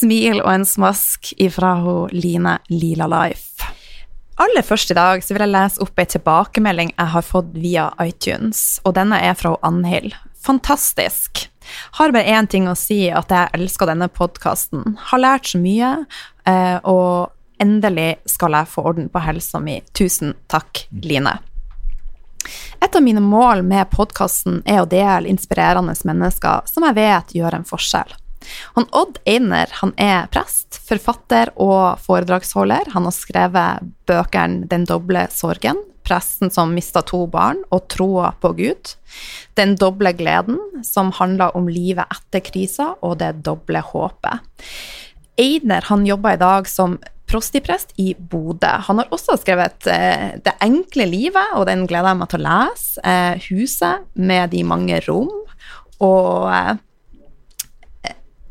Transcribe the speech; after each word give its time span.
smil 0.00 0.40
og 0.40 0.50
en 0.52 0.66
smask 0.66 1.32
ifra 1.40 1.74
hun 1.82 2.10
Line 2.16 2.58
Lila 2.72 3.08
Life. 3.10 3.68
Aller 4.40 4.64
først 4.64 4.90
i 4.92 4.96
dag 4.96 5.20
så 5.20 5.34
vil 5.34 5.44
jeg 5.44 5.52
lese 5.52 5.82
opp 5.84 6.00
ei 6.00 6.08
tilbakemelding 6.08 6.94
jeg 6.94 7.12
har 7.12 7.24
fått 7.26 7.50
via 7.60 7.90
iTunes, 8.00 8.80
og 8.88 8.96
denne 8.96 9.18
er 9.20 9.36
fra 9.36 9.52
Annhild. 9.66 10.14
Fantastisk! 10.40 11.44
Har 11.98 12.14
bare 12.14 12.32
én 12.32 12.48
ting 12.48 12.64
å 12.70 12.76
si, 12.78 13.10
at 13.12 13.30
jeg 13.30 13.52
elsker 13.58 13.90
denne 13.90 14.08
podkasten. 14.08 14.96
Har 15.10 15.20
lært 15.20 15.52
så 15.52 15.60
mye, 15.60 15.92
eh, 16.48 16.78
og 16.88 17.30
endelig 17.60 18.16
skal 18.32 18.56
jeg 18.56 18.72
få 18.72 18.86
orden 18.88 19.12
på 19.12 19.22
helsa 19.22 19.60
mi. 19.60 19.82
Tusen 19.92 20.32
takk, 20.48 20.86
Line. 21.04 21.36
Et 22.80 22.96
av 22.96 23.04
mine 23.04 23.20
mål 23.20 23.60
med 23.68 23.92
podkasten 23.92 24.62
er 24.64 24.80
å 24.80 24.88
dele 24.88 25.28
inspirerende 25.28 25.92
mennesker 26.08 26.64
som 26.64 26.88
jeg 26.88 26.96
vet 26.96 27.36
gjør 27.36 27.60
en 27.60 27.68
forskjell. 27.68 28.16
Han 28.76 28.88
Odd 28.96 29.18
Einer 29.28 29.70
han 29.80 29.92
er 30.00 30.28
prest, 30.32 30.80
forfatter 30.88 31.52
og 31.60 32.00
foredragsholder. 32.04 32.92
Han 32.94 33.08
har 33.08 33.16
skrevet 33.16 33.92
bøkene 34.10 34.66
'Den 34.68 34.86
doble 34.88 35.26
sorgen', 35.30 35.84
'Presten 36.04 36.50
som 36.50 36.74
mista 36.74 37.02
to 37.02 37.26
barn' 37.26 37.62
og 37.70 37.88
'Troa 37.88 38.32
på 38.40 38.54
Gud'. 38.56 38.96
'Den 39.54 39.76
doble 39.76 40.12
gleden', 40.12 40.84
som 40.84 41.12
handler 41.12 41.56
om 41.56 41.68
livet 41.68 42.06
etter 42.10 42.40
krisa, 42.40 42.94
og 43.02 43.18
'Det 43.18 43.42
doble 43.42 43.82
håpet'. 43.82 44.40
Einer 45.38 45.82
han 45.88 46.06
jobber 46.06 46.34
i 46.34 46.36
dag 46.36 46.68
som 46.68 46.98
prostiprest 47.30 47.92
i 47.96 48.14
Bodø. 48.18 48.70
Han 48.88 48.98
har 48.98 49.08
også 49.14 49.38
skrevet 49.38 49.86
eh, 49.86 50.36
'Det 50.42 50.56
enkle 50.60 51.06
livet', 51.06 51.54
og 51.54 51.66
den 51.66 51.86
gleder 51.86 52.08
jeg 52.08 52.16
meg 52.18 52.28
til 52.28 52.40
å 52.40 52.48
lese. 52.48 53.00
Eh, 53.04 53.34
'Huset 53.38 54.06
med 54.14 54.50
de 54.50 54.62
mange 54.64 55.00
rom'. 55.06 55.46
Og 56.00 56.50
eh, 56.52 56.76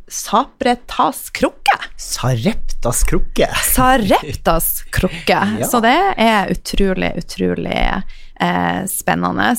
Sapretas 0.09 1.29
krukke. 1.29 1.77
Sareptas 1.97 3.03
krukke. 3.03 3.49
Sareptas 3.75 4.83
krukke. 4.89 5.39
ja. 5.59 5.67
Så 5.67 5.79
det 5.85 5.97
er 6.17 6.49
utrolig, 6.51 7.13
utrolig 7.21 7.77
eh, 8.41 8.85
spennende. 8.89 9.55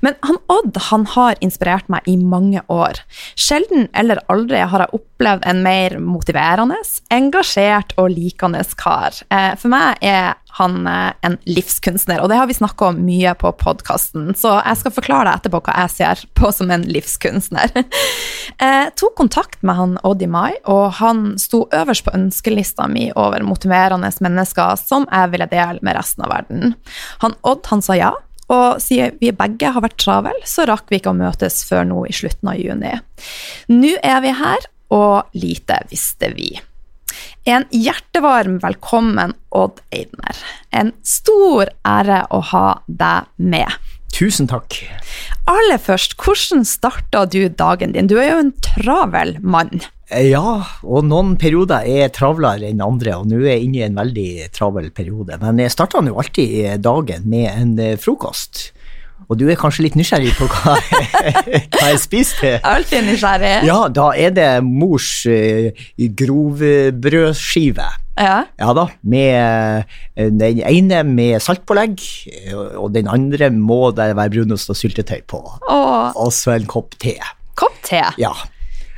Men 0.00 0.14
han 0.20 0.38
Odd 0.52 0.76
han 0.90 1.06
har 1.14 1.38
inspirert 1.40 1.88
meg 1.92 2.06
i 2.10 2.16
mange 2.16 2.62
år. 2.72 3.00
Sjelden 3.38 3.88
eller 3.96 4.20
aldri 4.32 4.60
har 4.60 4.84
jeg 4.84 4.98
opplevd 4.98 5.46
en 5.48 5.62
mer 5.64 5.96
motiverende, 6.02 6.78
engasjert 7.14 7.94
og 8.00 8.12
likende 8.12 8.62
kar. 8.78 9.16
Eh, 9.32 9.52
for 9.58 9.72
meg 9.72 10.02
er 10.04 10.34
han 10.58 10.86
eh, 10.86 11.12
en 11.24 11.38
livskunstner, 11.48 12.20
og 12.20 12.28
det 12.30 12.38
har 12.40 12.48
vi 12.50 12.56
snakka 12.56 12.90
om 12.90 13.00
mye 13.06 13.32
på 13.40 13.52
podkasten, 13.60 14.32
så 14.38 14.58
jeg 14.60 14.80
skal 14.82 14.94
forklare 14.98 15.30
deg 15.30 15.40
etterpå 15.40 15.62
hva 15.64 15.76
jeg 15.84 15.94
ser 15.96 16.24
på 16.38 16.52
som 16.52 16.72
en 16.74 16.84
livskunstner. 16.88 17.72
Jeg 17.72 18.92
tok 19.00 19.16
kontakt 19.18 19.62
med 19.64 19.78
han 19.78 19.96
Odd 20.06 20.24
i 20.24 20.28
mai, 20.30 20.52
og 20.68 20.98
han 21.00 21.38
sto 21.40 21.64
øverst 21.72 22.04
på 22.06 22.14
ønskelista 22.16 22.88
mi 22.90 23.08
over 23.16 23.44
motiverende 23.46 24.10
mennesker 24.22 24.76
som 24.80 25.08
jeg 25.08 25.32
ville 25.32 25.48
dele 25.50 25.80
med 25.80 25.96
resten 25.96 26.26
av 26.26 26.34
verden. 26.34 26.76
Han 27.24 27.38
Odd 27.48 27.72
han 27.72 27.84
sa 27.84 27.96
ja, 27.96 28.12
og 28.52 28.82
siden 28.84 29.16
vi 29.22 29.32
begge 29.36 29.72
har 29.74 29.84
vært 29.84 30.00
travel, 30.02 30.36
så 30.48 30.66
rakk 30.68 30.92
vi 30.92 31.00
ikke 31.00 31.12
å 31.14 31.18
møtes 31.18 31.62
før 31.68 31.86
nå 31.88 32.04
i 32.08 32.16
slutten 32.16 32.52
av 32.52 32.60
juni. 32.60 32.92
Nå 33.72 33.96
er 34.04 34.20
vi 34.24 34.34
her, 34.36 34.68
og 34.92 35.32
lite 35.38 35.80
visste 35.90 36.28
vi. 36.36 36.52
En 37.48 37.64
hjertevarm 37.74 38.60
velkommen, 38.62 39.32
Odd 39.50 39.80
Eidner. 39.94 40.38
En 40.70 40.92
stor 41.02 41.72
ære 41.88 42.20
å 42.30 42.42
ha 42.52 42.66
deg 42.86 43.32
med. 43.40 43.80
Tusen 44.12 44.46
takk. 44.50 44.76
Aller 45.50 45.80
først, 45.80 46.14
hvordan 46.20 46.66
starta 46.68 47.24
du 47.26 47.48
dagen 47.48 47.96
din? 47.96 48.10
Du 48.12 48.18
er 48.20 48.34
jo 48.34 48.42
en 48.44 48.54
travel 48.62 49.38
mann. 49.40 49.82
Ja, 50.12 50.58
og 50.84 51.06
noen 51.08 51.36
perioder 51.40 51.86
er 51.88 52.12
travlere 52.12 52.68
enn 52.68 52.82
andre, 52.84 53.16
og 53.16 53.30
nå 53.30 53.40
er 53.40 53.54
jeg 53.54 53.66
inne 53.68 53.80
i 53.80 53.86
en 53.86 53.96
veldig 53.96 54.28
travel 54.52 54.90
periode. 54.94 55.38
Men 55.40 55.62
jeg 55.62 55.72
starter 55.72 56.04
jo 56.04 56.18
alltid 56.20 56.82
dagen 56.84 57.24
med 57.32 57.48
en 57.52 57.74
eh, 57.80 57.98
frokost. 58.00 58.70
Og 59.30 59.38
du 59.40 59.46
er 59.48 59.56
kanskje 59.56 59.86
litt 59.86 59.96
nysgjerrig 59.96 60.34
på 60.36 60.48
hva, 60.50 60.74
hva 61.72 61.88
jeg 61.88 62.00
spiser? 62.02 62.58
Alltid 62.68 63.06
nysgjerrig. 63.06 63.54
Ja, 63.64 63.78
da 63.88 64.10
er 64.18 64.34
det 64.36 64.48
mors 64.66 65.22
uh, 65.24 65.72
grovbrødskive. 65.96 67.88
Ja. 68.20 68.36
ja 68.60 68.72
da, 68.76 68.86
med 69.08 69.88
den 70.36 70.60
ene 70.68 71.00
med 71.08 71.40
saltpålegg, 71.40 72.02
og 72.76 72.92
den 72.92 73.08
andre 73.08 73.48
må 73.54 73.86
det 73.96 74.10
være 74.18 74.34
brunost 74.36 74.74
og 74.74 74.76
syltetøy 74.76 75.22
på. 75.24 75.40
Og 75.70 76.32
så 76.36 76.58
en 76.58 76.68
kopp 76.68 76.98
te. 77.00 77.16
Kopp 77.56 77.80
te? 77.86 78.04
Ja. 78.20 78.34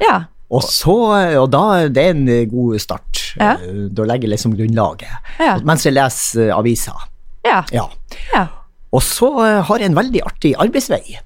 ja. 0.02 0.24
Og, 0.54 0.62
så, 0.70 0.94
og 1.40 1.48
da 1.50 1.64
det 1.90 2.02
er 2.04 2.14
en 2.14 2.28
god 2.50 2.78
start. 2.82 3.22
Ja. 3.40 3.56
Da 3.90 4.06
legger 4.06 4.28
jeg 4.28 4.36
liksom 4.36 4.54
grunnlaget. 4.54 5.10
Ja. 5.42 5.56
Mens 5.66 5.86
jeg 5.86 5.96
leser 5.96 6.52
aviser. 6.54 7.08
Ja. 7.44 7.64
ja. 7.74 7.88
ja. 8.30 8.46
Og 8.94 9.02
så 9.02 9.30
har 9.66 9.82
jeg 9.82 9.90
en 9.90 9.98
veldig 9.98 10.22
artig 10.28 10.54
arbeidsvei. 10.62 11.18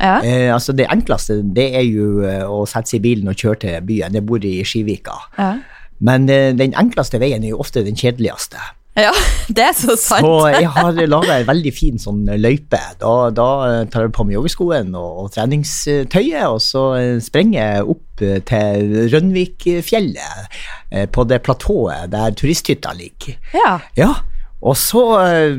Ja. 0.00 0.20
Eh, 0.20 0.54
altså 0.54 0.72
Det 0.72 0.86
enkleste 0.92 1.40
det 1.56 1.70
er 1.76 1.84
jo 1.86 2.20
eh, 2.26 2.44
å 2.44 2.64
sette 2.68 2.92
seg 2.92 3.00
i 3.00 3.06
bilen 3.08 3.32
og 3.32 3.38
kjøre 3.40 3.60
til 3.64 3.86
byen. 3.88 4.16
Jeg 4.18 4.26
bor 4.28 4.44
i 4.44 4.58
Skivika. 4.66 5.16
Ja. 5.38 5.52
Men 6.04 6.28
eh, 6.28 6.52
den 6.56 6.76
enkleste 6.76 7.20
veien 7.22 7.44
er 7.44 7.54
jo 7.54 7.62
ofte 7.64 7.84
den 7.86 7.96
kjedeligste. 7.96 8.60
Ja, 8.96 9.12
det 9.52 9.60
er 9.60 9.74
så 9.76 9.92
sant. 10.00 10.24
Så 10.24 10.48
jeg 10.54 10.70
har 10.72 11.00
laga 11.10 11.34
en 11.36 11.48
veldig 11.50 11.72
fin 11.76 12.00
sånn 12.00 12.22
løype. 12.40 12.80
Da, 13.02 13.12
da 13.34 13.48
tar 13.92 14.06
jeg 14.06 14.14
på 14.16 14.24
meg 14.24 14.38
joggeskoen 14.38 14.94
og, 14.96 15.18
og, 15.20 15.28
treningstøyet, 15.34 16.46
og 16.48 16.62
så 16.64 16.86
sprenger 17.24 17.58
jeg 17.60 17.90
opp 17.92 18.24
til 18.48 18.94
Rønvikfjellet, 19.12 20.56
på 21.12 21.26
det 21.28 21.42
platået 21.44 22.08
der 22.14 22.32
turisthytta 22.40 22.96
ligger. 22.96 23.36
Ja. 23.52 23.76
ja. 24.00 24.12
Og 24.64 24.78
så 24.80 25.02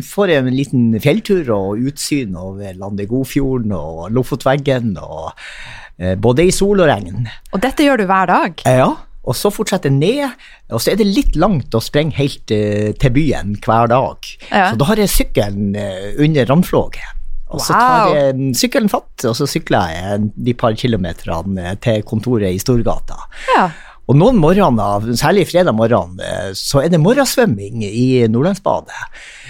får 0.03 0.33
jeg 0.33 0.41
en 0.41 0.57
liten 0.57 0.87
fjelltur 1.03 1.51
og 1.53 1.83
utsyn 1.91 2.33
over 2.41 2.73
Landegodfjorden 2.73 3.75
og 3.77 4.07
Lofotveggen, 4.17 4.95
og, 4.97 5.37
både 6.25 6.49
i 6.49 6.55
sol 6.55 6.81
og 6.81 6.89
regn. 6.89 7.29
Og 7.53 7.61
dette 7.61 7.85
gjør 7.85 8.01
du 8.01 8.09
hver 8.09 8.33
dag? 8.33 8.65
Ja. 8.65 8.95
Og 9.27 9.35
så 9.35 9.51
fortsetter 9.51 9.91
ned, 9.91 10.31
og 10.71 10.79
så 10.79 10.93
er 10.93 11.01
det 11.01 11.09
litt 11.09 11.35
langt 11.39 11.75
å 11.75 11.83
sprenge 11.83 12.15
helt 12.19 12.53
uh, 12.53 12.93
til 12.95 13.13
byen 13.15 13.57
hver 13.63 13.91
dag. 13.91 14.29
Ja. 14.49 14.69
Så 14.71 14.79
da 14.79 14.87
har 14.91 15.01
jeg 15.01 15.11
sykkelen 15.13 15.75
uh, 15.75 16.13
under 16.23 16.47
randflåget. 16.47 17.13
Og 17.47 17.59
wow. 17.59 17.63
så 17.63 17.75
tar 17.75 18.13
jeg 18.15 18.53
sykkelen 18.59 18.91
fatt, 18.91 19.27
og 19.27 19.35
så 19.39 19.47
sykler 19.47 19.91
jeg 19.93 20.31
de 20.47 20.55
par 20.59 20.75
kilometerne 20.79 21.75
til 21.83 22.01
kontoret 22.07 22.55
i 22.55 22.59
Storgata. 22.59 23.19
Ja. 23.55 23.69
Og 24.07 24.15
noen 24.15 24.39
morgener, 24.39 25.03
særlig 25.19 25.49
fredag 25.49 25.75
morgen, 25.75 26.15
så 26.55 26.79
er 26.79 26.91
det 26.91 26.99
morgensvømming 27.03 27.81
i 27.87 28.23
Nordlandsbadet. 28.31 28.99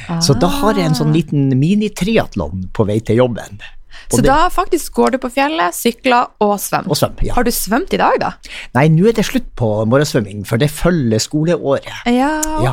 Ah. 0.09 0.21
Så 0.23 0.33
da 0.41 0.49
har 0.49 0.77
jeg 0.77 0.89
en 0.89 0.97
sånn 0.97 1.13
liten 1.13 1.51
mini-triatlon 1.59 2.71
på 2.73 2.85
vei 2.89 2.97
til 3.05 3.21
jobben. 3.21 3.61
Så 4.09 4.17
det- 4.21 4.25
da 4.25 4.49
faktisk 4.49 4.93
går 4.93 5.11
du 5.11 5.17
på 5.17 5.29
fjellet, 5.33 5.73
sykler 5.73 6.27
og 6.39 6.59
svømmer. 6.59 6.89
Og 6.89 6.95
svøm, 6.97 7.15
ja. 7.23 7.33
Har 7.33 7.43
du 7.43 7.51
svømt 7.51 7.93
i 7.93 7.97
dag, 7.97 8.19
da? 8.19 8.31
Nei, 8.75 8.87
nå 8.89 9.07
er 9.09 9.11
det 9.13 9.25
slutt 9.25 9.49
på 9.55 9.85
morgensvømming, 9.85 10.45
for 10.47 10.57
det 10.57 10.69
følger 10.71 11.19
skoleåret. 11.19 11.85
Ja, 12.05 12.41
Ja. 12.63 12.71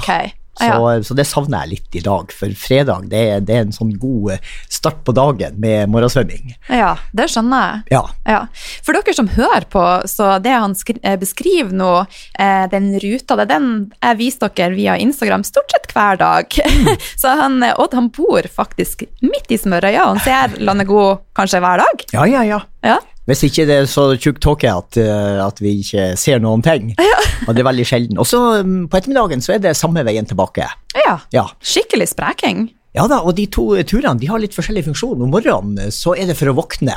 Så, 0.54 0.64
Ja. 0.68 1.02
så 1.02 1.14
det 1.18 1.26
savner 1.26 1.64
jeg 1.64 1.70
litt 1.74 1.96
i 1.98 2.02
dag, 2.04 2.30
for 2.32 2.48
fredag 2.54 3.08
det 3.10 3.24
det 3.46 3.56
er 3.56 3.64
en 3.64 3.72
sånn 3.74 3.92
god 3.98 4.38
start 4.70 5.00
på 5.04 5.12
dagen 5.16 5.56
med 5.60 5.88
morgensvømming. 5.90 6.54
ja, 6.68 6.96
det 7.12 7.26
skjønner 7.32 7.64
jeg. 7.64 7.82
Ja. 7.96 8.02
Ja. 8.26 8.40
For 8.86 8.92
dere 8.94 9.14
som 9.16 9.28
hører 9.34 9.66
på, 9.70 9.84
så 10.08 10.38
det 10.42 10.52
han 10.54 10.74
eh, 11.02 11.16
beskriver 11.16 11.72
nå, 11.74 12.06
eh, 12.38 12.66
den 12.70 12.92
ruta, 13.02 13.36
det 13.36 13.48
er 13.48 13.52
den 13.58 13.92
jeg 14.02 14.18
viser 14.18 14.48
dere 14.54 14.74
via 14.74 14.96
Instagram 14.96 15.42
stort 15.44 15.70
sett 15.74 15.90
hver 15.94 16.16
dag. 16.20 16.46
Mm. 16.46 16.92
så 17.20 17.34
han, 17.40 17.62
eh, 17.62 17.74
Odd 17.80 17.94
han 17.94 18.08
bor 18.14 18.42
faktisk 18.46 19.02
midt 19.22 19.50
i 19.50 19.58
Smørøya, 19.58 20.04
og 20.06 20.16
han 20.16 20.24
ser 20.24 20.60
Landego 20.62 21.18
kanskje 21.34 21.60
hver 21.64 21.82
dag. 21.82 22.06
ja, 22.14 22.24
ja, 22.30 22.44
ja. 22.44 22.60
Ja. 22.84 22.98
Hvis 23.24 23.44
ikke 23.46 23.64
det 23.68 23.76
er 23.80 23.88
så 23.88 24.10
tjukk 24.20 24.40
tåke 24.44 24.68
at, 24.68 24.98
eh, 25.00 25.40
at 25.40 25.60
vi 25.62 25.78
ikke 25.80 26.10
ser 26.20 26.42
noen 26.44 26.64
ting. 26.64 26.92
Og 27.48 27.54
det 27.54 27.64
er 27.64 27.70
veldig 27.70 27.86
sjelden. 27.88 28.20
Og 28.20 28.28
så 28.28 28.40
mm, 28.64 28.86
på 28.92 29.00
ettermiddagen 29.00 29.44
så 29.44 29.56
er 29.56 29.64
det 29.64 29.76
samme 29.80 30.04
veien 30.06 30.28
tilbake. 30.28 30.68
ja. 31.04 31.18
Ja. 31.34 31.48
Skikkelig 31.64 32.10
spreking. 32.12 32.68
Ja 32.94 33.08
da, 33.10 33.16
og 33.26 33.34
de 33.34 33.48
to 33.50 33.64
turene 33.90 34.20
de 34.22 34.28
har 34.30 34.38
litt 34.38 34.54
forskjellig 34.54 34.84
funksjon. 34.86 35.24
Om 35.26 35.32
morgenen 35.34 35.90
så 35.94 36.12
er 36.14 36.28
det 36.30 36.36
for 36.38 36.52
å 36.52 36.54
våkne. 36.54 36.94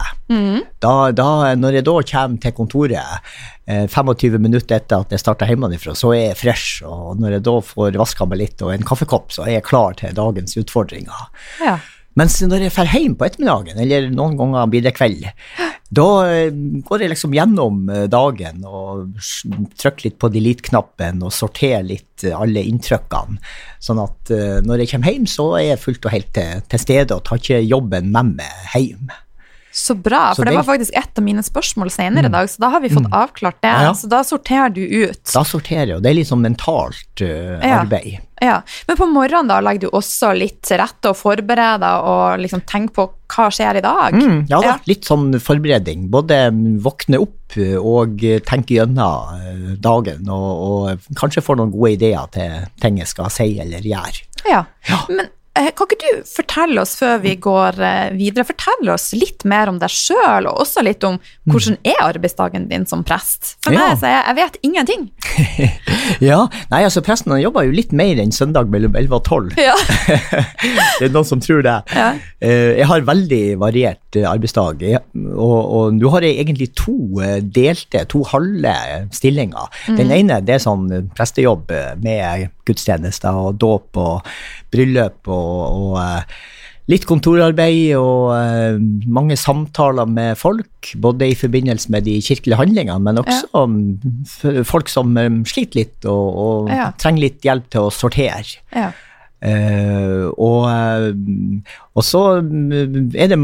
Da, 0.83 0.93
da, 1.09 1.29
når 1.57 1.79
jeg 1.79 1.87
da 1.87 1.95
kommer 2.11 2.41
til 2.43 2.53
kontoret 2.53 3.31
eh, 3.65 3.87
25 3.89 4.37
minutter 4.37 4.77
etter 4.77 5.01
at 5.01 5.15
jeg 5.15 5.23
starta 5.23 5.47
hjemmefra, 5.49 5.95
så 5.97 6.13
er 6.13 6.27
jeg 6.27 6.39
fresh. 6.43 6.85
Og 6.85 7.17
når 7.17 7.39
jeg 7.39 7.45
da 7.49 7.55
får 7.65 7.97
vaska 7.97 8.29
meg 8.29 8.43
litt 8.43 8.61
og 8.61 8.75
en 8.75 8.85
kaffekopp, 8.85 9.33
så 9.33 9.47
er 9.47 9.55
jeg 9.55 9.65
klar 9.71 9.97
til 9.97 10.13
dagens 10.17 10.53
utfordringer. 10.61 11.31
Ja. 11.65 11.79
Mens 12.17 12.39
når 12.41 12.65
jeg 12.65 12.73
drar 12.73 12.93
hjem 12.95 13.15
på 13.17 13.27
ettermiddagen, 13.27 13.79
eller 13.83 14.07
noen 14.09 14.37
ganger 14.39 14.69
blir 14.71 14.85
det 14.85 14.95
kveld, 14.97 15.27
da 15.87 16.07
eh, 16.27 16.55
går 16.83 17.03
jeg 17.03 17.11
liksom 17.13 17.35
gjennom 17.35 17.85
eh, 17.93 18.07
dagen 18.11 18.65
og 18.67 19.21
trykker 19.79 20.07
litt 20.07 20.17
på 20.19 20.31
delete-knappen 20.33 21.21
og 21.23 21.35
sorterer 21.35 21.85
litt 21.87 22.25
eh, 22.27 22.35
alle 22.35 22.65
inntrykkene. 22.67 23.39
Sånn 23.79 24.01
at 24.01 24.33
når 24.65 24.81
jeg 24.81 24.91
kommer 24.91 25.13
hjem, 25.13 25.29
så 25.29 25.45
er 25.59 25.67
jeg 25.69 25.83
fullt 25.83 26.09
og 26.09 26.15
helt 26.15 26.33
til, 26.35 26.65
til 26.67 26.81
stede 26.81 27.15
og 27.15 27.23
tar 27.27 27.39
ikke 27.39 27.61
jobben 27.63 28.09
med 28.11 28.33
meg 28.41 28.73
hjem. 28.73 29.13
Så 29.77 29.93
bra, 29.93 30.31
Så 30.33 30.41
for 30.41 30.45
det 30.49 30.55
det- 30.55 30.57
var 30.65 30.65
faktisk 30.73 30.95
et 30.97 31.19
av 31.19 31.23
mine 31.23 31.43
spørsmål 31.45 31.91
senere 31.93 32.25
i 32.25 32.33
dag, 32.33 32.47
så 32.49 32.57
da 32.63 32.69
har 32.73 32.81
vi 32.81 32.89
fått 32.89 33.11
avklart 33.13 33.59
det. 33.61 33.69
Ja, 33.69 33.81
ja. 33.83 33.91
Så 33.93 34.09
da 34.09 34.23
sorterer 34.25 34.73
du 34.73 34.81
ut. 34.81 35.21
Da 35.33 35.43
sorterer 35.45 35.85
jeg, 35.91 35.95
og 35.97 36.01
det 36.01 36.09
er 36.09 36.15
litt 36.17 36.27
sånn 36.31 36.41
mentalt 36.41 37.21
uh, 37.21 37.59
Ja. 37.61 37.83
arbeid. 37.83 38.17
Ja, 38.41 38.61
Men 38.87 38.97
på 38.97 39.05
morgenen 39.11 39.47
da 39.49 39.59
legger 39.61 39.79
du 39.81 39.89
også 39.97 40.31
litt 40.37 40.61
til 40.61 40.77
rette 40.77 41.09
og 41.09 41.15
forbereder 41.17 42.03
og 42.05 42.39
liksom 42.39 42.61
tenker 42.69 42.93
på 42.93 43.05
hva 43.33 43.47
skjer 43.53 43.77
i 43.77 43.81
dag? 43.81 44.13
Mm, 44.13 44.47
ja 44.49 44.59
da, 44.61 44.67
Ja. 44.67 44.77
litt 44.85 45.05
sånn 45.05 45.33
forberedning. 45.41 46.09
Både 46.09 46.51
mm, 46.51 46.79
våkne 46.81 47.19
opp 47.21 47.57
eh, 47.57 47.77
og 47.77 48.23
eh, 48.23 48.39
tenke 48.39 48.77
gjennom 48.77 49.77
dagen, 49.81 50.27
og, 50.29 50.91
og 50.93 50.99
kanskje 51.15 51.41
få 51.45 51.55
noen 51.57 51.71
gode 51.71 51.93
ideer 51.97 52.27
til 52.33 52.67
ting 52.81 52.97
jeg 53.01 53.07
skal 53.07 53.29
si 53.33 53.59
eller 53.59 53.81
gjøre. 53.81 54.21
Ja. 54.49 54.65
Men 55.09 55.19
eh, 55.19 55.25
kan 55.77 55.87
ikke 55.89 55.97
du 56.01 56.23
fortelle 56.29 56.81
oss 56.83 56.95
før 56.99 57.19
vi 57.23 57.35
går 57.41 57.79
eh, 57.83 58.09
videre, 58.17 58.45
fortelle 58.47 58.93
oss 58.93 59.09
litt 59.17 59.45
mer 59.49 59.71
om 59.71 59.79
deg 59.81 59.89
sjøl, 59.93 60.47
og 60.49 60.61
også 60.63 60.83
litt 60.85 61.03
om 61.07 61.17
hvordan 61.47 61.77
er 61.87 62.01
arbeidsdagen 62.03 62.67
din 62.71 62.85
som 62.89 63.03
prest? 63.07 63.55
For 63.65 63.73
Ja. 63.75 63.89
meg, 63.89 63.99
så 64.01 64.11
jeg, 64.11 64.23
jeg 64.27 64.39
vet 64.41 64.59
ingenting. 64.69 65.07
Ja, 66.23 66.37
nei, 66.71 66.79
altså 66.87 67.01
Presten 67.03 67.33
han 67.33 67.41
jobber 67.41 67.65
jo 67.67 67.73
litt 67.75 67.91
mer 67.95 68.17
enn 68.21 68.31
søndag 68.33 68.69
mellom 68.71 68.95
11 68.95 69.17
og 69.17 69.25
12. 69.27 69.57
Ja. 69.59 69.73
det 70.99 71.09
er 71.09 71.13
noen 71.13 71.27
som 71.27 71.41
tror 71.43 71.61
det. 71.65 71.75
Ja. 71.93 72.07
Eh, 72.39 72.77
Jeg 72.79 72.87
har 72.89 73.03
veldig 73.07 73.41
variert 73.61 74.17
eh, 74.17 74.25
arbeidsdag, 74.29 74.81
og, 75.35 75.57
og 75.77 75.97
nå 75.97 76.11
har 76.15 76.25
jeg 76.25 76.39
egentlig 76.41 76.69
to 76.79 76.95
eh, 77.23 77.39
delte, 77.43 78.05
to 78.09 78.23
halve 78.31 78.73
stillinger. 79.13 79.67
Den 79.99 80.13
ene 80.15 80.39
det 80.47 80.57
er 80.57 80.63
sånn 80.63 80.87
eh, 80.95 81.05
prestejobb 81.17 81.71
eh, 81.75 81.91
med 82.03 82.47
gudstjenester 82.67 83.41
og 83.47 83.57
dåp 83.61 83.99
og 84.03 84.29
bryllup 84.73 85.27
og, 85.31 85.57
og 85.81 85.99
eh, 86.03 86.39
Litt 86.87 87.03
kontorarbeid 87.03 87.97
og 87.99 88.29
eh, 88.31 88.77
mange 89.11 89.35
samtaler 89.35 90.07
med 90.07 90.37
folk, 90.39 90.93
både 91.03 91.27
i 91.27 91.35
forbindelse 91.35 91.91
med 91.91 92.05
de 92.07 92.13
kirkelige 92.23 92.55
handlingene, 92.55 93.03
men 93.03 93.19
også 93.19 93.49
ja. 93.51 94.63
folk 94.63 94.87
som 94.87 95.11
eh, 95.19 95.27
sliter 95.51 95.81
litt 95.81 96.07
og, 96.07 96.39
og 96.45 96.71
Ja. 96.71 96.85
trenger 96.95 97.25
litt 97.25 97.43
hjelp 97.43 97.67
til 97.75 97.89
å 97.89 97.91
sortere. 97.91 98.55
Ja. 98.71 98.93
Eh, 99.37 100.25
og, 100.33 100.63
eh, 100.65 101.11
og 101.93 102.05
så 102.05 102.21
mm, 102.41 103.11
er 103.13 103.29
det 103.29 103.37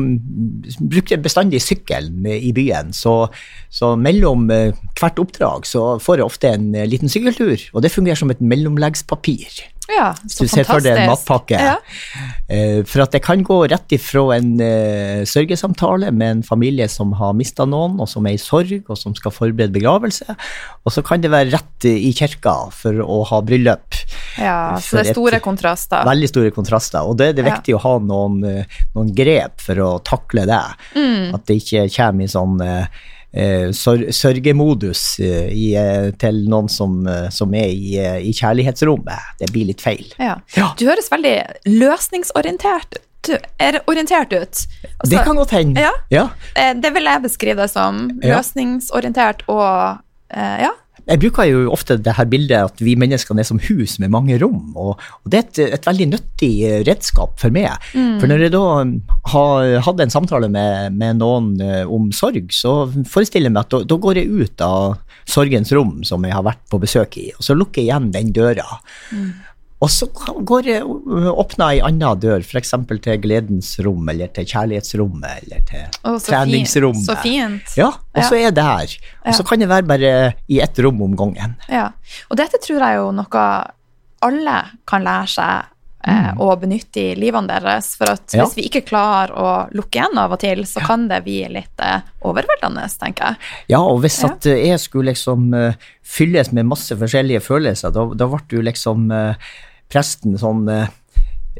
bruker 0.79 1.13
jeg 1.13 1.21
bestandig 1.21 1.61
sykkelen 1.61 2.25
i 2.25 2.49
byen, 2.55 2.89
så, 2.97 3.27
så 3.69 3.93
mellom 3.99 4.47
eh, 4.53 4.73
hvert 4.97 5.21
oppdrag 5.21 5.69
så 5.69 5.99
får 6.01 6.17
jeg 6.17 6.25
ofte 6.25 6.49
en 6.49 6.71
eh, 6.73 6.89
liten 6.89 7.11
sykkeltur, 7.13 7.61
og 7.73 7.85
det 7.85 7.93
fungerer 7.93 8.17
som 8.17 8.33
et 8.33 8.41
mellomleggspapir. 8.41 9.61
ja, 9.91 10.15
Hvis 10.23 10.39
så 10.39 10.47
du 10.47 10.49
ser 10.49 10.65
for 10.65 10.81
deg 10.81 10.95
en 10.95 11.11
fantastisk. 11.11 11.29
matpakke. 11.29 11.61
Ja. 11.61 11.77
Uh, 12.49 12.81
for 12.89 13.03
at 13.05 13.13
det 13.13 13.21
kan 13.25 13.43
gå 13.45 13.59
rett 13.69 13.93
ifra 13.93 14.23
en 14.39 14.53
uh, 14.63 15.21
sørgesamtale 15.29 16.09
med 16.15 16.39
en 16.39 16.43
familie 16.47 16.87
som 16.89 17.13
har 17.19 17.35
mista 17.37 17.67
noen, 17.69 17.99
og 18.01 18.09
som 18.09 18.25
er 18.25 18.39
i 18.39 18.41
sorg, 18.41 18.81
og 18.87 18.97
som 18.97 19.13
skal 19.17 19.35
forberede 19.35 19.75
begravelse, 19.75 20.25
og 20.81 20.95
så 20.95 21.05
kan 21.05 21.21
det 21.21 21.33
være 21.35 21.53
rett 21.53 21.89
i 21.89 22.13
kirka 22.17 22.55
for 22.73 23.03
å 23.03 23.21
ha 23.29 23.43
bryllup. 23.45 24.02
Ja, 24.37 24.75
så 24.81 24.97
det 24.97 25.05
er 25.05 25.09
et- 25.09 25.15
store 25.15 25.39
kontraster. 25.39 26.03
Veldig 26.05 26.29
store 26.29 26.51
kontraster, 26.51 27.01
og 27.07 27.17
det 27.17 27.27
er 27.29 27.33
det 27.33 27.45
Ja. 27.45 27.55
viktig 27.55 27.75
å 27.75 27.81
ha 27.81 27.97
noen, 27.99 28.43
eh, 28.45 28.65
noen 28.95 29.13
grep 29.15 29.59
for 29.61 29.75
å 29.75 29.89
takle 30.03 30.45
det. 30.45 30.61
Mm. 30.95 31.33
At 31.35 31.45
det 31.45 31.57
ikke 31.61 31.87
kommer 31.95 32.23
i 32.23 32.27
sånn 32.27 32.61
eh, 32.61 32.85
eh, 33.33 33.67
sør 33.73 34.07
sørgemodus 34.13 35.19
eh, 35.19 35.49
i, 35.49 36.11
til 36.17 36.43
noen 36.49 36.69
som, 36.69 37.05
som 37.31 37.53
er 37.53 37.69
i, 37.73 37.97
i 38.29 38.31
kjærlighetsrommet. 38.31 39.39
Det 39.39 39.51
blir 39.51 39.65
litt 39.71 39.81
feil. 39.81 40.05
Ja. 40.19 40.35
Ja. 40.55 40.73
Du 40.77 40.85
høres 40.85 41.09
veldig 41.09 41.37
løsningsorientert 41.65 42.99
ut. 42.99 43.39
Er 43.57 43.77
orientert 43.87 44.33
ut. 44.35 44.51
Også, 44.99 45.09
det 45.09 45.21
kan 45.23 45.37
godt 45.39 45.51
hende. 45.55 45.79
ja. 45.79 45.91
Ja. 46.11 46.25
eh, 46.59 46.73
det 46.75 46.93
vil 46.93 47.03
jeg 47.07 47.21
beskrive 47.23 47.55
deg 47.63 47.69
som. 47.71 48.09
Løsningsorientert 48.21 49.45
og 49.47 49.99
eh, 50.29 50.63
ja. 50.65 50.71
Jeg 51.09 51.19
bruker 51.19 51.47
jo 51.49 51.63
ofte 51.73 51.97
det 51.99 52.15
her 52.15 52.27
bildet 52.31 52.69
at 52.69 52.81
vi 52.83 52.95
mennesker 52.99 53.35
er 53.35 53.47
som 53.47 53.59
hus 53.65 53.97
med 53.99 54.11
mange 54.13 54.37
rom, 54.39 54.71
og, 54.79 55.01
og 55.23 55.31
det 55.31 55.39
er 55.39 55.47
et, 55.47 55.59
et 55.77 55.87
veldig 55.89 56.07
nyttig 56.13 56.51
redskap 56.87 57.35
for 57.41 57.53
meg. 57.53 57.71
For 58.21 58.31
når 58.31 58.45
jeg 58.45 58.53
da 58.55 58.63
har 59.33 59.73
hatt 59.87 60.03
en 60.03 60.13
samtale 60.13 60.47
med, 60.53 60.95
med 60.95 61.19
noen 61.19 61.53
eh, 61.63 61.83
om 61.83 62.11
sorg, 62.15 62.47
så 62.55 62.87
forestiller 63.09 63.51
jeg 63.51 63.55
meg 63.57 63.65
at 63.65 63.75
da, 63.75 63.81
da 63.91 63.99
går 64.05 64.21
jeg 64.21 64.31
ut 64.31 64.63
av 64.63 64.99
sorgens 65.29 65.71
rom 65.75 66.01
som 66.07 66.23
jeg 66.23 66.35
har 66.35 66.45
vært 66.45 66.63
på 66.71 66.79
besøk 66.83 67.19
i, 67.19 67.29
og 67.35 67.43
så 67.43 67.57
lukker 67.57 67.83
jeg 67.83 67.91
igjen 67.91 68.13
den 68.15 68.31
døra. 68.35 68.67
Og 69.83 69.91
så 69.91 70.07
går 70.47 70.61
det 70.67 70.77
åpner 71.33 71.73
ei 71.73 71.81
anna 71.83 72.13
dør, 72.15 72.39
f.eks. 72.45 72.71
til 73.03 73.19
gledens 73.23 73.73
rom, 73.83 74.07
eller 74.13 74.31
til 74.35 74.47
kjærlighetsrommet, 74.47 75.43
eller 75.43 75.65
til 75.67 75.83
oh, 76.07 76.15
så 76.23 76.31
treningsrommet. 76.31 77.03
Fint. 77.03 77.11
Så 77.11 77.17
fint. 77.25 77.75
Ja, 77.81 77.89
og 77.91 78.23
så 78.29 78.39
er 78.39 78.55
det 78.55 78.63
her. 78.63 78.95
Og 79.27 79.35
så 79.35 79.43
kan 79.49 79.59
det 79.59 79.67
være 79.73 79.89
bare 79.91 80.13
i 80.47 80.61
ett 80.63 80.79
rom 80.85 81.01
om 81.03 81.17
gangen. 81.19 81.57
Ja. 81.67 81.89
Og 82.31 82.39
dette 82.39 82.61
tror 82.63 82.79
jeg 82.79 83.01
jo 83.01 83.11
noe 83.19 83.45
alle 84.23 84.57
kan 84.87 85.03
lære 85.03 85.27
seg 85.33 85.69
eh, 86.07 86.29
å 86.39 86.47
benytte 86.59 87.01
i 87.01 87.15
livene 87.19 87.51
deres. 87.51 87.89
For 87.99 88.13
at 88.13 88.23
Mm. 88.31 88.37
Ja. 88.37 88.45
hvis 88.45 88.55
vi 88.55 88.65
ikke 88.69 88.85
klarer 88.87 89.33
å 89.35 89.49
lukke 89.75 89.99
igjen 89.99 90.17
av 90.19 90.31
og 90.31 90.39
til, 90.39 90.63
så 90.69 90.79
kan 90.85 91.09
det 91.11 91.19
bli 91.25 91.41
litt 91.51 91.83
eh, 91.83 91.99
overveldende, 92.23 92.87
tenker 93.03 93.33
jeg. 93.33 93.51
Ja, 93.75 93.81
og 93.83 93.99
hvis 94.05 94.21
Ja. 94.23 94.31
at 94.31 94.47
eh, 94.47 94.63
jeg 94.69 94.79
skulle 94.79 95.11
liksom 95.11 95.51
uh, 95.53 95.73
fylles 96.03 96.51
med 96.55 96.65
masse 96.71 96.95
forskjellige 96.95 97.43
følelser, 97.43 97.91
da, 97.91 98.07
da 98.15 98.27
ble 98.31 98.39
du 98.47 98.61
liksom 98.63 99.11
eh, 99.11 99.35
presten 99.93 100.37
sånn 100.41 100.65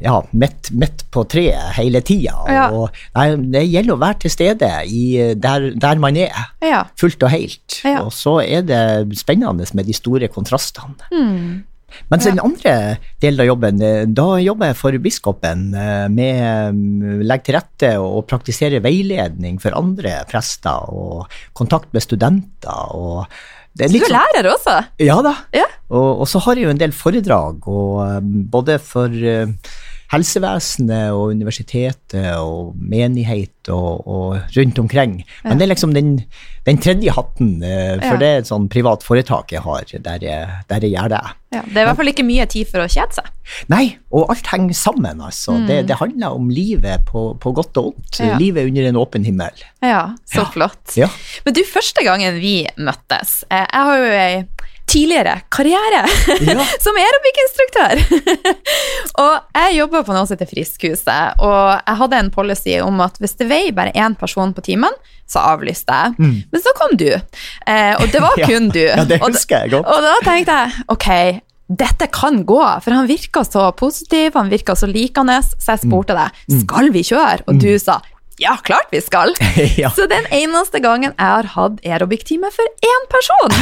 ja, 0.02 0.16
midt, 0.34 0.70
midt 0.74 1.04
på 1.14 1.22
treet 1.30 1.76
hele 1.78 2.00
tida. 2.04 2.34
Ja. 2.50 2.64
Og, 2.74 2.96
nei, 3.14 3.28
det 3.54 3.62
gjelder 3.68 3.94
å 3.94 4.00
være 4.02 4.24
til 4.24 4.34
stede 4.34 4.70
i, 4.90 5.04
eh, 5.22 5.34
der, 5.38 5.70
der 5.78 6.00
man 6.02 6.18
er, 6.18 6.50
Ja. 6.64 6.84
fullt 6.98 7.22
og 7.22 7.30
helt. 7.30 7.80
Ja. 7.84 8.02
Og 8.02 8.10
så 8.12 8.40
er 8.42 8.62
det 8.66 9.16
spennende 9.18 9.66
med 9.74 9.86
de 9.86 9.94
store 9.94 10.28
kontrastene. 10.28 10.98
Mm. 11.12 11.62
Mens 12.10 12.24
den 12.26 12.40
andre 12.42 12.98
delen 13.22 13.38
av 13.44 13.46
jobben, 13.46 13.80
eh, 13.80 14.04
da 14.10 14.36
jobber 14.42 14.72
jeg 14.72 14.76
for 14.76 14.98
biskopen 14.98 15.70
med 16.10 16.42
å 16.42 17.22
legge 17.22 17.44
til 17.44 17.54
rette 17.54 17.90
og 18.02 18.26
praktisere 18.26 18.82
veiledning 18.82 19.60
for 19.62 19.78
andre 19.78 20.24
prester 20.26 20.90
og 20.90 21.30
kontakt 21.54 21.92
med 21.94 22.02
studenter. 22.02 22.94
og 22.94 23.26
du 23.74 23.84
er 23.84 24.04
sånn- 24.06 24.14
lærer 24.14 24.50
også? 24.52 24.76
Ja 25.02 25.16
da. 25.26 25.32
Ja. 25.56 25.64
Og, 25.90 26.20
og 26.22 26.28
så 26.30 26.38
har 26.44 26.54
jeg 26.56 26.64
jo 26.68 26.74
en 26.74 26.78
del 26.80 26.92
foredrag, 26.94 27.66
og 27.66 28.04
um, 28.22 28.44
både 28.50 28.78
for 28.82 29.10
uh, 29.10 29.50
helsevesenet 30.14 31.12
og 31.14 31.32
universitetet 31.34 32.26
og 32.38 32.74
menighet 32.78 33.70
og, 33.72 34.04
og 34.06 34.56
rundt 34.56 34.78
omkring. 34.82 35.18
Men 35.44 35.58
det 35.58 35.66
er 35.66 35.72
liksom 35.72 35.94
den, 35.96 36.16
den 36.66 36.78
tredje 36.84 37.12
hatten, 37.16 37.56
eh, 37.64 37.94
for 38.00 38.14
Ja. 38.14 38.20
det 38.20 38.28
er 38.28 38.42
et 38.42 38.48
sånn 38.50 38.68
privat 38.72 39.02
foretak 39.06 39.52
jeg 39.54 39.62
har, 39.64 39.84
der 40.04 40.24
jeg, 40.24 40.48
der 40.70 40.84
jeg 40.86 40.92
gjør 40.96 41.12
det. 41.14 41.22
Ja, 41.54 41.62
det 41.68 41.76
er 41.76 41.84
i 41.84 41.86
hvert 41.88 41.98
fall 42.00 42.10
ikke 42.10 42.26
mye 42.26 42.46
tid 42.50 42.66
for 42.70 42.82
å 42.82 42.88
kjede 42.90 43.14
seg. 43.20 43.28
Nei, 43.70 43.84
og 44.10 44.30
alt 44.32 44.48
henger 44.50 44.74
sammen, 44.74 45.20
altså. 45.22 45.54
Det, 45.68 45.82
det 45.88 45.98
handler 46.00 46.34
om 46.34 46.48
livet 46.50 47.04
på, 47.10 47.26
på 47.40 47.52
godt 47.54 47.78
og 47.80 47.90
vondt. 47.92 48.18
Mm. 48.20 48.26
Ja. 48.32 48.38
Livet 48.42 48.70
under 48.72 48.88
en 48.90 48.98
åpen 49.00 49.24
himmel. 49.28 49.64
Ja, 49.84 50.02
så 50.26 50.42
Ja. 50.42 50.48
flott. 50.56 50.96
Ja. 50.98 51.08
Men 51.46 51.54
du, 51.56 51.62
første 51.68 52.02
gangen 52.04 52.40
vi 52.42 52.56
møttes 52.76 53.44
eh, 53.50 53.64
Jeg 53.70 53.86
har 53.90 54.02
jo 54.02 54.10
ei 54.18 54.44
tidligere 54.86 55.40
karriere 55.52 56.02
Ja. 56.44 56.64
som 56.84 56.98
aerobic-instruktør. 57.00 58.02
og 59.24 59.56
jeg 59.56 59.76
jobber 59.78 60.04
på 60.06 60.14
noe 60.16 60.26
som 60.28 60.36
heter 60.36 60.50
Friskhuset, 60.50 61.40
og 61.42 61.80
jeg 61.86 61.98
hadde 62.02 62.20
en 62.20 62.30
policy 62.34 62.76
om 62.84 63.00
at 63.04 63.18
hvis 63.22 63.36
det 63.40 63.48
veier 63.50 63.74
bare 63.76 63.94
én 63.96 64.16
person 64.20 64.52
på 64.56 64.64
timen, 64.66 64.92
så 65.30 65.40
avlyste 65.54 65.94
jeg. 65.96 66.14
Men 66.52 66.60
så 66.62 66.74
kom 66.76 66.96
du, 67.00 67.08
eh, 67.14 67.94
og 67.96 68.06
det 68.12 68.20
var 68.22 68.36
kun 68.48 68.68
Ja. 68.68 68.76
du. 68.76 68.84
Ja, 68.84 69.04
det 69.08 69.20
husker 69.24 69.64
jeg 69.64 69.74
godt. 69.78 69.88
Og 69.88 70.04
da 70.04 70.14
tenkte 70.26 70.58
jeg 70.60 70.86
ok, 70.92 71.08
dette 71.80 72.06
kan 72.12 72.42
gå, 72.44 72.60
for 72.84 72.92
han 72.92 73.06
virka 73.08 73.40
så 73.48 73.70
positiv, 73.76 74.34
han 74.36 74.50
virka 74.52 74.74
så 74.76 74.86
likende, 74.90 75.38
så 75.56 75.72
jeg 75.74 75.86
spurte 75.86 76.12
Mm. 76.14 76.20
deg 76.20 76.60
skal 76.66 76.90
vi 76.92 77.02
kjøre, 77.08 77.40
og 77.48 77.56
du 77.62 77.70
sa 77.80 78.00
ja, 78.42 78.56
klart 78.66 78.90
vi 78.90 79.00
skal. 79.00 79.34
Ja. 79.78 79.90
Så 79.94 80.06
den 80.10 80.26
eneste 80.34 80.80
gangen 80.82 81.12
jeg 81.12 81.18
har 81.18 81.46
hatt 81.54 81.78
aerobic-time 81.86 82.50
for 82.54 82.66
én 82.86 83.04
person. 83.10 83.54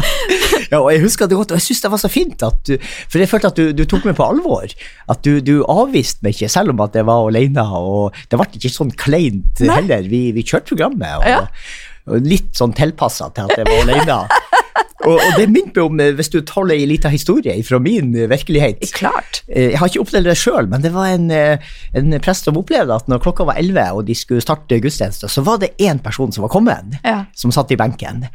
ja. 0.72 0.78
og 0.80 0.88
jeg 0.92 1.02
husker 1.04 1.28
det 1.28 1.36
godt, 1.38 1.52
og 1.52 1.60
jeg 1.60 1.66
syns 1.68 1.82
det 1.84 1.90
var 1.92 2.00
så 2.02 2.10
fint 2.12 2.42
at 2.46 2.58
du 2.68 2.74
For 2.82 3.20
jeg 3.20 3.30
følte 3.30 3.50
at 3.52 3.60
du, 3.60 3.70
du 3.76 3.84
tok 3.88 4.08
meg 4.08 4.16
på 4.18 4.26
alvor. 4.26 4.66
At 5.12 5.22
du, 5.26 5.38
du 5.44 5.60
avviste 5.68 6.24
meg 6.24 6.36
ikke, 6.36 6.50
selv 6.52 6.74
om 6.74 6.82
at 6.84 6.96
jeg 6.96 7.06
var 7.08 7.28
alene. 7.28 7.64
Og 7.80 8.16
det 8.30 8.40
ble 8.40 8.48
ikke 8.60 8.72
sånn 8.72 8.92
kleint 8.96 9.62
Nei. 9.64 9.76
heller. 9.80 10.08
Vi, 10.10 10.24
vi 10.36 10.46
kjørte 10.46 10.72
programmet, 10.74 11.20
og, 11.20 11.28
Ja. 11.30 11.44
Litt 12.06 12.52
sånn 12.56 12.72
tilpassa 12.76 13.30
til 13.36 13.44
at 13.50 13.58
jeg 13.60 13.66
var 13.68 13.82
alene. 13.84 14.20
Og, 15.00 15.14
og 15.16 15.36
det 15.38 15.46
minner 15.48 15.72
meg 15.72 15.78
om, 15.86 16.00
eh, 16.04 16.10
hvis 16.12 16.28
du 16.28 16.42
tar 16.44 16.68
ei 16.74 16.82
lita 16.84 17.08
historie 17.08 17.54
fra 17.64 17.78
min 17.80 18.10
eh, 18.14 18.26
virkelighet 18.28 18.82
Klart. 18.92 19.38
Eh, 19.48 19.70
Jeg 19.72 19.78
har 19.80 19.88
ikke 19.88 20.02
opplevd 20.02 20.28
det 20.28 20.34
sjøl, 20.36 20.68
men 20.68 20.82
det 20.84 20.90
var 20.92 21.08
en, 21.14 21.30
en 21.32 22.16
prest 22.20 22.44
som 22.44 22.58
opplevde 22.60 22.92
at 23.00 23.08
når 23.08 23.22
klokka 23.24 23.46
var 23.48 23.56
11 23.62 23.96
og 23.96 24.04
de 24.10 24.14
skulle 24.18 24.44
starte 24.44 24.76
gudstjeneste, 24.84 25.30
så 25.32 25.40
var 25.46 25.62
det 25.62 25.72
én 25.80 26.02
person 26.04 26.30
som 26.36 26.44
var 26.44 26.52
kommet, 26.52 26.98
Ja. 27.00 27.22
som 27.34 27.48
satt 27.50 27.72
i 27.72 27.80
benken. 27.80 28.26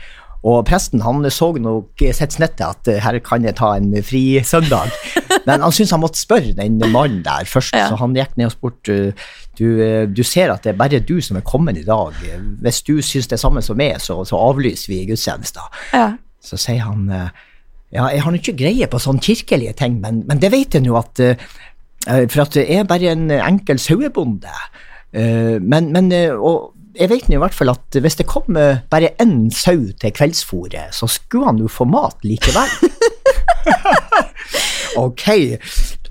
Og 0.46 0.60
presten 0.68 1.02
han 1.02 1.24
så 1.34 1.48
nok 1.58 2.02
sitt 2.14 2.36
snitt 2.38 2.54
til 2.60 2.68
at 2.68 2.90
eh, 2.92 3.00
her 3.02 3.18
kan 3.26 3.44
jeg 3.48 3.56
ta 3.58 3.72
en 3.80 3.90
fri 4.06 4.40
søndag. 4.46 4.92
Men 5.48 5.62
han 5.66 5.74
syntes 5.74 5.94
han 5.96 6.02
måtte 6.04 6.22
spørre 6.22 6.54
den 6.58 6.78
mannen 6.94 7.24
der 7.26 7.46
først, 7.50 7.74
Ja. 7.74 7.88
så 7.90 7.98
han 7.98 8.14
gikk 8.18 8.36
ned 8.38 8.52
og 8.52 8.54
spurte 8.54 8.98
eh, 9.08 9.26
du, 9.58 9.66
eh, 9.82 10.06
du 10.06 10.22
ser 10.28 10.54
at 10.54 10.62
det 10.66 10.74
er 10.76 10.78
bare 10.80 11.00
du 11.02 11.16
som 11.22 11.38
er 11.40 11.46
kommet 11.46 11.78
i 11.82 11.86
dag. 11.88 12.14
Hvis 12.62 12.84
du 12.86 12.94
syns 13.02 13.28
det 13.32 13.40
er 13.40 13.42
samme 13.42 13.62
som 13.66 13.78
meg, 13.80 13.98
så, 14.04 14.20
så 14.28 14.38
avlyser 14.38 14.94
vi 14.94 15.02
gudstjenesten. 15.10 15.66
Ja. 15.94 16.08
Så 16.46 16.58
sier 16.62 16.86
han 16.86 17.10
eh, 17.10 17.30
ja, 17.96 18.10
jeg 18.12 18.22
har 18.26 18.38
ikke 18.38 18.58
greie 18.60 18.88
på 18.92 19.00
sånne 19.02 19.24
kirkelige 19.24 19.74
ting, 19.82 19.98
men, 20.04 20.24
men 20.30 20.42
det 20.42 20.52
vet 20.54 20.76
jeg 20.78 20.84
nå 20.86 20.98
at 21.00 21.22
eh, 21.24 21.36
eh, 22.06 22.26
For 22.30 22.44
at 22.46 22.58
jeg 22.62 22.82
er 22.84 22.90
bare 22.90 23.14
en 23.16 23.30
enkel 23.40 23.80
sauebonde. 23.82 24.52
Eh, 25.16 25.58
Men, 25.64 25.90
men 25.96 26.12
eh, 26.14 26.34
og 26.36 26.74
jeg 26.96 27.12
vet 27.12 27.30
i 27.32 27.40
hvert 27.40 27.56
fall 27.56 27.74
at 27.74 27.98
hvis 28.02 28.18
det 28.20 28.28
kom 28.30 28.58
eh, 28.60 28.82
bare 28.92 29.14
én 29.22 29.50
sau 29.54 29.90
til 30.00 30.16
kveldsfòret, 30.16 30.96
så 30.96 31.10
skulle 31.12 31.52
han 31.52 31.60
jo 31.62 31.72
få 31.72 31.88
mat 31.90 32.24
likevel. 32.26 32.72
ok. 35.06 35.26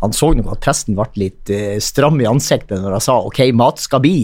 Han 0.04 0.12
så 0.12 0.32
nok 0.36 0.50
at 0.52 0.62
presten 0.66 0.98
ble 0.98 1.06
litt 1.22 1.52
eh, 1.54 1.80
stram 1.82 2.20
i 2.20 2.28
ansiktet 2.28 2.82
når 2.82 2.98
han 2.98 3.04
sa 3.06 3.16
ok, 3.24 3.40
mat 3.56 3.80
skal 3.80 4.04
bli. 4.04 4.18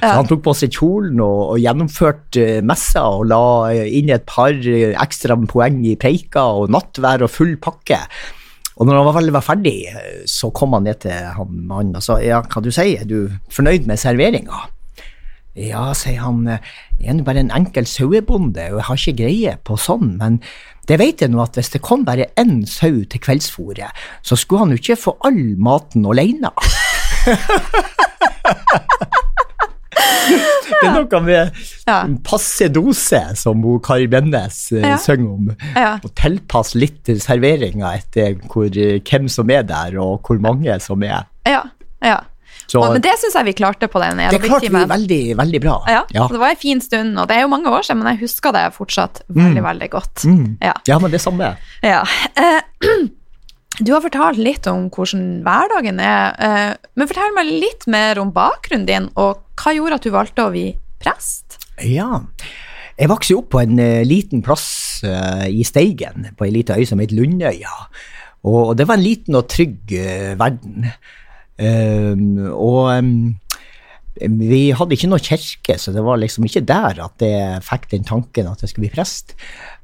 Så 0.00 0.12
han 0.18 0.28
tok 0.30 0.44
på 0.48 0.56
seg 0.58 0.74
kjolen 0.74 1.22
og, 1.22 1.54
og 1.54 1.62
gjennomførte 1.62 2.46
eh, 2.58 2.62
messa 2.66 3.06
og 3.18 3.26
la 3.30 3.42
inn 3.86 4.12
et 4.14 4.26
par 4.28 4.54
ekstra 4.56 5.38
poeng 5.48 5.82
i 5.86 5.96
preika 6.00 6.48
og 6.58 6.72
nattvær 6.74 7.28
og 7.28 7.34
full 7.34 7.56
pakke. 7.62 8.02
Og 8.80 8.88
når 8.88 8.98
han 8.98 9.06
var 9.06 9.18
veldig 9.20 9.34
var 9.34 9.44
ferdig, 9.44 9.78
så 10.26 10.48
kom 10.56 10.74
han 10.74 10.88
ned 10.88 11.04
til 11.04 11.34
han 11.36 11.58
mannen 11.68 11.98
og 12.00 12.02
sa 12.02 12.16
ja, 12.24 12.40
hva 12.42 12.62
du 12.64 12.72
sier, 12.72 13.04
er 13.04 13.06
du 13.06 13.28
fornøyd 13.52 13.84
med 13.86 14.00
serveringa? 14.00 14.64
Ja, 15.54 15.90
sier 15.92 16.22
han, 16.24 16.46
jeg 16.48 17.10
er 17.12 17.16
nå 17.18 17.24
bare 17.26 17.42
en 17.44 17.50
enkel 17.52 17.84
sauebonde, 17.88 18.70
og 18.72 18.78
jeg 18.80 18.86
har 18.88 19.00
ikke 19.02 19.16
greie 19.20 19.56
på 19.68 19.76
sånn, 19.76 20.14
men 20.16 20.38
det 20.88 20.96
vet 20.98 21.20
jeg 21.22 21.30
nå 21.30 21.42
at 21.44 21.58
hvis 21.58 21.68
det 21.74 21.82
kom 21.84 22.06
bare 22.08 22.30
én 22.40 22.62
sau 22.66 23.02
til 23.04 23.20
kveldsfòret, 23.22 23.92
så 24.24 24.38
skulle 24.40 24.64
han 24.64 24.72
jo 24.72 24.80
ikke 24.80 24.96
få 24.98 25.12
all 25.28 25.42
maten 25.60 26.06
alene. 26.08 26.50
det 30.72 30.88
er 30.88 30.94
noe 30.96 31.20
med 31.22 31.52
Ja. 31.86 31.98
passe 32.24 32.68
dose, 32.72 33.20
som 33.36 33.62
hun 33.62 33.80
Kari 33.84 34.06
Bennes 34.10 34.72
eh, 34.72 34.80
Ja. 34.88 34.96
synger 34.96 35.30
om. 35.34 35.52
Ja. 35.76 35.98
Og 36.02 36.14
tilpasse 36.18 36.78
litt 36.80 37.04
serveringa 37.20 37.92
etter 37.98 38.34
hvor, 38.48 38.66
eh, 38.72 39.00
hvem 39.00 39.28
som 39.28 39.50
er 39.50 39.62
der, 39.62 39.98
og 40.00 40.22
hvor 40.26 40.40
mange 40.40 40.80
som 40.80 41.02
er. 41.02 41.26
Ja. 41.46 41.62
ja. 42.02 42.20
Så 42.72 42.80
Og, 42.80 42.94
men 42.94 43.02
det 43.04 43.12
syns 43.20 43.34
jeg 43.36 43.50
vi 43.50 43.52
klarte 43.58 43.88
på 43.92 44.00
den 44.00 44.20
det 44.32 44.38
klarte 44.40 44.70
vi 44.72 44.84
veldig, 44.88 45.22
veldig 45.36 45.60
bra. 45.60 45.74
Ja, 45.92 46.04
ja. 46.14 46.28
Det 46.30 46.38
var 46.40 46.54
en 46.54 46.60
fin 46.60 46.80
stund, 46.80 47.18
og 47.20 47.28
det 47.28 47.36
er 47.36 47.44
jo 47.44 47.50
mange 47.52 47.68
år 47.68 47.84
siden, 47.84 48.00
men 48.00 48.14
jeg 48.14 48.22
husker 48.24 48.54
det 48.56 48.62
fortsatt 48.78 49.20
veldig, 49.28 49.64
veldig 49.66 49.88
godt. 49.92 50.24
Mm. 50.24 50.46
Ja. 50.62 50.72
Ja, 50.88 50.96
men 51.02 51.12
det 51.12 51.20
samme. 51.20 51.50
Ja. 51.84 52.00
Eh, 52.32 52.88
du 53.84 53.92
har 53.92 54.00
fortalt 54.06 54.40
litt 54.40 54.68
om 54.72 54.88
hvordan 54.94 55.42
hverdagen 55.44 56.00
er, 56.00 56.40
eh, 56.48 56.72
men 56.96 57.12
fortell 57.12 57.36
meg 57.36 57.52
litt 57.52 57.84
mer 57.92 58.22
om 58.22 58.32
bakgrunnen 58.32 58.88
din, 58.88 59.12
og 59.20 59.44
hva 59.60 59.76
gjorde 59.76 60.00
at 60.00 60.08
du 60.08 60.14
valgte 60.16 60.48
å 60.48 60.56
bli 60.56 60.66
prest? 61.04 61.60
Ja. 61.84 62.22
Jeg 62.96 63.12
vokste 63.12 63.36
opp 63.36 63.52
på 63.52 63.60
en 63.66 63.76
eh, 63.82 64.00
liten 64.08 64.40
plass 64.44 64.70
i 65.02 65.64
Steigen, 65.66 66.30
på 66.38 66.46
ei 66.46 66.52
lita 66.54 66.76
øy 66.78 66.86
som 66.86 67.00
het 67.02 67.12
Lundøya. 67.12 67.72
Og, 68.46 68.60
og 68.70 68.76
det 68.78 68.86
var 68.88 68.96
en 68.96 69.04
liten 69.04 69.36
og 69.36 69.48
trygg 69.50 69.90
verden. 70.38 70.86
Um, 71.62 72.38
og 72.50 72.90
um, 72.98 73.14
vi 74.20 74.62
hadde 74.76 74.92
ikke 74.92 75.08
noe 75.08 75.22
kirke, 75.22 75.78
så 75.80 75.92
det 75.94 76.02
var 76.04 76.18
liksom 76.20 76.44
ikke 76.46 76.64
der 76.68 77.00
at 77.00 77.22
jeg 77.24 77.62
fikk 77.64 77.88
den 77.94 78.04
tanken 78.06 78.50
at 78.50 78.60
jeg 78.60 78.70
skulle 78.70 78.88
bli 78.88 78.96
prest. 78.96 79.32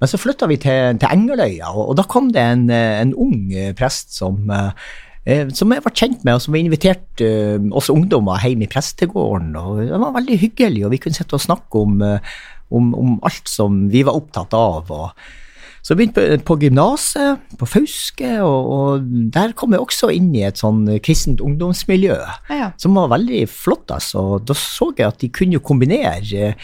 Men 0.00 0.11
så 0.11 0.20
flytta 0.20 0.49
vi 0.50 0.58
til, 0.61 0.99
til 1.00 1.08
Engeløya, 1.08 1.73
og, 1.73 1.90
og 1.90 1.99
da 1.99 2.04
kom 2.08 2.28
det 2.35 2.44
en, 2.44 2.68
en 2.70 3.14
ung 3.16 3.49
prest 3.78 4.12
som 4.18 4.50
eh, 4.52 4.85
eh, 5.25 5.49
som 5.54 5.73
jeg 5.73 5.85
var 5.85 5.97
kjent 5.97 6.28
med, 6.28 6.37
og 6.37 6.44
som 6.44 6.58
inviterte 6.61 7.25
eh, 7.25 7.73
oss 7.73 7.88
ungdommer 7.94 8.44
hjem 8.44 8.66
i 8.66 8.70
prestegården. 8.70 9.56
og 9.56 9.82
Det 9.87 10.04
var 10.04 10.16
veldig 10.20 10.38
hyggelig, 10.44 10.85
og 10.85 10.94
vi 10.94 11.02
kunne 11.02 11.18
sitte 11.18 11.38
og 11.38 11.47
snakke 11.47 11.82
om, 11.82 11.99
om, 12.04 12.94
om 12.94 13.18
alt 13.25 13.49
som 13.49 13.87
vi 13.92 14.04
var 14.04 14.18
opptatt 14.18 14.54
av. 14.56 14.92
og 14.92 15.28
så 15.82 15.94
jeg 15.94 15.99
begynte 16.00 16.25
på, 16.42 16.44
på 16.52 16.56
gymnaset, 16.64 17.38
på 17.61 17.66
Fauske, 17.70 18.32
og, 18.44 18.70
og 18.78 19.08
der 19.35 19.52
kom 19.56 19.73
jeg 19.76 19.80
også 19.85 20.11
inn 20.14 20.32
i 20.37 20.42
et 20.49 20.58
sånn 20.61 20.82
kristent 21.04 21.40
ungdomsmiljø 21.44 22.16
Ja. 22.52 22.73
som 22.80 22.94
var 22.99 23.08
veldig 23.14 23.44
flott. 23.49 23.90
altså. 23.94 24.38
Da 24.44 24.54
så 24.58 24.90
jeg 24.99 25.06
at 25.08 25.18
de 25.23 25.28
kunne 25.32 25.61
kombinere 25.64 26.54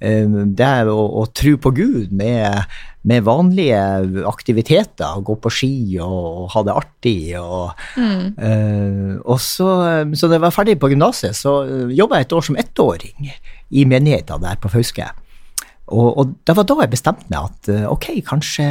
eh, 0.00 0.26
det 0.26 0.72
å, 0.90 0.98
å 1.22 1.24
tro 1.32 1.54
på 1.56 1.72
Gud 1.76 2.12
med, 2.12 2.64
med 3.08 3.24
vanlige 3.24 3.80
aktiviteter, 4.28 5.20
gå 5.24 5.36
på 5.40 5.52
ski 5.52 5.72
og, 6.02 6.44
og 6.44 6.52
ha 6.54 6.62
det 6.68 6.76
artig. 6.76 7.18
Og, 7.40 7.72
eh, 7.98 9.16
og 9.24 9.40
så, 9.40 9.68
så 10.16 10.28
da 10.28 10.36
jeg 10.38 10.44
var 10.44 10.54
ferdig 10.54 10.78
på 10.82 10.90
gymnaset, 10.92 11.36
så 11.38 11.60
jobba 11.94 12.20
jeg 12.20 12.28
et 12.28 12.36
år 12.38 12.48
som 12.50 12.58
ettåring 12.60 13.30
i 13.74 13.84
menigheten 13.88 14.42
der 14.44 14.58
på 14.60 14.70
Fauske. 14.72 15.08
Og, 15.92 16.18
og 16.18 16.36
det 16.46 16.56
var 16.56 16.66
da 16.68 16.78
jeg 16.80 16.92
bestemte 16.94 17.28
meg 17.28 17.50
at 17.50 17.70
eh, 17.72 17.86
ok, 17.90 18.06
kanskje, 18.24 18.68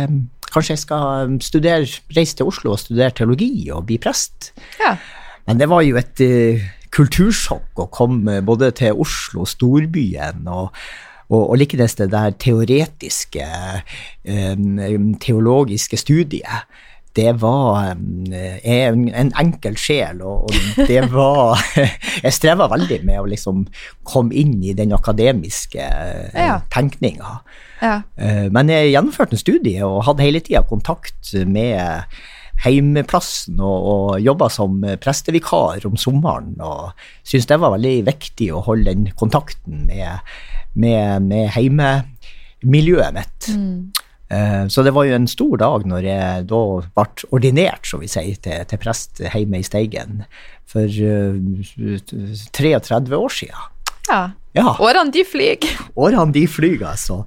kanskje 0.50 0.74
jeg 0.74 0.82
skal 0.82 1.36
studere, 1.46 1.90
reise 2.16 2.40
til 2.40 2.50
Oslo 2.50 2.74
og 2.74 2.82
studere 2.82 3.14
teologi 3.14 3.70
og 3.74 3.86
bli 3.90 4.00
prest. 4.02 4.52
Ja. 4.82 4.96
Men 5.48 5.60
det 5.60 5.68
var 5.70 5.84
jo 5.86 6.00
et 6.00 6.24
uh, 6.24 6.64
kultursjokk 6.94 7.84
å 7.84 7.90
komme 7.94 8.40
både 8.46 8.72
til 8.78 9.00
Oslo, 9.04 9.46
storbyen, 9.50 10.46
og, 10.48 10.72
og, 11.28 11.42
og 11.42 11.58
likedes 11.60 11.98
det 12.00 12.08
der 12.14 12.34
teoretiske, 12.40 13.48
um, 14.24 15.12
teologiske 15.22 16.00
studiet. 16.00 16.80
Det 17.16 17.32
var 17.42 17.92
eh, 17.94 18.56
Jeg 18.64 18.80
er 18.88 18.94
en, 18.96 19.04
en 19.14 19.32
enkel 19.38 19.76
sjel, 19.78 20.22
og, 20.26 20.48
og 20.50 20.88
det 20.90 21.04
var 21.14 21.62
Jeg 22.26 22.34
streva 22.34 22.66
veldig 22.72 23.02
med 23.06 23.20
å 23.22 23.28
liksom 23.30 23.66
komme 24.10 24.34
inn 24.34 24.56
i 24.66 24.74
den 24.74 24.96
akademiske 24.98 25.84
eh, 25.84 26.38
Ja. 26.40 26.60
tenkninga. 26.74 27.36
Ja. 27.84 27.96
Eh, 28.18 28.48
Men 28.52 28.70
jeg 28.74 28.94
gjennomførte 28.96 29.38
en 29.38 29.44
studie 29.44 29.84
og 29.86 30.04
hadde 30.08 30.26
hele 30.26 30.42
tida 30.42 30.64
kontakt 30.66 31.34
med 31.46 32.08
heimeplassen 32.64 33.58
og, 33.60 33.86
og 33.94 34.20
jobba 34.24 34.48
som 34.54 34.78
prestevikar 35.04 35.84
om 35.90 35.98
sommeren. 36.00 36.54
Og 36.64 36.92
syntes 37.26 37.50
det 37.50 37.58
var 37.60 37.74
veldig 37.76 37.96
viktig 38.08 38.50
å 38.56 38.62
holde 38.66 38.94
den 38.94 39.10
kontakten 39.20 39.86
med, 39.90 40.22
med, 40.80 41.26
med 41.28 41.50
heimemiljøet 41.58 43.14
mitt. 43.18 43.50
Eh, 43.52 44.03
Så 44.74 44.84
det 44.86 44.94
var 44.96 45.08
jo 45.08 45.16
en 45.18 45.28
stor 45.30 45.58
dag 45.62 45.86
når 45.90 46.08
jeg 46.08 46.46
da 46.50 46.62
ble 46.96 47.28
ordinert, 47.36 47.88
så 47.88 48.00
vi 48.02 48.10
sier, 48.12 48.38
til, 48.44 48.64
til 48.70 48.82
prest 48.82 49.22
hjemme 49.24 49.60
i 49.60 49.68
Steigen 49.68 50.24
for 50.70 50.88
eh, 50.88 52.00
33 52.54 53.18
år 53.18 53.36
siden. 53.42 53.70
Ja. 54.10 54.24
Ja. 54.54 54.76
Årene, 54.78 55.10
de 55.10 55.24
flyr. 55.26 55.64
Årene 55.98 56.30
de 56.36 56.44
flyr, 56.46 56.84
altså. 56.86 57.24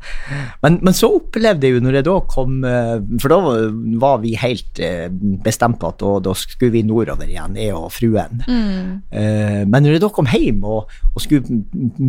Men, 0.62 0.76
men 0.86 0.94
så 0.94 1.08
opplevde 1.16 1.66
jeg 1.66 1.74
jo 1.74 1.82
når 1.82 1.98
jeg 1.98 2.06
da 2.06 2.14
kom 2.30 2.60
eh, 2.62 3.00
For 3.18 3.32
da 3.32 3.56
var 3.98 4.20
vi 4.22 4.36
helt 4.38 4.78
eh, 4.78 5.08
bestemt 5.42 5.80
på 5.82 5.90
at 5.90 5.98
da, 6.04 6.12
da 6.28 6.36
skulle 6.38 6.76
vi 6.76 6.84
nordover 6.86 7.26
igjen, 7.26 7.58
jeg 7.58 7.74
og 7.74 7.88
fruen. 7.96 8.44
Mm. 8.46 9.02
Men 9.10 9.74
når 9.82 9.96
jeg 9.96 10.04
da 10.04 10.12
kom 10.14 10.30
hjem 10.30 10.62
og, 10.70 10.94
og 11.16 11.24
skulle 11.24 11.64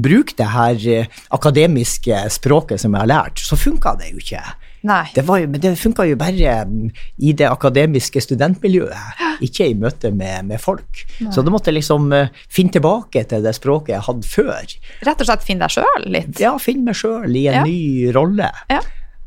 bruke 0.06 0.38
det 0.38 0.51
her 0.54 0.88
eh, 0.94 1.20
akademiske 1.34 2.22
språket 2.38 2.84
som 2.84 2.94
jeg 2.94 3.08
har 3.08 3.13
lært, 3.16 3.42
så 3.42 3.58
funka 3.58 3.98
det 3.98 4.13
jo 4.13 4.22
ikke. 4.22 4.44
Nei. 4.86 5.07
Det, 5.15 5.24
var 5.25 5.41
men 5.50 5.62
det 5.63 5.72
funka 5.81 6.05
jo 6.05 6.15
bare 6.19 6.53
mm, 6.69 6.91
i 7.25 7.31
det 7.34 7.48
akademiske 7.50 8.22
studentmiljøet, 8.22 9.24
ikke 9.43 9.67
i 9.72 9.75
møte 9.77 10.12
med, 10.13 10.46
med 10.51 10.62
folk. 10.62 11.01
Så 11.34 11.41
da 11.43 11.51
måtte 11.53 11.72
jeg 11.72 11.79
liksom 11.79 12.12
eh, 12.13 12.29
finne 12.53 12.75
tilbake 12.77 13.24
til 13.27 13.43
det 13.43 13.55
språket 13.57 13.96
jeg 13.96 14.05
hadde 14.05 14.29
før. 14.29 14.75
Rett 15.10 15.22
og 15.25 15.29
slett 15.31 15.46
finne 15.48 15.65
deg 15.67 15.75
sjøl 15.79 16.07
litt. 16.13 16.39
Ja, 16.41 16.53
finne 16.62 16.91
meg 16.91 17.00
sjøl 17.01 17.34
i 17.36 17.48
en 17.50 17.62
Ja. 17.62 17.63
ny 17.65 18.12
rolle. 18.15 18.51
Ja. 18.72 18.81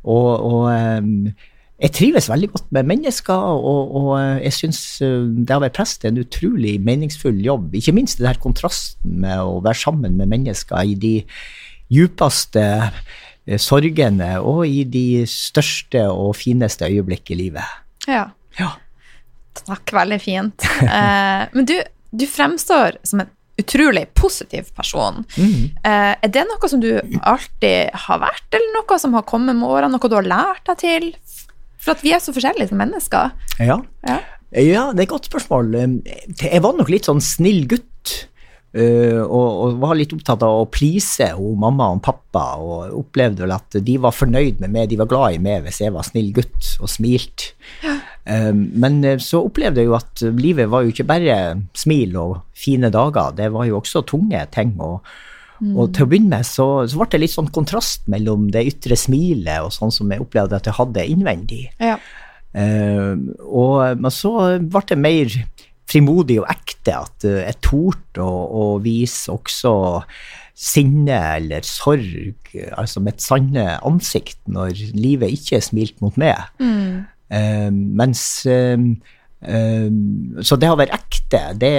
Og, 0.06 0.28
og 0.48 0.68
um, 0.70 1.32
jeg 1.80 1.92
trives 1.96 2.28
veldig 2.30 2.48
godt 2.54 2.66
med 2.76 2.88
mennesker, 2.88 3.34
og, 3.56 3.94
og 3.96 4.08
eh, 4.20 4.42
jeg 4.46 4.52
syns 4.56 4.80
det 5.00 5.56
å 5.56 5.62
være 5.62 5.72
prest 5.76 6.04
er 6.04 6.12
en 6.14 6.22
utrolig 6.22 6.74
meningsfull 6.84 7.38
jobb. 7.44 7.74
Ikke 7.76 7.94
minst 7.96 8.20
den 8.20 8.28
her 8.30 8.40
kontrasten 8.40 9.18
med 9.26 9.40
å 9.42 9.58
være 9.64 9.82
sammen 9.82 10.16
med 10.20 10.30
mennesker 10.30 10.84
i 10.84 10.96
de 11.00 11.14
djupeste 11.90 12.64
sorgene 13.60 14.34
og 14.44 14.62
i 14.68 14.84
de 14.84 15.24
største 15.28 16.04
og 16.10 16.34
fineste 16.38 16.88
øyeblikk 16.88 17.32
i 17.34 17.38
livet. 17.40 17.76
Ja. 18.08 18.28
Ja. 18.58 18.74
Takk, 19.66 19.92
veldig 19.96 20.20
fint. 20.22 20.68
Eh, 20.90 21.42
men 21.52 21.66
du, 21.68 21.76
du 22.16 22.24
fremstår 22.28 22.96
som 23.06 23.22
en 23.22 23.30
utrolig 23.60 24.06
positiv 24.16 24.70
person. 24.76 25.22
Mm. 25.36 25.70
Eh, 25.84 26.14
er 26.16 26.32
det 26.32 26.46
noe 26.48 26.70
som 26.70 26.80
du 26.82 26.90
alltid 27.20 27.92
har 28.06 28.22
vært, 28.22 28.46
eller 28.56 28.74
noe 28.78 28.98
som 29.00 29.14
har 29.16 29.26
kommet 29.28 29.58
med 29.58 29.68
årene, 29.68 29.92
noe 29.94 30.10
du 30.10 30.16
har 30.16 30.28
lært 30.28 30.64
deg 30.70 30.80
til? 30.80 31.08
For 31.80 31.94
at 31.94 32.04
vi 32.04 32.14
er 32.16 32.22
så 32.22 32.34
forskjellige 32.36 32.72
som 32.72 32.80
mennesker. 32.80 33.34
Ja. 33.60 33.78
Ja. 34.06 34.20
Ja, 34.50 34.88
det 34.90 35.04
er 35.04 35.06
et 35.06 35.12
godt 35.12 35.28
spørsmål. 35.30 35.76
Jeg 36.42 36.62
var 36.64 36.74
nok 36.74 36.88
litt 36.90 37.06
sånn 37.06 37.22
snill 37.22 37.68
gutt. 37.70 37.86
Øh, 38.72 39.22
og, 39.24 39.48
og 39.64 39.80
var 39.82 39.96
litt 39.98 40.12
opptatt 40.14 40.44
av 40.46 40.60
å 40.60 40.68
please 40.70 41.30
hun, 41.36 41.58
mamma 41.62 41.88
og 41.94 42.02
pappa, 42.06 42.44
og 42.62 42.94
opplevde 43.00 43.44
vel 43.44 43.54
at 43.56 43.80
de 43.86 43.96
var 44.02 44.14
fornøyd 44.14 44.60
med 44.62 44.74
meg, 44.74 44.90
de 44.90 44.98
var 45.00 45.10
glad 45.10 45.38
i 45.38 45.42
meg 45.42 45.64
hvis 45.66 45.82
jeg 45.84 45.94
var 45.94 46.06
snill 46.06 46.30
gutt 46.36 46.76
og 46.80 46.92
smilte. 46.92 47.54
Um, 48.30 48.66
men 48.78 49.00
eh, 49.06 49.18
så 49.22 49.40
opplevde 49.42 49.80
jeg 49.80 49.88
jo 49.88 49.96
at 49.96 50.22
livet 50.36 50.68
var 50.70 50.84
jo 50.84 50.92
ikke 50.92 51.08
bare 51.08 51.36
smil 51.74 52.14
og 52.20 52.36
fine 52.54 52.92
dager, 52.92 53.34
det 53.34 53.48
var 53.54 53.66
jo 53.66 53.80
også 53.80 54.04
tunge 54.06 54.44
ting. 54.54 54.76
Og, 54.78 55.00
og 55.74 55.94
til 55.96 56.06
å 56.06 56.10
begynne 56.10 56.38
med 56.38 56.46
så, 56.46 56.68
så 56.88 57.00
ble 57.00 57.08
det 57.14 57.22
litt 57.24 57.34
sånn 57.34 57.50
kontrast 57.52 58.06
mellom 58.12 58.48
det 58.52 58.66
ytre 58.70 58.98
smilet 58.98 59.64
og 59.64 59.72
sånn 59.74 59.92
som 59.94 60.12
jeg 60.12 60.22
opplevde 60.22 60.60
at 60.60 60.68
jeg 60.68 60.78
hadde 60.78 61.08
innvendig. 61.14 61.64
Ja. 61.82 61.96
Uh, 62.50 63.14
og, 63.46 63.98
men 64.02 64.14
så 64.14 64.34
ble 64.58 64.84
det 64.90 64.98
mer 64.98 65.34
frimodig 65.90 66.38
og 66.42 66.48
ekte, 66.52 66.94
at 67.02 67.26
eh, 67.28 67.42
jeg 67.48 67.60
torde 67.66 68.22
å, 68.24 68.34
å 68.50 68.66
vise 68.84 69.32
også 69.32 69.74
sinne 70.60 71.16
eller 71.38 71.64
sorg, 71.64 72.50
altså 72.76 73.00
mitt 73.00 73.22
sanne 73.24 73.78
ansikt, 73.86 74.38
når 74.50 74.74
livet 74.92 75.32
ikke 75.38 75.62
smilte 75.64 76.04
mot 76.04 76.18
meg. 76.20 76.42
Eh, 77.30 77.70
mens 77.70 78.20
uh, 78.50 78.74
uh, 79.46 79.86
Så 80.44 80.58
det 80.60 80.68
å 80.68 80.76
være 80.76 80.98
ekte, 80.98 81.40
det, 81.62 81.70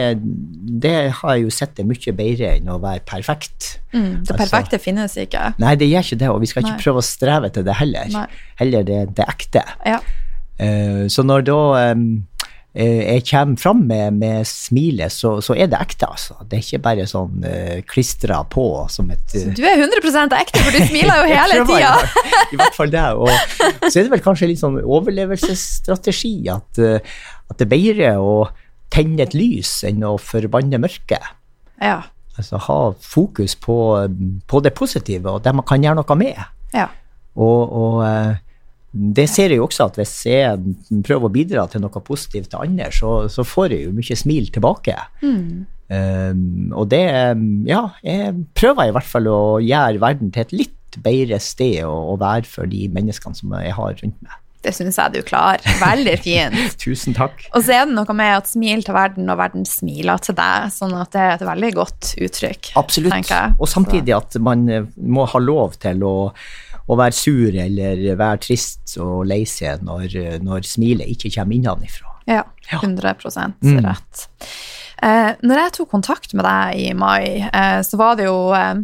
det 0.81 0.95
har 1.19 1.35
jeg 1.35 1.43
jo 1.43 1.51
sett 1.53 1.81
er 1.83 1.85
mye 1.89 2.15
bedre 2.17 2.55
enn 2.55 2.71
å 2.71 2.79
være 2.81 3.03
perfekt. 3.05 3.75
Mm, 3.91 4.23
det 4.23 4.33
Altså- 4.33 4.39
perfekte 4.39 4.81
finnes 4.81 5.17
ikke. 5.19 5.51
Nei, 5.61 5.75
det 5.77 5.91
gjør 5.91 6.07
ikke 6.07 6.21
det, 6.23 6.31
og 6.33 6.41
vi 6.41 6.49
skal 6.49 6.65
ikke 6.65 6.77
Nei. 6.79 6.83
prøve 6.87 7.03
å 7.03 7.09
streve 7.11 7.53
til 7.53 7.67
det 7.67 7.77
heller. 7.83 8.09
Nei. 8.15 8.25
Heller 8.63 8.87
det, 8.87 9.01
det 9.19 9.29
ekte. 9.29 9.65
Ja. 9.85 10.01
Så 11.09 11.23
når 11.25 11.41
da 11.47 11.59
eh, 11.79 12.01
jeg 12.71 13.25
kommer 13.27 13.59
fram 13.59 13.81
med, 13.83 14.15
med 14.15 14.47
smilet, 14.47 15.11
så, 15.11 15.33
så 15.43 15.57
er 15.59 15.67
det 15.67 15.79
ekte, 15.81 16.07
altså. 16.07 16.37
Det 16.47 16.55
er 16.55 16.63
ikke 16.63 16.83
bare 16.85 17.07
sånn 17.09 17.43
uh, 17.43 17.81
klistra 17.83 18.37
på 18.47 18.63
som 18.91 19.09
et 19.11 19.35
uh... 19.35 19.49
Du 19.57 19.59
er 19.67 19.81
100 19.83 20.37
ekte, 20.39 20.61
for 20.63 20.71
du 20.71 20.85
smiler 20.87 21.19
jo 21.19 21.25
hele 21.35 21.65
tida. 21.67 21.91
I 22.47 22.61
hvert 22.61 22.77
fall 22.77 22.93
det. 22.93 23.03
Og 23.19 23.27
så 23.89 23.91
er 23.91 24.05
det 24.05 24.13
vel 24.13 24.23
kanskje 24.23 24.49
litt 24.53 24.61
sånn 24.61 24.79
overlevelsesstrategi 24.79 26.33
at, 26.53 26.79
uh, 26.79 27.19
at 27.51 27.59
det 27.59 27.67
er 27.67 27.73
bedre 27.75 28.13
å 28.23 28.33
tenne 28.91 29.27
et 29.27 29.35
lys 29.35 29.81
enn 29.87 30.03
å 30.07 30.15
forbanne 30.19 30.79
mørket. 30.79 31.27
Ja. 31.81 31.99
Altså 32.39 32.59
ha 32.69 32.79
fokus 33.03 33.57
på, 33.59 33.77
på 34.47 34.63
det 34.63 34.71
positive 34.77 35.35
og 35.35 35.43
det 35.43 35.53
man 35.55 35.67
kan 35.67 35.83
gjøre 35.83 35.99
noe 35.99 36.19
med. 36.19 36.39
ja. 36.75 36.87
Og, 37.39 37.71
og 37.71 38.01
eh, 38.03 38.39
det 38.91 39.27
ser 39.31 39.53
jeg 39.53 39.61
jo 39.61 39.67
også 39.69 39.87
at 39.87 39.97
hvis 39.99 40.15
jeg 40.27 40.75
prøver 41.07 41.29
å 41.29 41.33
bidra 41.33 41.63
til 41.71 41.83
noe 41.83 42.03
positivt 42.03 42.51
til 42.51 42.65
andre, 42.65 42.89
så, 42.91 43.13
så 43.31 43.45
får 43.47 43.75
jeg 43.75 43.85
jo 43.85 43.95
mye 43.95 44.17
smil 44.19 44.51
tilbake. 44.51 44.97
Um, 45.91 46.71
og 46.75 46.85
det 46.91 47.03
Ja, 47.67 47.81
jeg 48.03 48.35
prøver 48.55 48.87
i 48.89 48.93
hvert 48.95 49.07
fall 49.07 49.27
å 49.31 49.41
gjøre 49.63 50.03
verden 50.03 50.31
til 50.31 50.45
et 50.45 50.55
litt 50.55 50.99
bedre 51.03 51.39
sted 51.39 51.81
å, 51.87 51.91
å 52.11 52.19
være 52.19 52.47
for 52.47 52.67
de 52.67 52.85
menneskene 52.91 53.37
som 53.37 53.55
jeg 53.55 53.75
har 53.77 53.95
rundt 54.03 54.23
meg. 54.23 54.37
Det 54.61 54.73
syns 54.75 54.99
jeg 54.99 55.15
du 55.15 55.21
klarer. 55.25 55.63
Veldig 55.81 56.17
fint. 56.21 56.75
Tusen 56.83 57.15
takk. 57.17 57.47
Og 57.55 57.63
så 57.65 57.79
er 57.79 57.87
det 57.87 57.95
noe 57.97 58.13
med 58.17 58.35
at 58.35 58.49
smil 58.51 58.83
til 58.85 58.93
verden, 58.93 59.29
og 59.33 59.39
verden 59.39 59.65
smiler 59.65 60.21
til 60.21 60.37
deg. 60.37 60.67
Sånn 60.75 60.93
at 60.99 61.09
det 61.15 61.23
er 61.23 61.33
et 61.39 61.45
veldig 61.47 61.71
godt 61.79 62.11
uttrykk. 62.21 62.73
Absolutt. 62.77 63.31
Og 63.57 63.65
samtidig 63.69 64.13
at 64.19 64.37
man 64.43 64.67
må 65.01 65.25
ha 65.31 65.41
lov 65.41 65.79
til 65.81 66.05
å, 66.05 66.13
å 66.89 66.97
være 66.97 67.13
sur 67.13 67.55
eller 67.65 68.15
være 68.17 68.39
trist 68.47 68.97
og 68.99 69.25
lei 69.29 69.43
seg 69.45 69.83
når, 69.85 70.39
når 70.43 70.65
smilet 70.67 71.07
ikke 71.13 71.33
kommer 71.35 71.55
innenfra. 71.55 72.07
Ja, 72.27 72.43
Ja. 72.71 72.79
100 72.79 73.15
Mm. 73.61 73.83
rett. 73.85 74.27
Eh, 75.03 75.33
når 75.43 75.55
jeg 75.57 75.71
tok 75.73 75.89
kontakt 75.91 76.33
med 76.33 76.45
deg 76.45 76.79
i 76.79 76.93
mai, 76.93 77.41
eh, 77.53 77.81
så 77.81 77.97
var 77.97 78.15
det 78.15 78.25
jo 78.25 78.53
eh, 78.53 78.75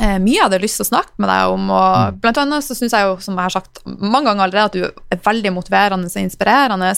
eh, 0.00 0.18
mye 0.18 0.34
jeg 0.36 0.42
hadde 0.44 0.60
lyst 0.62 0.76
til 0.80 0.84
å 0.84 0.90
snakke 0.90 1.16
med 1.18 1.28
deg 1.32 1.54
om. 1.54 1.70
og 1.70 2.20
Blant 2.20 2.36
annet 2.38 2.64
så 2.64 2.76
syns 2.76 2.92
jeg 2.92 3.06
jo, 3.08 3.16
som 3.24 3.34
jeg 3.36 3.42
har 3.48 3.54
sagt 3.56 3.80
mange 3.86 4.26
ganger 4.28 4.44
allerede, 4.44 4.64
at 4.66 4.72
du 4.76 4.84
er 5.10 5.22
veldig 5.24 5.52
motiverende 5.56 6.06
og 6.10 6.22
inspirerende. 6.22 6.92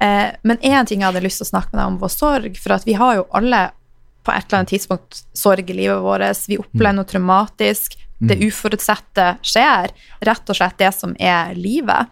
Eh, 0.00 0.30
men 0.44 0.58
én 0.58 0.86
ting 0.86 1.00
jeg 1.00 1.08
hadde 1.12 1.24
lyst 1.24 1.40
til 1.42 1.48
å 1.48 1.52
snakke 1.54 1.72
med 1.72 1.80
deg 1.82 1.86
om, 1.86 1.98
var 1.98 2.08
sorg. 2.12 2.56
For 2.60 2.72
at 2.76 2.84
vi 2.84 2.92
har 3.00 3.16
jo 3.16 3.26
alle 3.32 3.70
på 4.24 4.32
et 4.36 4.44
eller 4.44 4.58
annet 4.60 4.68
tidspunkt 4.74 5.22
sorg 5.34 5.70
i 5.70 5.72
livet 5.72 6.02
vårt. 6.04 6.46
Vi 6.48 6.58
opplever 6.60 6.94
noe 7.00 7.08
traumatisk. 7.08 7.96
Det 8.18 8.34
uforutsette 8.42 9.26
skjer. 9.46 9.92
Rett 10.26 10.50
og 10.50 10.56
slett 10.58 10.78
det 10.78 10.88
som 10.94 11.12
er 11.22 11.52
livet. 11.54 12.08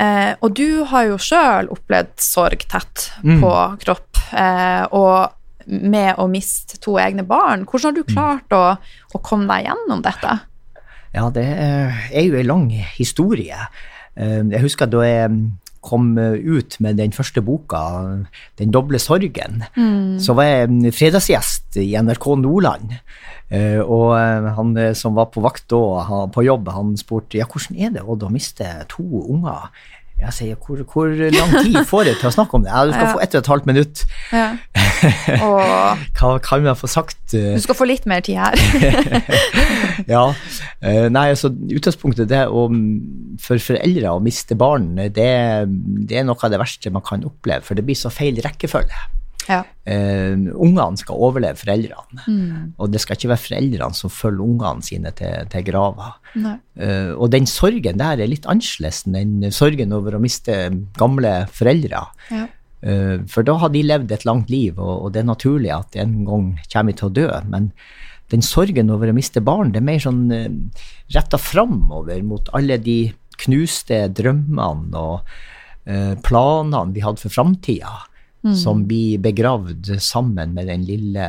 Eh, 0.00 0.32
og 0.42 0.54
du 0.56 0.82
har 0.90 1.04
jo 1.06 1.18
sjøl 1.22 1.68
opplevd 1.70 2.16
sorg 2.18 2.64
tett 2.68 3.12
på 3.22 3.52
kropp, 3.84 4.16
eh, 4.32 4.84
og 4.90 5.30
med 5.70 6.16
å 6.18 6.26
miste 6.26 6.80
to 6.82 6.96
egne 6.98 7.22
barn. 7.22 7.64
Hvordan 7.68 7.92
har 7.92 7.98
du 8.00 8.02
klart 8.14 8.50
å, 8.56 8.76
å 9.14 9.18
komme 9.22 9.46
deg 9.46 9.68
gjennom 9.68 10.02
dette? 10.02 10.38
Ja, 11.14 11.28
det 11.30 11.44
er 11.46 12.22
jo 12.26 12.38
en 12.40 12.46
lang 12.46 12.68
historie. 12.96 13.58
Eh, 14.16 14.40
Jeg 14.50 14.62
husker 14.62 14.86
da 14.90 15.04
jeg 15.06 15.30
kom 15.80 16.18
ut 16.18 16.76
med 16.80 16.96
den 16.96 17.12
første 17.12 17.40
boka, 17.42 18.24
'Den 18.58 18.70
doble 18.70 18.98
sorgen', 18.98 19.64
så 20.20 20.34
var 20.34 20.42
jeg 20.44 20.68
en 20.68 20.92
fredagsgjest 20.92 21.76
i 21.76 21.94
NRK 21.96 22.26
Nordland. 22.36 22.92
Eh, 23.50 23.80
Og 23.80 24.14
eh, 24.14 24.52
han 24.54 24.76
eh, 24.76 24.92
som 24.94 25.14
var 25.14 25.26
på 25.34 25.40
vakt 25.42 25.66
da, 25.70 26.26
på 26.30 26.44
jobb, 26.44 26.68
han 26.68 26.96
spurte 26.96 27.38
ja, 27.38 27.46
hvordan 27.50 27.78
er 27.78 27.90
det 27.90 28.02
Odd, 28.06 28.22
å 28.22 28.30
miste 28.30 28.64
to 28.88 29.02
unger. 29.02 29.70
Jeg 30.20 30.34
sier 30.36 30.56
hvor, 30.60 30.80
hvor 30.92 31.06
lang 31.32 31.52
tid 31.64 31.78
får 31.88 32.04
jeg 32.10 32.16
til 32.20 32.28
å 32.28 32.32
snakke 32.34 32.58
om 32.58 32.64
det? 32.66 32.70
Ja, 32.72 32.82
du 32.86 32.92
skal 32.92 33.06
Ja. 33.08 33.12
få 33.14 33.22
ett 33.24 33.34
og 33.34 33.40
et 33.40 33.50
halvt 33.52 33.66
minutt. 33.70 34.02
Ja. 34.32 34.48
Og 35.46 36.02
Hva 36.18 36.32
kan 36.44 36.66
jeg 36.68 36.76
få 36.76 36.90
sagt? 36.92 37.16
eh, 37.34 37.54
du 37.56 37.62
skal 37.64 37.78
få 37.78 37.86
litt 37.88 38.04
mer 38.10 38.20
tid 38.20 38.36
her. 38.36 38.56
ja. 40.14 40.24
eh, 40.82 41.06
Nei, 41.12 41.26
altså 41.32 41.50
utgangspunktet 41.50 42.28
det 42.30 42.42
å 42.48 42.66
for 43.40 43.62
foreldre 43.62 44.12
å 44.12 44.20
miste 44.22 44.56
barn, 44.60 44.90
det, 44.96 45.30
det 46.10 46.18
er 46.20 46.26
noe 46.28 46.36
av 46.44 46.52
det 46.52 46.60
verste 46.60 46.92
man 46.92 47.04
kan 47.06 47.24
oppleve, 47.24 47.64
for 47.64 47.78
det 47.78 47.86
blir 47.88 47.96
så 47.98 48.12
feil 48.12 48.36
rekkefølge. 48.44 49.00
Ja. 49.50 49.60
Eh, 49.90 50.36
ungene 50.54 51.00
skal 51.00 51.18
overleve 51.26 51.58
foreldrene, 51.58 52.22
og 52.78 52.92
det 52.92 53.02
skal 53.02 53.18
ikke 53.18 53.32
være 53.32 53.44
foreldrene 53.44 53.98
som 53.98 54.12
følger 54.14 54.44
ungene 54.46 54.86
sine 54.86 55.12
til, 55.18 55.50
til 55.50 55.66
grava. 55.66 56.12
Eh, 56.78 57.10
og 57.16 57.32
den 57.34 57.48
sorgen 57.50 57.98
der 58.00 58.22
er 58.22 58.30
litt 58.30 58.46
annerledes 58.46 59.02
enn 59.10 59.40
den 59.42 59.54
sorgen 59.54 59.92
over 59.96 60.16
å 60.16 60.22
miste 60.22 60.62
gamle 60.98 61.34
foreldre. 61.50 62.04
Ja. 62.30 62.46
Eh, 62.80 63.16
For 63.28 63.44
da 63.44 63.58
har 63.60 63.72
de 63.74 63.82
levd 63.84 64.12
et 64.14 64.28
langt 64.28 64.52
liv, 64.52 64.78
og, 64.78 65.06
og 65.06 65.12
det 65.12 65.24
er 65.24 65.32
naturlig 65.32 65.74
at 65.74 65.98
en 66.00 66.22
gang 66.28 66.52
kommer 66.72 66.94
de 66.94 67.00
til 67.00 67.10
å 67.10 67.16
dø. 67.18 67.28
Men 67.50 67.72
den 68.30 68.44
sorgen 68.46 68.92
over 68.94 69.10
å 69.10 69.16
miste 69.16 69.42
barn, 69.42 69.72
det 69.74 69.82
er 69.82 69.88
mer 69.88 70.02
sånn 70.02 70.22
uh, 70.30 70.84
retta 71.10 71.40
framover 71.40 72.22
mot 72.22 72.46
alle 72.54 72.78
de 72.78 73.00
knuste 73.40 74.04
drømmene 74.12 75.00
og 75.00 75.22
eh, 75.88 76.12
planene 76.26 76.92
vi 76.92 77.00
hadde 77.00 77.22
for 77.22 77.32
framtida, 77.32 77.94
som 78.56 78.86
blir 78.88 79.20
begravd 79.20 79.92
sammen 80.00 80.54
med 80.56 80.70
den 80.70 80.84
lille 80.88 81.26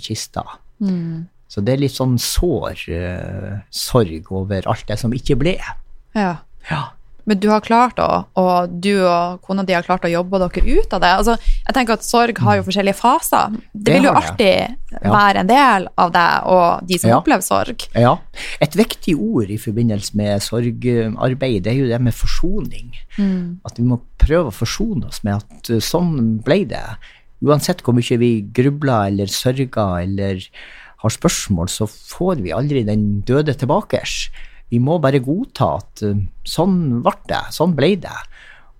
kista. 0.00 0.46
kista. 0.80 1.26
Så 1.48 1.62
det 1.62 1.74
er 1.74 1.82
litt 1.84 1.94
sånn 1.94 2.16
sår 2.18 2.80
uh, 2.90 3.50
sorg 3.70 4.30
over 4.34 4.66
alt 4.70 4.88
det 4.88 4.96
som 4.98 5.12
ikke 5.14 5.36
ble. 5.38 5.58
Ja. 6.16 6.32
Ja. 6.70 6.82
Men 7.26 7.38
du 7.40 7.46
har 7.48 7.60
klart 7.64 7.96
å, 8.02 8.26
og 8.36 8.72
du 8.84 8.90
og 9.08 9.40
kona 9.46 9.62
di 9.64 9.72
har 9.72 9.82
klart 9.86 10.04
å 10.04 10.10
jobbe 10.12 10.38
dere 10.42 10.64
ut 10.80 10.92
av 10.92 11.00
det. 11.00 11.12
Altså, 11.18 11.36
jeg 11.66 11.74
tenker 11.74 11.94
at 11.96 12.04
Sorg 12.04 12.38
har 12.44 12.58
jo 12.58 12.66
forskjellige 12.66 12.98
faser. 12.98 13.54
Det, 13.72 13.84
Det 13.84 13.94
vil 13.94 14.04
jo 14.10 14.12
alltid 14.12 14.76
Ja. 14.94 15.10
være 15.10 15.40
en 15.40 15.46
del 15.48 15.88
av 15.98 16.12
deg 16.12 16.44
og 16.46 16.86
de 16.86 16.98
som 16.98 17.10
Ja. 17.10 17.16
opplever 17.20 17.42
sorg. 17.42 17.88
Ja. 17.94 18.18
Et 18.60 18.70
viktig 18.76 19.16
ord 19.18 19.50
i 19.50 19.56
forbindelse 19.56 20.14
med 20.14 20.40
sorgarbeid, 20.42 21.62
det 21.64 21.72
er 21.72 21.80
jo 21.80 21.88
det 21.88 22.00
med 22.00 22.14
forsoning. 22.14 22.92
At 23.64 23.76
vi 23.78 23.84
må 23.84 24.00
prøve 24.18 24.48
å 24.52 24.54
forsone 24.54 25.06
oss 25.08 25.22
med 25.24 25.34
at 25.36 25.70
uh, 25.70 25.80
sånn 25.80 26.42
ble 26.44 26.64
det. 26.68 26.84
Uansett 27.42 27.82
hvor 27.82 27.94
mye 27.96 28.18
vi 28.18 28.42
grubler 28.54 29.08
eller 29.08 29.26
sørger 29.26 30.02
eller 30.02 30.46
har 31.04 31.10
spørsmål, 31.10 31.68
så 31.68 31.84
får 31.88 32.40
vi 32.40 32.52
aldri 32.52 32.84
den 32.86 33.20
døde 33.26 33.52
tilbake. 33.54 34.00
Vi 34.74 34.80
må 34.82 34.98
bare 35.02 35.22
godta 35.22 35.76
at 35.78 36.02
uh, 36.04 36.18
sånn 36.42 36.80
ble 37.06 37.14
det, 37.30 37.44
sånn 37.54 37.76
ble 37.78 37.94
det. 38.02 38.18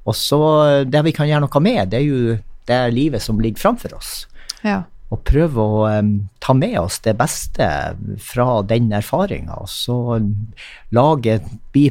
Og 0.04 0.12
så 0.18 0.38
det 0.84 1.00
vi 1.06 1.14
kan 1.16 1.30
gjøre 1.30 1.46
noe 1.46 1.60
med, 1.64 1.94
det 1.94 2.02
er 2.02 2.08
jo 2.10 2.34
det 2.68 2.80
livet 2.92 3.22
som 3.24 3.38
ligger 3.40 3.60
framfor 3.62 3.94
oss 3.96 4.10
Ja. 4.64 4.82
og 5.12 5.20
prøve 5.28 5.60
å 5.60 5.82
um, 6.00 6.10
ta 6.44 6.52
med 6.56 6.78
oss 6.80 6.98
det 7.04 7.14
beste 7.16 7.66
fra 8.24 8.46
den 8.68 8.90
erfaringa, 8.96 9.56
og 9.64 9.68
så 9.68 10.18
lage 10.96 11.38
bi, 11.72 11.90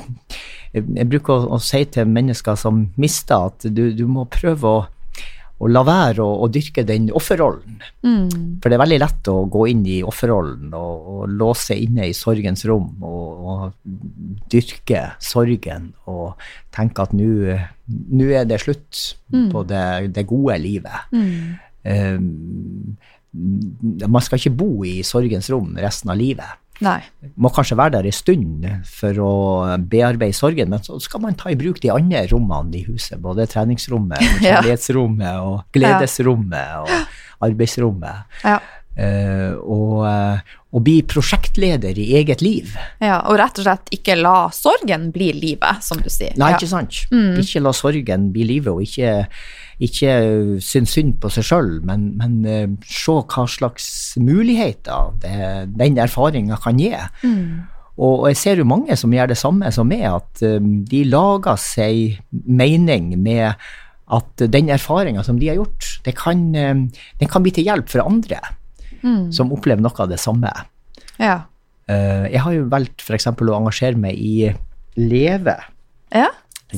Jeg 0.74 1.06
bruker 1.10 1.34
å, 1.34 1.58
å 1.58 1.60
si 1.62 1.84
til 1.94 2.10
mennesker 2.10 2.58
som 2.58 2.88
mister, 2.98 3.50
at 3.54 3.66
du, 3.70 3.92
du 3.94 4.06
må 4.10 4.26
prøve 4.34 4.66
å, 4.66 4.80
å 5.64 5.70
la 5.72 5.84
være 5.88 6.24
å, 6.24 6.34
å 6.44 6.50
dyrke 6.52 6.84
den 6.88 7.08
offerrollen. 7.16 7.80
For 8.60 8.70
det 8.70 8.78
er 8.78 8.84
veldig 8.84 9.00
lett 9.00 9.30
å 9.32 9.36
gå 9.52 9.66
inn 9.72 9.86
i 9.88 10.02
offerrollen 10.04 10.74
og, 10.76 11.08
og 11.14 11.34
låse 11.40 11.78
inne 11.80 12.10
i 12.10 12.16
sorgens 12.18 12.66
rom 12.70 12.90
og, 13.04 13.48
og 13.54 14.44
dyrke 14.52 15.06
sorgen 15.24 15.92
og 16.12 16.36
tenke 16.76 17.08
at 17.08 17.16
nå 17.16 18.28
er 18.34 18.46
det 18.50 18.62
slutt 18.64 19.04
på 19.54 19.64
det, 19.70 19.86
det 20.16 20.28
gode 20.30 20.60
livet. 20.62 21.12
Um, 21.84 22.98
man 23.34 24.22
skal 24.22 24.40
ikke 24.40 24.56
bo 24.56 24.84
i 24.86 25.02
sorgens 25.04 25.50
rom 25.50 25.74
resten 25.82 26.12
av 26.14 26.20
livet. 26.20 26.60
Nei. 26.82 27.00
Må 27.38 27.52
kanskje 27.54 27.78
være 27.78 27.98
der 27.98 28.08
en 28.10 28.16
stund 28.16 28.66
for 28.90 29.20
å 29.22 29.34
bearbeide 29.78 30.36
sorgen, 30.36 30.72
men 30.74 30.82
så 30.84 30.98
skal 31.04 31.22
man 31.24 31.38
ta 31.40 31.52
i 31.54 31.58
bruk 31.60 31.82
de 31.84 31.92
andre 31.94 32.26
rommene 32.32 32.80
i 32.80 32.86
huset. 32.88 33.20
Både 33.22 33.46
treningsrommet, 33.52 34.24
og 34.34 34.48
kjærlighetsrommet 34.48 35.44
og 35.44 35.76
gledesrommet 35.76 36.80
og 36.82 37.44
arbeidsrommet. 37.50 38.40
Ja. 38.44 38.58
Uh, 38.94 39.56
og, 39.66 40.04
eh, 40.06 40.52
og 40.70 40.84
bli 40.86 41.00
prosjektleder 41.10 41.98
i 41.98 42.12
eget 42.20 42.44
liv. 42.46 42.76
ja. 43.02 43.24
Og 43.26 43.40
rett 43.42 43.58
og 43.58 43.66
slett 43.66 43.90
ikke 43.96 44.20
la 44.20 44.52
sorgen 44.54 45.08
bli 45.16 45.32
livet, 45.34 45.82
som 45.82 45.98
du 45.98 46.12
sier. 46.14 46.36
Nei, 46.38 46.52
ikke 46.54 46.70
sant? 46.70 47.00
Ikke 47.42 47.64
la 47.64 47.74
sorgen 47.74 48.28
bli 48.36 48.46
livet, 48.52 48.70
og 48.70 48.86
ikke, 48.86 49.26
ikke 49.82 50.14
synes 50.62 50.94
synd 50.94 51.18
på 51.24 51.34
seg 51.34 51.50
sjøl, 51.50 51.74
men, 51.90 52.12
men 52.22 52.38
uh, 52.46 52.78
se 52.86 53.18
hva 53.18 53.48
slags 53.50 53.90
muligheter 54.22 55.14
det, 55.22 55.38
den 55.78 55.98
erfaringa 56.02 56.58
kan 56.62 56.82
gi. 56.82 56.92
Og, 57.94 58.24
og 58.24 58.28
jeg 58.32 58.40
ser 58.42 58.62
jo 58.62 58.68
mange 58.68 58.98
som 58.98 59.14
gjør 59.14 59.32
det 59.32 59.38
samme 59.38 59.70
som 59.74 59.90
meg, 59.90 60.06
at 60.10 60.44
um, 60.58 60.82
de 60.90 61.04
lager 61.06 61.60
seg 61.62 62.20
mening 62.32 63.14
med 63.22 63.54
at 64.14 64.44
den 64.54 64.72
erfaringa 64.74 65.24
som 65.26 65.38
de 65.42 65.52
har 65.52 65.60
gjort, 65.62 65.90
det 66.06 66.16
kan, 66.18 66.42
um, 66.54 66.88
den 67.22 67.32
kan 67.32 67.46
bli 67.46 67.54
til 67.54 67.70
hjelp 67.70 67.92
for 67.94 68.06
andre 68.06 68.42
som 69.36 69.52
opplever 69.52 69.84
noe 69.84 70.00
av 70.00 70.08
det 70.12 70.20
samme. 70.22 70.52
Ja. 71.20 71.42
Uh, 71.92 72.26
jeg 72.32 72.40
har 72.46 72.54
jo 72.56 72.68
valgt 72.72 73.04
f.eks. 73.04 73.28
å 73.28 73.58
engasjere 73.58 74.00
meg 74.00 74.16
i 74.16 74.54
Leve. 75.00 75.58
ja. 76.16 76.30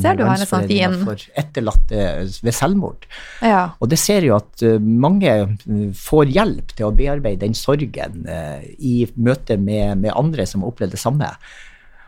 Ser 0.02 0.18
du 0.18 0.24
her 0.26 0.42
en 0.42 0.50
sånn 0.50 0.68
fin 0.70 0.98
For 1.06 1.22
etterlatte 1.40 2.08
ved 2.44 2.56
selvmord. 2.56 3.06
Ja. 3.46 3.62
Og 3.80 3.92
det 3.92 4.00
ser 4.02 4.26
jo 4.28 4.36
at 4.38 4.64
eh, 4.66 4.80
mange 4.80 5.32
eh, 5.32 5.86
får 5.96 6.34
hjelp 6.36 6.76
til 6.76 6.90
å 6.90 6.94
bearbeide 6.96 7.46
den 7.46 7.56
sorgen 7.58 8.26
eh, 8.28 8.66
i 8.80 8.96
møte 9.16 9.58
med, 9.62 10.02
med 10.04 10.16
andre 10.16 10.48
som 10.50 10.64
har 10.64 10.74
opplevd 10.74 10.98
det 10.98 11.02
samme. 11.02 11.30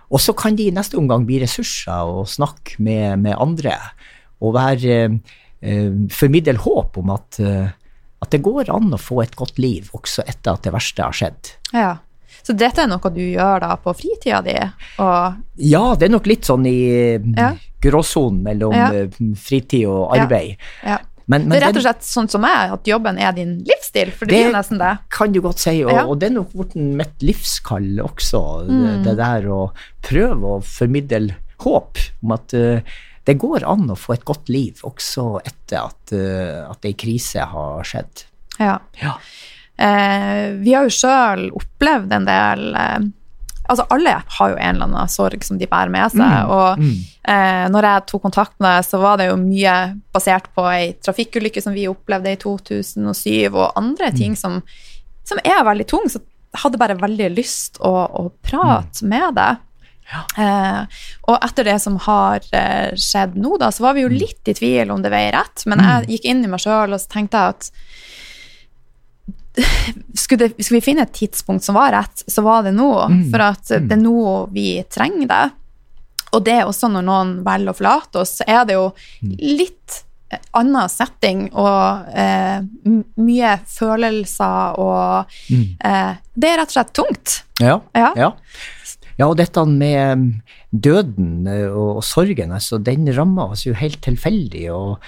Og 0.07 0.23
så 0.23 0.35
kan 0.37 0.55
de 0.55 0.69
i 0.69 0.75
neste 0.75 0.97
omgang 0.99 1.25
bli 1.27 1.41
ressurser 1.43 2.07
og 2.07 2.29
snakke 2.31 2.79
med, 2.83 3.19
med 3.25 3.35
andre. 3.35 3.75
Og 4.39 4.55
være 4.55 4.97
eh, 5.61 5.93
formidle 6.13 6.57
håp 6.63 6.99
om 7.01 7.11
at, 7.15 7.39
eh, 7.43 7.71
at 8.23 8.33
det 8.33 8.43
går 8.45 8.71
an 8.73 8.93
å 8.95 9.01
få 9.01 9.21
et 9.25 9.35
godt 9.37 9.59
liv 9.61 9.89
også 9.97 10.25
etter 10.27 10.55
at 10.55 10.67
det 10.67 10.75
verste 10.75 11.07
har 11.07 11.15
skjedd. 11.15 11.55
ja. 11.75 11.95
Så 12.47 12.53
dette 12.55 12.79
er 12.79 12.87
noe 12.87 13.09
du 13.11 13.19
gjør 13.19 13.59
da 13.59 13.73
på 13.81 13.91
fritida 13.97 14.37
di? 14.45 14.55
Og, 15.03 15.39
Ja, 15.67 15.81
det 15.99 16.07
er 16.07 16.13
nok 16.13 16.29
litt 16.29 16.47
sånn 16.47 16.63
i 16.69 17.17
Ja. 17.35 17.49
Gråsonen 17.81 18.41
mellom 18.43 18.73
Ja. 18.73 18.91
eh, 18.93 19.07
fritid 19.35 19.85
og 19.87 20.15
arbeid. 20.17 20.57
ja. 20.83 20.97
Men, 21.29 21.41
men 21.49 21.49
Det 21.49 21.57
er 21.59 21.65
rett 21.67 21.75
og 21.75 21.83
slett 21.83 22.05
sånn 22.07 22.29
som 22.31 22.39
meg, 22.39 22.71
at 22.71 22.85
jobben 22.87 23.17
er 23.19 23.33
din 23.35 23.57
livsstil, 23.67 24.13
for 24.15 24.25
det, 24.25 24.31
det 24.31 24.45
blir 24.45 24.53
nesten 24.55 24.77
det. 24.79 24.93
kan 25.11 25.33
du 25.33 25.41
godt 25.43 25.59
si, 25.59 25.83
og, 25.83 25.91
Ja. 25.91 26.05
og 26.07 26.19
det 26.21 26.29
er 26.29 26.35
nok 26.37 26.53
blitt 26.53 26.75
mitt 26.77 27.19
livskall 27.19 27.99
også, 27.99 28.63
Mm. 28.63 29.03
det, 29.03 29.03
det 29.03 29.17
der 29.17 29.41
å 29.51 29.71
prøve 30.01 30.41
å 30.55 30.63
formidle 30.63 31.35
håp 31.59 31.97
om 32.23 32.31
at 32.31 32.53
uh, 32.53 32.79
det 33.25 33.37
går 33.37 33.65
an 33.67 33.89
å 33.89 33.97
få 33.99 34.13
et 34.13 34.23
godt 34.23 34.47
liv 34.47 34.79
også 34.87 35.41
etter 35.45 35.83
at, 35.83 36.13
uh, 36.13 36.71
at 36.71 36.85
ei 36.85 36.93
krise 36.93 37.43
har 37.43 37.83
skjedd. 37.83 38.23
Ja. 38.57 38.79
Ja. 39.03 39.17
Uh, 39.77 40.55
vi 40.63 40.71
har 40.73 40.87
jo 40.87 40.95
sjøl 40.95 41.51
opplevd 41.51 42.13
en 42.13 42.25
del 42.25 42.63
eh, 42.75 42.99
Altså, 43.69 43.85
alle 43.91 44.13
har 44.37 44.49
jo 44.53 44.55
en 44.57 44.75
eller 44.75 44.85
annen 44.87 45.09
sorg 45.11 45.43
som 45.43 45.57
de 45.59 45.67
bærer 45.67 45.89
med 45.91 46.11
seg. 46.13 46.21
Mm, 46.21 46.49
Og 46.55 46.79
mm. 46.79 46.95
eh, 47.33 47.65
når 47.73 47.87
jeg 47.89 48.05
tok 48.07 48.21
kontakt 48.23 48.55
med 48.59 48.69
deg, 48.77 48.85
så 48.87 48.99
var 49.01 49.17
det 49.19 49.27
jo 49.29 49.35
mye 49.41 49.75
basert 50.15 50.47
på 50.55 50.65
ei 50.71 50.93
trafikkulykke 51.03 51.61
som 51.63 51.73
vi 51.75 51.87
opplevde 51.91 52.31
i 52.31 52.39
2007, 52.41 53.53
og 53.53 53.73
andre 53.75 54.11
Mm. 54.11 54.17
ting 54.17 54.35
som, 54.39 54.61
som 55.27 55.37
er 55.43 55.63
veldig 55.67 55.87
tung. 55.87 56.07
Så 56.09 56.19
jeg 56.23 56.61
hadde 56.63 56.77
bare 56.79 56.95
veldig 56.97 57.29
lyst 57.35 57.77
å, 57.83 57.93
å 58.07 58.31
prate 58.41 59.03
Mm. 59.03 59.09
med 59.09 59.35
deg. 59.35 59.57
Eh, 60.39 60.85
og 61.27 61.35
etter 61.43 61.65
det 61.67 61.81
som 61.83 61.97
har 62.05 62.39
eh, 62.55 62.93
skjedd 62.95 63.33
nå, 63.35 63.57
da, 63.59 63.67
så 63.75 63.83
var 63.83 63.93
vi 63.97 64.05
Mm. 64.05 64.11
jo 64.13 64.19
litt 64.25 64.47
i 64.47 64.53
tvil 64.55 64.91
om 64.91 65.01
det 65.03 65.11
veier 65.11 65.33
rett, 65.35 65.65
men 65.67 65.79
jeg 65.83 66.07
gikk 66.13 66.25
inn 66.31 66.43
i 66.45 66.47
meg 66.47 66.59
sjøl 66.63 66.93
og 66.95 66.99
så 67.03 67.09
tenkte 67.11 67.37
jeg 67.41 67.49
at 67.57 67.71
skulle, 70.13 70.47
det, 70.47 70.63
skulle 70.63 70.79
vi 70.79 70.85
finne 70.85 71.05
et 71.07 71.13
tidspunkt 71.17 71.63
som 71.65 71.77
var 71.79 71.91
rett, 71.95 72.23
så 72.27 72.43
var 72.45 72.63
det 72.67 72.75
nå. 72.77 72.89
For 73.31 73.43
at 73.47 73.71
det 73.73 73.95
er 73.97 74.01
nå 74.01 74.17
vi 74.53 74.67
trenger 74.91 75.27
det. 75.31 75.45
Og 76.35 76.43
det 76.43 76.57
er 76.59 76.67
også 76.67 76.89
når 76.91 77.05
noen 77.07 77.29
velger 77.45 77.71
å 77.71 77.77
forlate 77.77 78.19
oss, 78.21 78.37
så 78.41 78.47
er 78.51 78.65
det 78.67 78.75
jo 78.75 78.89
litt 79.39 80.01
eh, 80.29 80.41
annen 80.59 80.89
setting 80.91 81.45
og 81.55 82.09
eh, 82.11 82.57
mye 83.23 83.53
følelser 83.71 84.75
og 84.83 85.37
eh, 85.49 86.17
Det 86.35 86.49
er 86.51 86.59
rett 86.59 86.73
og 86.73 86.75
slett 86.75 86.91
tungt. 86.99 87.37
Ja, 87.63 87.79
Ja. 87.95 88.11
ja. 88.19 88.33
Ja, 89.17 89.25
og 89.31 89.37
dette 89.39 89.63
med 89.65 90.19
mm, 90.19 90.25
døden 90.77 91.47
eh, 91.49 91.71
og, 91.71 92.03
og 92.03 92.03
sorgen, 92.05 92.51
altså, 92.53 92.77
den 92.77 93.07
rammer 93.17 93.55
oss 93.55 93.63
jo 93.65 93.73
helt 93.73 93.97
tilfeldig. 94.05 94.67
Og 94.75 94.99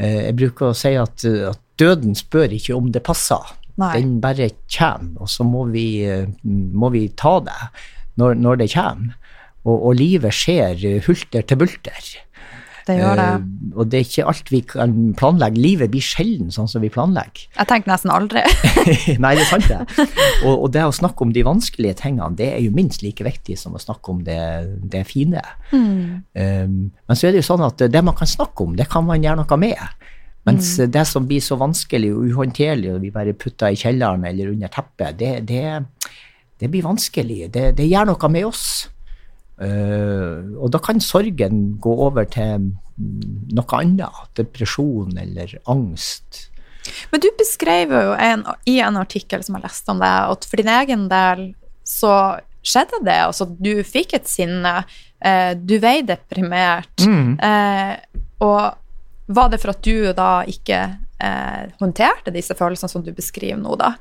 eh, 0.00 0.24
jeg 0.32 0.38
bruker 0.40 0.72
å 0.72 0.74
si 0.74 0.96
at, 0.98 1.22
at 1.52 1.60
døden 1.78 2.16
spør 2.18 2.56
ikke 2.56 2.74
om 2.74 2.88
det 2.90 3.04
passer. 3.06 3.52
Nei. 3.82 3.94
Den 3.98 4.18
bare 4.22 4.50
kommer, 4.70 5.24
og 5.24 5.30
så 5.32 5.46
må 5.46 5.66
vi, 5.72 5.86
eh, 6.06 6.28
må 6.42 6.92
vi 6.94 7.08
ta 7.18 7.38
det 7.44 7.58
når, 8.20 8.38
når 8.38 8.62
det 8.62 8.72
kommer. 8.74 9.18
Og, 9.62 9.76
og 9.76 9.96
livet 9.98 10.34
skjer 10.34 10.86
eh, 10.88 11.00
hulter 11.06 11.46
til 11.46 11.60
bulter. 11.60 12.12
Det 12.82 12.96
gjør 12.98 13.18
det. 13.18 13.26
Uh, 13.38 13.74
og 13.78 13.90
det 13.90 13.98
er 13.98 14.06
ikke 14.06 14.24
alt 14.32 14.48
vi 14.50 14.60
kan 14.66 14.94
planlegge. 15.18 15.60
Livet 15.62 15.92
blir 15.92 16.02
sjelden 16.02 16.50
sånn 16.54 16.66
som 16.70 16.82
vi 16.82 16.90
planlegger. 16.92 17.44
Jeg 17.54 17.70
tenker 17.70 17.92
nesten 17.92 18.10
aldri. 18.10 18.42
Nei, 19.22 19.34
det 19.38 19.44
er 19.44 19.50
sant 19.50 19.68
det. 19.70 20.08
Og, 20.42 20.64
og 20.64 20.66
det 20.74 20.82
å 20.88 20.94
snakke 20.94 21.26
om 21.26 21.34
de 21.34 21.44
vanskelige 21.46 22.00
tingene, 22.02 22.34
det 22.38 22.50
er 22.56 22.62
jo 22.64 22.74
minst 22.74 23.04
like 23.06 23.22
viktig 23.26 23.54
som 23.60 23.76
å 23.78 23.82
snakke 23.82 24.14
om 24.14 24.24
det, 24.26 24.40
det 24.92 25.04
fine. 25.06 25.44
Um, 25.70 26.90
men 26.90 27.18
så 27.18 27.28
er 27.28 27.36
det 27.36 27.44
jo 27.44 27.50
sånn 27.52 27.62
at 27.68 27.86
det 27.86 28.02
man 28.02 28.18
kan 28.18 28.30
snakke 28.30 28.66
om, 28.66 28.74
det 28.78 28.90
kan 28.90 29.06
man 29.06 29.22
gjøre 29.22 29.44
noe 29.44 29.60
med. 29.62 30.10
Mens 30.48 30.74
det 30.90 31.04
som 31.06 31.26
blir 31.28 31.42
så 31.44 31.54
vanskelig 31.60 32.10
og 32.16 32.24
uhåndterlig, 32.26 32.90
og 32.90 33.02
vi 33.04 33.12
bare 33.14 33.34
putter 33.38 33.70
i 33.70 33.78
kjelleren 33.78 34.24
eller 34.26 34.50
under 34.50 34.72
teppet, 34.74 35.18
det, 35.20 35.34
det, 35.46 36.08
det 36.58 36.70
blir 36.70 36.86
vanskelig. 36.86 37.46
Det, 37.54 37.68
det 37.78 37.86
gjør 37.86 38.10
noe 38.10 38.32
med 38.32 38.48
oss. 38.48 38.66
Uh, 39.62 40.58
og 40.58 40.72
da 40.74 40.80
kan 40.82 40.98
sorgen 41.04 41.76
gå 41.82 41.92
over 42.08 42.26
til 42.26 42.72
mm, 42.72 43.52
noe 43.54 43.78
annet. 43.78 44.22
Depresjon 44.38 45.14
eller 45.22 45.54
angst. 45.70 46.48
Men 47.12 47.22
du 47.22 47.28
beskrev 47.38 47.94
jo 47.94 48.14
en, 48.18 48.42
i 48.66 48.80
en 48.82 48.98
artikkel 48.98 49.44
som 49.46 49.58
jeg 49.58 49.66
leste 49.68 49.94
om 49.94 50.02
deg, 50.02 50.32
at 50.34 50.48
for 50.48 50.58
din 50.58 50.72
egen 50.72 51.06
del 51.12 51.44
så 51.86 52.14
skjedde 52.66 53.02
det. 53.06 53.18
Altså, 53.28 53.46
du 53.46 53.74
fikk 53.86 54.16
et 54.18 54.30
sinne 54.30 54.80
eh, 55.22 55.52
du 55.58 55.76
vei 55.82 56.00
deprimert. 56.06 57.06
Mm. 57.06 57.36
Eh, 57.38 58.24
og 58.42 58.81
var 59.26 59.52
det 59.52 59.60
for 59.62 59.74
at 59.74 59.82
du 59.84 60.12
da 60.16 60.32
ikke 60.48 60.82
eh, 61.22 61.64
håndterte 61.80 62.34
disse 62.34 62.56
følelsene 62.58 62.90
som 62.90 63.04
du 63.06 63.12
beskriver 63.16 63.60
nå, 63.60 63.76
da? 63.80 63.94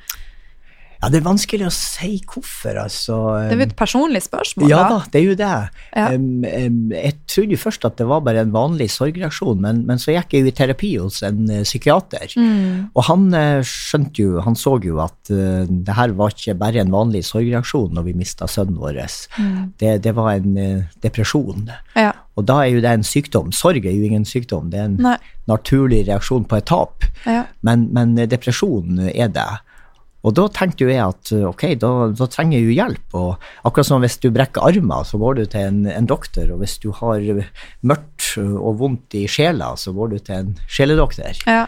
Ja, 1.01 1.09
det 1.09 1.17
er 1.17 1.23
vanskelig 1.25 1.65
å 1.65 1.71
si 1.73 2.19
hvorfor, 2.29 2.77
altså. 2.77 3.15
Det 3.49 3.55
er 3.55 3.61
jo 3.63 3.65
et 3.65 3.77
personlig 3.77 4.19
spørsmål, 4.21 4.69
Ja 4.69 4.83
da. 4.83 4.99
da, 4.99 5.09
det 5.09 5.17
er 5.17 5.23
jo 5.25 5.37
det. 5.39 5.55
Ja. 5.97 6.03
Um, 6.13 6.27
um, 6.45 6.75
jeg 6.93 7.15
trodde 7.25 7.55
jo 7.57 7.61
først 7.63 7.87
at 7.89 7.95
det 7.97 8.05
var 8.11 8.21
bare 8.27 8.43
en 8.45 8.53
vanlig 8.53 8.91
sorgreaksjon, 8.93 9.63
men, 9.65 9.81
men 9.87 10.01
så 10.01 10.13
gikk 10.13 10.35
jeg 10.37 10.45
jo 10.45 10.51
i 10.51 10.55
terapi 10.59 10.91
hos 11.01 11.23
en 11.25 11.49
uh, 11.49 11.63
psykiater. 11.65 12.37
Mm. 12.37 12.93
Og 12.93 13.01
han 13.09 13.25
uh, 13.33 13.65
skjønte 13.65 14.21
jo, 14.21 14.37
han 14.45 14.59
så 14.59 14.75
jo 14.85 15.01
at 15.01 15.33
uh, 15.33 15.65
det 15.65 15.97
her 15.97 16.13
var 16.21 16.37
ikke 16.37 16.59
bare 16.61 16.85
en 16.85 16.93
vanlig 16.93 17.25
sorgreaksjon 17.31 17.97
når 17.97 18.05
vi 18.11 18.17
mista 18.21 18.45
sønnen 18.45 18.77
vår. 18.77 19.01
Mm. 19.41 19.71
Det, 19.81 19.97
det 20.05 20.13
var 20.13 20.35
en 20.37 20.85
depresjon. 21.01 21.65
Ja. 21.97 22.13
Og 22.39 22.47
da 22.47 22.61
er 22.63 22.75
jo 22.75 22.83
det 22.83 22.91
en 22.91 23.03
sykdom. 23.05 23.51
Sorg 23.55 23.83
er 23.83 23.91
jo 23.91 24.07
ingen 24.07 24.23
sykdom, 24.27 24.69
det 24.71 24.79
er 24.79 24.87
en 24.87 25.01
Nei. 25.03 25.17
naturlig 25.51 26.05
reaksjon 26.07 26.47
på 26.47 26.61
et 26.61 26.69
tap. 26.69 27.07
Ja. 27.27 27.43
Men, 27.65 27.89
men 27.95 28.15
depresjon 28.31 29.01
er 29.11 29.33
det. 29.35 29.49
Og 30.21 30.35
da 30.37 30.45
tenkte 30.53 30.85
jo 30.85 30.91
jeg 30.91 31.01
at 31.01 31.31
eh, 31.33 31.45
ok, 31.49 31.63
da, 31.81 31.91
da 32.13 32.27
trenger 32.29 32.59
jeg 32.59 32.67
jo 32.67 32.75
hjelp. 32.77 33.17
Og 33.17 33.45
akkurat 33.67 33.89
som 33.89 34.03
hvis 34.03 34.19
du 34.21 34.29
brekker 34.33 34.63
armer, 34.69 35.05
så 35.07 35.19
går 35.21 35.39
du 35.39 35.43
til 35.49 35.65
en, 35.65 35.79
en 35.89 36.09
doktor. 36.09 36.51
Og 36.53 36.61
hvis 36.61 36.77
du 36.83 36.91
har 36.97 37.25
mørkt 37.81 38.35
og 38.37 38.77
vondt 38.79 39.17
i 39.17 39.25
sjela, 39.31 39.73
så 39.77 39.93
går 39.97 40.13
du 40.13 40.19
til 40.21 40.37
en 40.37 40.53
sjeledoktor. 40.69 41.41
Ja. 41.49 41.65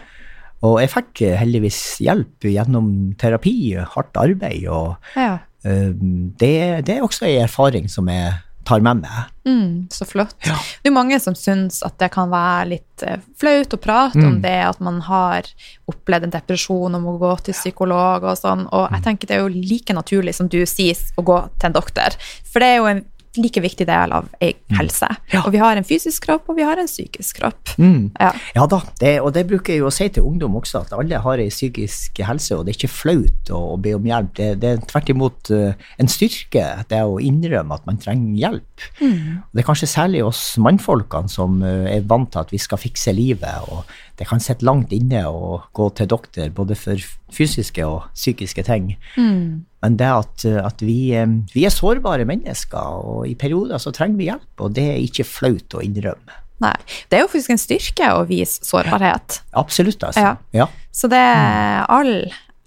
Og 0.64 0.78
jeg 0.80 0.92
fikk 0.94 1.24
heldigvis 1.36 1.80
hjelp 2.00 2.46
gjennom 2.48 2.88
terapi, 3.20 3.74
hardt 3.96 4.16
arbeid, 4.16 4.64
og 4.72 4.94
ja. 5.18 5.42
um, 5.66 6.30
det, 6.40 6.54
det 6.88 6.94
er 6.94 7.04
også 7.04 7.26
en 7.28 7.42
erfaring 7.42 7.90
som 7.92 8.08
jeg 8.08 8.30
tar 8.64 8.80
med 8.80 9.02
meg. 9.02 9.30
Mm, 9.46 9.88
så 9.92 10.06
flott. 10.08 10.34
Ja. 10.46 10.56
Det 10.82 10.88
er 10.88 10.94
mange 10.96 11.18
som 11.20 11.34
syns 11.36 11.82
at 11.84 11.98
det 12.00 12.10
kan 12.14 12.30
være 12.32 12.68
litt 12.70 13.02
eh, 13.04 13.18
flaut 13.40 13.74
å 13.76 13.80
prate 13.80 14.16
om 14.18 14.36
Mm. 14.38 14.42
det, 14.42 14.54
at 14.70 14.80
man 14.80 15.00
har 15.02 15.42
opplevd 15.90 16.24
en 16.24 16.30
depresjon 16.30 16.94
og 16.96 17.02
må 17.02 17.18
gå 17.20 17.32
til 17.44 17.54
psykolog 17.54 18.24
og 18.24 18.36
sånn. 18.40 18.66
Og 18.72 18.88
Mm. 18.88 18.94
jeg 18.94 19.02
tenker 19.04 19.26
det 19.28 19.36
er 19.36 19.42
jo 19.48 19.48
like 19.54 19.92
naturlig 19.94 20.34
som 20.34 20.48
du 20.48 20.64
sier, 20.66 20.96
å 21.18 21.22
gå 21.24 21.38
til 21.58 21.66
en 21.66 21.72
doktor. 21.76 22.16
For 22.50 22.60
det 22.60 22.68
er 22.68 22.76
jo 22.76 22.86
en 22.86 23.04
like 23.40 23.62
viktig 23.64 23.86
del 23.88 24.14
av 24.14 24.28
ei 24.42 24.52
helse. 24.76 25.08
Mm. 25.10 25.30
Ja. 25.32 25.42
Og 25.44 25.52
vi 25.54 25.60
har 25.62 25.78
en 25.78 25.86
fysisk 25.86 26.26
kropp, 26.26 26.48
og 26.50 26.58
vi 26.58 26.66
har 26.66 26.80
en 26.80 26.88
psykisk 26.90 27.40
kropp. 27.40 27.74
Mm. 27.80 28.12
Ja. 28.20 28.30
Ja 28.54 28.66
da, 28.70 28.80
det, 29.00 29.14
og 29.24 29.32
det 29.36 29.46
bruker 29.50 29.74
jeg 29.74 29.82
jo 29.82 29.90
å 29.90 29.94
si 29.94 30.08
til 30.14 30.26
ungdom 30.28 30.56
også, 30.60 30.84
at 30.84 30.94
alle 30.96 31.20
har 31.24 31.42
ei 31.42 31.50
psykisk 31.52 32.22
helse, 32.24 32.56
og 32.56 32.64
det 32.64 32.74
er 32.74 32.80
ikke 32.80 32.92
flaut 32.94 33.52
å, 33.54 33.60
å 33.74 33.80
be 33.80 33.96
om 33.96 34.08
hjelp. 34.08 34.32
Det, 34.38 34.50
det 34.62 34.72
er 34.72 34.86
tvert 34.90 35.12
imot 35.14 35.52
uh, 35.54 35.90
en 36.00 36.10
styrke, 36.10 36.66
det 36.90 37.02
å 37.02 37.20
innrømme 37.22 37.78
at 37.78 37.86
man 37.88 38.00
trenger 38.02 38.38
hjelp. 38.40 38.88
Og 39.00 39.50
Det 39.52 39.64
er 39.64 39.68
kanskje 39.68 39.90
særlig 39.90 40.24
oss 40.26 40.42
mannfolkene 40.62 41.30
som 41.32 41.60
uh, 41.64 41.86
er 41.90 42.06
vant 42.08 42.30
til 42.32 42.44
at 42.44 42.54
vi 42.54 42.60
skal 42.62 42.80
fikse 42.80 43.14
livet, 43.16 43.70
og 43.70 43.84
det 44.18 44.28
kan 44.30 44.42
sitte 44.42 44.66
langt 44.66 44.92
inne 44.94 45.24
å 45.26 45.58
gå 45.74 45.88
til 45.98 46.08
doktor, 46.10 46.50
både 46.54 46.76
for 46.78 47.00
fysiske 47.34 47.86
og 47.86 48.06
psykiske 48.14 48.62
ting. 48.66 48.92
Mm. 49.18 49.64
Men 49.84 49.98
det 50.00 50.10
at, 50.10 50.46
at 50.62 50.84
vi, 50.84 51.14
eh, 51.18 51.28
vi 51.54 51.66
er 51.66 51.74
sårbare 51.74 52.26
mennesker, 52.28 53.02
og 53.02 53.26
i 53.28 53.34
perioder 53.38 53.82
så 53.82 53.92
trenger 53.94 54.20
vi 54.20 54.30
hjelp, 54.30 54.52
og 54.60 54.76
det 54.78 54.86
er 54.92 55.02
ikke 55.02 55.26
flaut 55.28 55.76
å 55.76 55.82
innrømme. 55.84 56.40
Nei. 56.62 56.76
Det 57.10 57.18
er 57.18 57.24
jo 57.24 57.30
faktisk 57.32 57.54
en 57.54 57.60
styrke 57.60 58.12
å 58.14 58.22
vise 58.28 58.62
sårbarhet. 58.64 59.40
Absolutt, 59.58 60.06
altså. 60.06 60.22
Ja. 60.22 60.36
ja. 60.54 60.68
Så 60.94 61.10
det 61.12 61.18
er 61.18 61.82
all, 61.92 62.14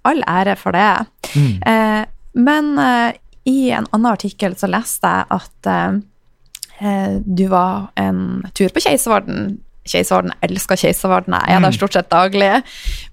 all 0.08 0.22
ære 0.28 0.58
for 0.60 0.76
det. 0.76 0.90
Mm. 1.34 1.54
Eh, 1.72 2.04
men 2.38 2.74
eh, 2.84 3.16
i 3.48 3.72
en 3.72 3.88
annen 3.92 4.12
artikkel 4.12 4.58
så 4.60 4.70
leste 4.70 5.08
jeg 5.08 5.30
at 5.38 5.72
eh, 5.72 6.00
eh, 6.84 7.16
du 7.24 7.48
var 7.54 7.90
en 8.00 8.44
tur 8.58 8.70
på 8.74 8.84
Keiservarden. 8.84 9.58
Keiservarden 9.88 10.34
elsker 10.46 10.78
Keiservarden, 10.80 11.34
jeg 11.40 11.58
er 11.58 11.66
der 11.66 11.76
stort 11.76 11.94
sett 11.98 12.10
daglig. 12.14 12.54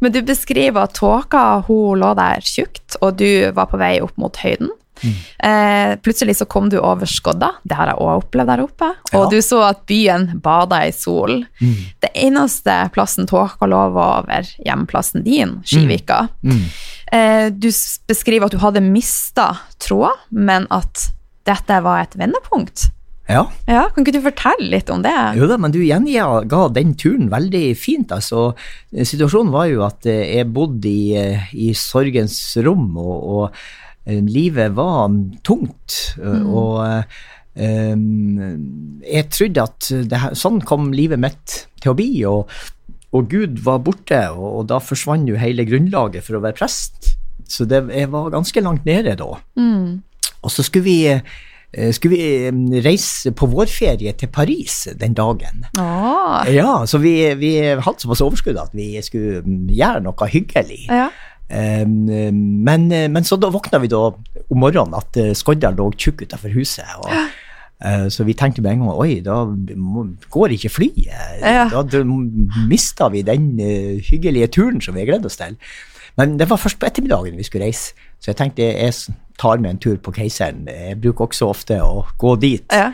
Men 0.00 0.12
du 0.12 0.20
beskriver 0.22 0.84
at 0.88 0.94
tåka 0.98 1.62
hun 1.68 1.98
lå 2.02 2.14
der 2.18 2.40
tjukt, 2.44 2.96
og 3.00 3.16
du 3.20 3.28
var 3.56 3.66
på 3.70 3.78
vei 3.80 4.00
opp 4.04 4.16
mot 4.20 4.36
høyden. 4.44 4.70
Eh, 5.04 5.96
plutselig 6.00 6.36
så 6.38 6.46
kom 6.48 6.68
du 6.70 6.78
over 6.80 7.04
skodda, 7.10 7.50
det 7.66 7.76
har 7.76 7.90
jeg 7.90 7.98
òg 8.00 8.22
opplevd 8.22 8.46
der 8.52 8.62
oppe, 8.62 8.88
og 9.12 9.24
Ja. 9.24 9.28
du 9.30 9.38
så 9.42 9.58
at 9.68 9.82
byen 9.90 10.40
bada 10.40 10.78
i 10.86 10.92
sol. 10.92 11.44
Mm. 11.60 11.74
Det 12.00 12.10
eneste 12.14 12.76
plassen 12.94 13.26
tåka 13.26 13.66
lå 13.66 13.82
var 13.92 14.22
over 14.22 14.42
hjemplassen 14.64 15.24
din, 15.26 15.58
Skivika. 15.66 16.28
Mm. 16.42 16.62
Eh, 17.12 17.50
du 17.50 17.68
beskriver 18.08 18.46
at 18.46 18.52
du 18.52 18.58
hadde 18.58 18.80
mista 18.80 19.58
tråd, 19.78 20.14
men 20.30 20.66
at 20.70 21.10
dette 21.44 21.82
var 21.82 22.00
et 22.02 22.14
vendepunkt. 22.16 22.86
Ja. 23.28 23.46
Ja, 23.64 23.86
Kan 23.94 24.04
ikke 24.04 24.18
du 24.18 24.24
fortelle 24.24 24.68
litt 24.74 24.90
om 24.92 25.04
det? 25.04 25.14
Jo 25.38 25.48
da, 25.48 25.56
men 25.60 25.72
du 25.72 25.80
gjenga 25.80 26.42
ga 26.48 26.66
den 26.74 26.92
turen 27.00 27.30
veldig 27.32 27.64
fint. 27.80 28.12
altså. 28.12 28.50
Situasjonen 28.92 29.54
var 29.54 29.70
jo 29.70 29.84
at 29.86 30.04
eh, 30.10 30.36
jeg 30.38 30.50
bodde 30.52 30.90
i, 30.90 31.14
eh, 31.16 31.46
i 31.56 31.72
sorgens 31.78 32.36
rom, 32.66 32.90
og, 33.00 33.16
og 33.36 33.46
eh, 34.04 34.20
livet 34.20 34.76
var 34.76 35.08
tungt. 35.46 36.16
Mm. 36.20 36.44
Og 36.52 36.84
um, 37.54 39.00
jeg 39.08 39.30
trodde 39.32 39.66
at 39.70 39.90
det 40.12 40.20
her, 40.26 40.36
sånn 40.36 40.60
kom 40.68 40.92
livet 40.92 41.22
mitt 41.22 41.64
til 41.80 41.94
å 41.94 41.98
bli. 41.98 42.12
og 42.28 42.52
og 43.14 43.28
Gud 43.30 43.60
var 43.62 43.78
borte, 43.86 44.18
og, 44.34 44.46
og 44.58 44.64
da 44.72 44.80
forsvant 44.82 45.28
jo 45.30 45.38
hele 45.38 45.62
grunnlaget 45.68 46.26
for 46.26 46.34
å 46.34 46.42
være 46.42 46.58
prest. 46.58 47.12
Så 47.46 47.66
det, 47.68 47.84
jeg 47.94 48.10
var 48.10 48.32
ganske 48.34 48.62
langt 48.64 48.86
nede 48.88 49.14
da. 49.20 49.28
Mm. 49.54 50.00
Og 50.42 50.50
så 50.52 50.64
skulle 50.66 50.88
vi, 50.88 50.96
skulle 51.92 52.16
vi 52.16 52.48
eh, 52.48 52.80
reise 52.84 53.32
på 53.34 53.48
vårferie 53.50 54.12
til 54.18 54.30
Paris 54.32 54.84
den 55.00 55.14
dagen. 55.14 55.66
Ah. 55.78 56.46
Ja, 56.50 56.84
så 56.86 57.00
vi, 57.02 57.16
vi 57.40 57.56
hadde 57.58 58.00
såpass 58.02 58.24
overskudd 58.24 58.60
at 58.60 58.74
vi 58.76 58.92
skulle 59.02 59.42
mm, 59.44 59.70
gjøre 59.74 60.04
noe 60.08 60.32
hyggelig. 60.32 60.84
ja. 60.88 61.08
Um, 61.54 62.08
men, 62.64 62.86
men 62.88 63.24
så 63.28 63.36
da 63.36 63.50
våkna 63.52 63.76
vi 63.82 63.90
da 63.92 63.98
om 64.50 64.60
morgenen 64.60 64.96
at 64.98 65.16
eh, 65.20 65.32
skodda 65.36 65.72
lå 65.74 65.90
tjukk 65.96 66.24
utenfor 66.24 66.52
huset. 66.54 66.88
Og, 67.02 67.10
eh, 67.84 68.06
så 68.12 68.26
vi 68.26 68.36
tenkte 68.38 68.62
med 68.64 68.74
en 68.74 68.84
gang 68.84 68.94
oi, 68.94 69.18
da 69.24 69.42
går 70.34 70.56
ikke 70.56 70.72
flyet. 70.72 71.10
Ja. 71.42 71.66
Da, 71.72 71.82
da 71.82 72.04
mista 72.68 73.10
vi 73.12 73.24
den 73.26 73.54
eh, 73.60 74.00
hyggelige 74.04 74.52
turen 74.58 74.80
som 74.84 74.96
vi 74.96 75.04
har 75.04 75.12
gledd 75.14 75.28
oss 75.28 75.40
til. 75.40 75.58
Men 76.18 76.36
det 76.38 76.46
var 76.50 76.60
først 76.62 76.78
på 76.78 76.86
ettermiddagen 76.86 77.38
vi 77.38 77.46
skulle 77.46 77.66
reise, 77.66 77.94
så 78.24 78.30
jeg 78.32 78.38
tenkte 78.40 78.64
jeg 78.64 78.94
tar 79.36 79.60
med 79.60 79.74
en 79.74 79.80
tur 79.82 79.98
på 80.00 80.14
Keiseren. 80.16 80.62
Jeg 80.70 80.96
bruker 81.04 81.26
også 81.28 81.50
ofte 81.52 81.76
å 81.84 82.06
gå 82.18 82.36
dit. 82.40 82.64
ja. 82.72 82.88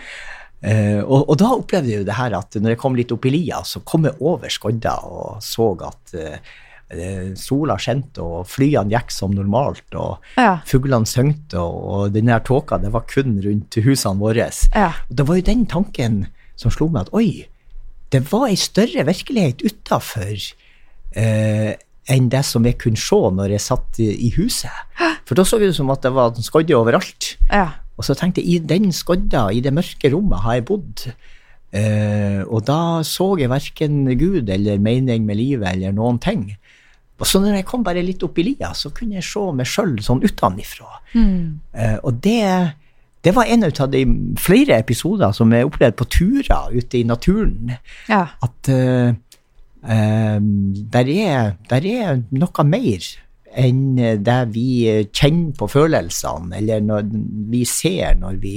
Uh, 0.61 1.01
og, 1.07 1.31
og 1.33 1.37
da 1.41 1.47
opplevde 1.57 1.89
jeg 1.89 2.03
jo 2.03 2.05
det 2.05 2.17
her 2.19 2.35
at 2.37 2.57
når 2.61 2.75
jeg 2.75 2.79
kom 2.83 2.97
litt 2.99 3.13
opp 3.15 3.25
i 3.25 3.31
lia, 3.33 3.63
så 3.65 3.81
kom 3.89 4.05
jeg 4.05 4.19
over 4.21 4.51
skodda 4.53 4.93
og 5.09 5.39
så 5.41 5.71
at 5.87 6.13
uh, 6.21 7.31
sola 7.41 7.79
skjente 7.81 8.21
og 8.21 8.43
flyene 8.51 8.93
gikk 8.93 9.15
som 9.15 9.33
normalt, 9.33 9.87
og 9.97 10.19
Ja. 10.37 10.59
fuglene 10.69 11.09
søngte, 11.09 11.57
og 11.63 12.13
den 12.13 12.29
der 12.29 12.43
tåka, 12.45 12.77
det 12.83 12.91
var 12.93 13.07
kun 13.09 13.39
rundt 13.41 13.79
husene 13.87 14.21
våre. 14.21 14.51
Ja. 14.75 14.91
Og 15.09 15.17
det 15.17 15.29
var 15.31 15.39
jo 15.41 15.47
den 15.49 15.65
tanken 15.71 16.19
som 16.61 16.75
slo 16.75 16.91
meg 16.93 17.07
at 17.09 17.15
oi, 17.17 17.47
det 18.13 18.21
var 18.29 18.49
ei 18.51 18.59
større 18.61 19.07
virkelighet 19.09 19.63
utafor 19.65 20.35
eh, 21.17 21.73
enn 22.09 22.31
det 22.33 22.43
som 22.49 22.65
jeg 22.67 22.79
kunne 22.81 23.01
se 23.01 23.19
når 23.37 23.55
jeg 23.55 23.67
satt 23.67 24.01
i, 24.03 24.31
huset. 24.37 24.73
For 25.29 25.39
da 25.39 25.45
så 25.47 25.61
det 25.61 25.71
ut 25.71 25.77
som 25.77 25.93
at 25.93 26.03
det 26.03 26.15
var 26.17 26.35
skodde 26.41 26.77
overalt. 26.79 27.37
ja. 27.53 27.69
Og 28.01 28.07
så 28.07 28.15
tenkte 28.17 28.41
jeg, 28.41 28.49
i 28.49 28.65
den 28.65 28.95
skodda, 28.97 29.51
i 29.53 29.61
det 29.61 29.75
mørke 29.77 30.09
rommet, 30.09 30.41
har 30.41 30.55
jeg 30.57 30.65
bodd. 30.71 31.03
Eh, 31.77 32.41
og 32.49 32.65
da 32.65 33.03
så 33.05 33.35
jeg 33.37 33.51
verken 33.53 34.07
Gud 34.19 34.49
eller 34.49 34.81
mening 34.81 35.27
med 35.29 35.37
livet 35.37 35.69
eller 35.75 35.93
noen 35.93 36.17
ting. 36.23 36.47
Og 37.21 37.29
så 37.29 37.43
når 37.43 37.59
jeg 37.59 37.67
kom 37.69 37.85
bare 37.85 38.01
litt 38.01 38.25
opp 38.25 38.39
i 38.41 38.47
lia, 38.49 38.73
så 38.75 38.89
kunne 38.97 39.19
jeg 39.19 39.27
se 39.29 39.43
meg 39.53 39.69
sjøl 39.69 39.99
sånn 40.03 40.25
utenfra. 40.25 41.03
Mm. 41.13 41.61
Eh, 41.77 41.99
og 42.01 42.23
det, 42.25 42.41
det 43.21 43.35
var 43.37 43.53
en 43.53 43.69
av 43.69 43.91
de 43.93 44.05
flere 44.41 44.81
episoder 44.81 45.37
som 45.37 45.53
jeg 45.53 45.69
opplevde 45.69 45.99
på 46.01 46.09
turer 46.17 46.73
ute 46.73 47.03
i 47.03 47.05
naturen. 47.05 47.77
ja. 48.09 48.25
At 48.41 48.73
eh, 48.73 49.13
der, 49.81 51.09
er, 51.09 51.55
der 51.71 51.87
er 51.89 52.19
noe 52.37 52.65
mer 52.69 53.07
enn 53.51 53.97
det 54.23 54.39
vi 54.55 54.67
kjenner 55.11 55.57
på 55.59 55.69
følelsene, 55.73 56.53
eller 56.61 56.85
når 56.85 57.09
vi 57.51 57.65
ser 57.67 58.19
når 58.21 58.39
vi 58.43 58.55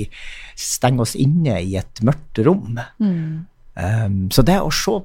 stenger 0.59 1.05
oss 1.05 1.15
inne 1.19 1.57
i 1.63 1.75
et 1.79 2.03
mørkt 2.05 2.43
rom. 2.45 2.77
Mm. 3.01 3.45
Um, 3.73 4.17
så 4.33 4.45
det 4.45 4.59
å 4.61 4.69
se 4.73 4.99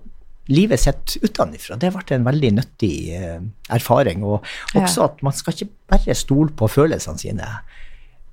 livet 0.52 0.80
sitt 0.80 1.16
utenfra, 1.24 1.76
det 1.80 1.92
ble 1.94 2.16
en 2.16 2.28
veldig 2.28 2.52
nyttig 2.58 2.94
uh, 3.16 3.40
erfaring. 3.74 4.24
Og 4.24 4.44
også 4.76 5.08
at 5.08 5.24
man 5.24 5.36
skal 5.36 5.56
ikke 5.56 5.72
bare 5.88 6.16
stole 6.16 6.54
på 6.56 6.68
følelsene 6.72 7.24
sine. 7.24 7.50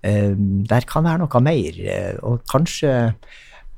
Um, 0.05 0.63
der 0.67 0.87
kan 0.87 1.07
være 1.07 1.23
noe 1.23 1.43
mer, 1.43 1.81
eh, 1.81 2.13
og 2.21 2.43
kanskje 2.51 2.91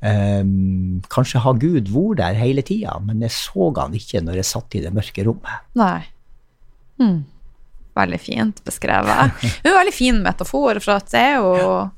um, 0.01 1.01
Kanskje 1.09 1.41
har 1.43 1.57
Gud 1.61 1.89
vært 1.93 2.19
der 2.21 2.37
hele 2.39 2.61
tida, 2.65 2.97
men 3.03 3.21
jeg 3.25 3.31
så 3.35 3.71
han 3.77 3.93
ikke 3.97 4.21
når 4.25 4.41
jeg 4.41 4.49
satt 4.51 4.75
i 4.77 4.83
det 4.85 4.93
mørke 4.95 5.25
rommet. 5.27 5.65
Nei. 5.77 6.03
Mm. 7.01 7.23
Veldig 7.97 8.19
fint 8.21 8.59
beskrevet. 8.65 9.31
Det 9.41 9.65
er 9.65 9.73
en 9.73 9.79
veldig 9.79 9.95
fin 9.95 10.19
metafor, 10.21 10.77
for 10.83 10.99
at 10.99 11.09
det 11.13 11.21
er 11.31 11.39
jo 11.39 11.55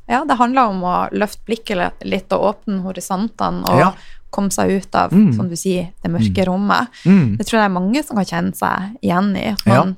Ja, 0.07 0.21
det 0.27 0.37
handler 0.39 0.71
om 0.71 0.83
å 0.87 0.95
løfte 1.11 1.43
blikket 1.47 2.05
litt 2.07 2.31
og 2.35 2.45
åpne 2.53 2.81
horisontene 2.85 3.65
og 3.67 3.79
Ja. 3.83 3.91
komme 4.31 4.51
seg 4.53 4.69
ut 4.77 4.93
av, 4.95 5.11
Mm. 5.11 5.33
som 5.35 5.49
du 5.49 5.55
sier, 5.57 5.89
det 6.03 6.11
mørke 6.11 6.45
rommet. 6.45 6.87
Mm. 7.03 7.35
Det 7.37 7.47
tror 7.47 7.57
jeg 7.57 7.63
det 7.63 7.69
er 7.71 7.79
mange 7.81 8.03
som 8.05 8.15
kan 8.15 8.25
kjenne 8.29 8.55
seg 8.55 8.97
igjen 9.01 9.35
i. 9.35 9.47
At 9.55 9.65
man 9.65 9.97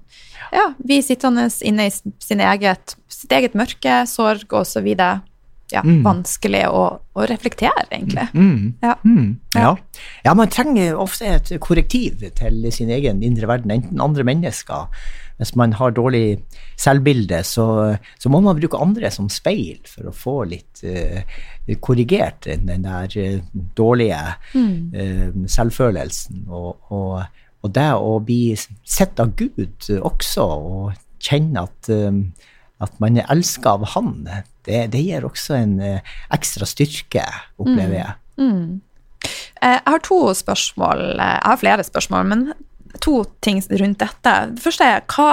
ja. 0.53 0.69
blir 0.81 1.01
sittende 1.03 1.49
inne 1.61 1.85
i 1.89 1.91
sin 1.91 2.39
eget, 2.39 2.95
sitt 3.09 3.29
eget 3.31 3.53
mørke, 3.53 4.07
sorg 4.07 4.47
og 4.53 4.65
så. 4.65 4.81
Ja, 5.71 5.81
Mm. 5.85 6.03
vanskelig 6.03 6.65
å, 6.67 6.99
å 7.15 7.25
reflektere, 7.29 7.85
egentlig. 7.91 8.27
Mm. 8.33 8.73
Ja. 8.83 8.95
Mm. 9.05 9.39
Ja. 9.55 9.75
Ja. 10.25 10.33
man 10.33 10.49
trenger 10.51 10.97
ofte 10.99 11.25
et 11.25 11.51
korrektiv 11.63 12.23
til 12.35 12.71
sin 12.71 12.89
egen 12.89 13.23
indre 13.23 13.47
verden, 13.47 13.71
enten 13.71 14.01
andre 14.01 14.23
mennesker. 14.27 14.87
Hvis 15.39 15.55
man 15.57 15.71
har 15.73 15.91
dårlig 15.91 16.41
selvbilde, 16.77 17.39
så, 17.43 17.97
så 18.19 18.29
må 18.29 18.41
man 18.43 18.59
bruke 18.59 18.77
andre 18.77 19.09
som 19.11 19.29
speil 19.29 19.79
for 19.89 20.11
å 20.11 20.13
få 20.13 20.35
litt 20.51 20.83
uh, 20.85 21.23
korrigert 21.81 22.45
den 22.45 22.83
der 22.85 23.09
eh, 23.17 23.39
dårlige 23.77 24.19
Mm. 24.53 24.91
eh, 24.93 25.47
selvfølelsen. 25.47 26.45
Og, 26.49 26.77
og, 26.91 27.23
og 27.63 27.73
det 27.73 27.89
å 27.95 28.19
bli 28.25 28.55
sett 28.83 29.19
av 29.19 29.33
Gud 29.39 29.87
også, 30.01 30.45
og 30.45 30.93
kjenne 31.21 31.63
at, 31.67 31.89
at 32.81 32.95
man 33.03 33.17
er 33.21 33.27
elska 33.29 33.75
av 33.77 33.85
Han, 33.93 34.25
det, 34.65 34.79
det 34.93 35.01
gir 35.05 35.25
også 35.27 35.55
en 35.59 35.75
eh, 35.85 36.15
ekstra 36.33 36.65
styrke, 36.69 37.23
opplever 37.61 37.97
jeg. 37.99 38.17
Mm. 38.41 38.49
Mm. 38.51 38.81
Jeg 39.61 39.81
har 39.85 40.01
to 40.07 40.19
spørsmål. 40.33 41.03
eh, 41.19 41.35
Jeg 41.37 41.45
har 41.51 41.61
flere 41.61 41.85
spørsmål, 41.85 42.25
men 42.31 42.43
to 43.01 43.21
ting 43.45 43.61
rundt 43.69 44.01
dette. 44.01 44.33
Det 44.55 44.63
første 44.63 44.83
er 44.83 45.05
hva 45.13 45.29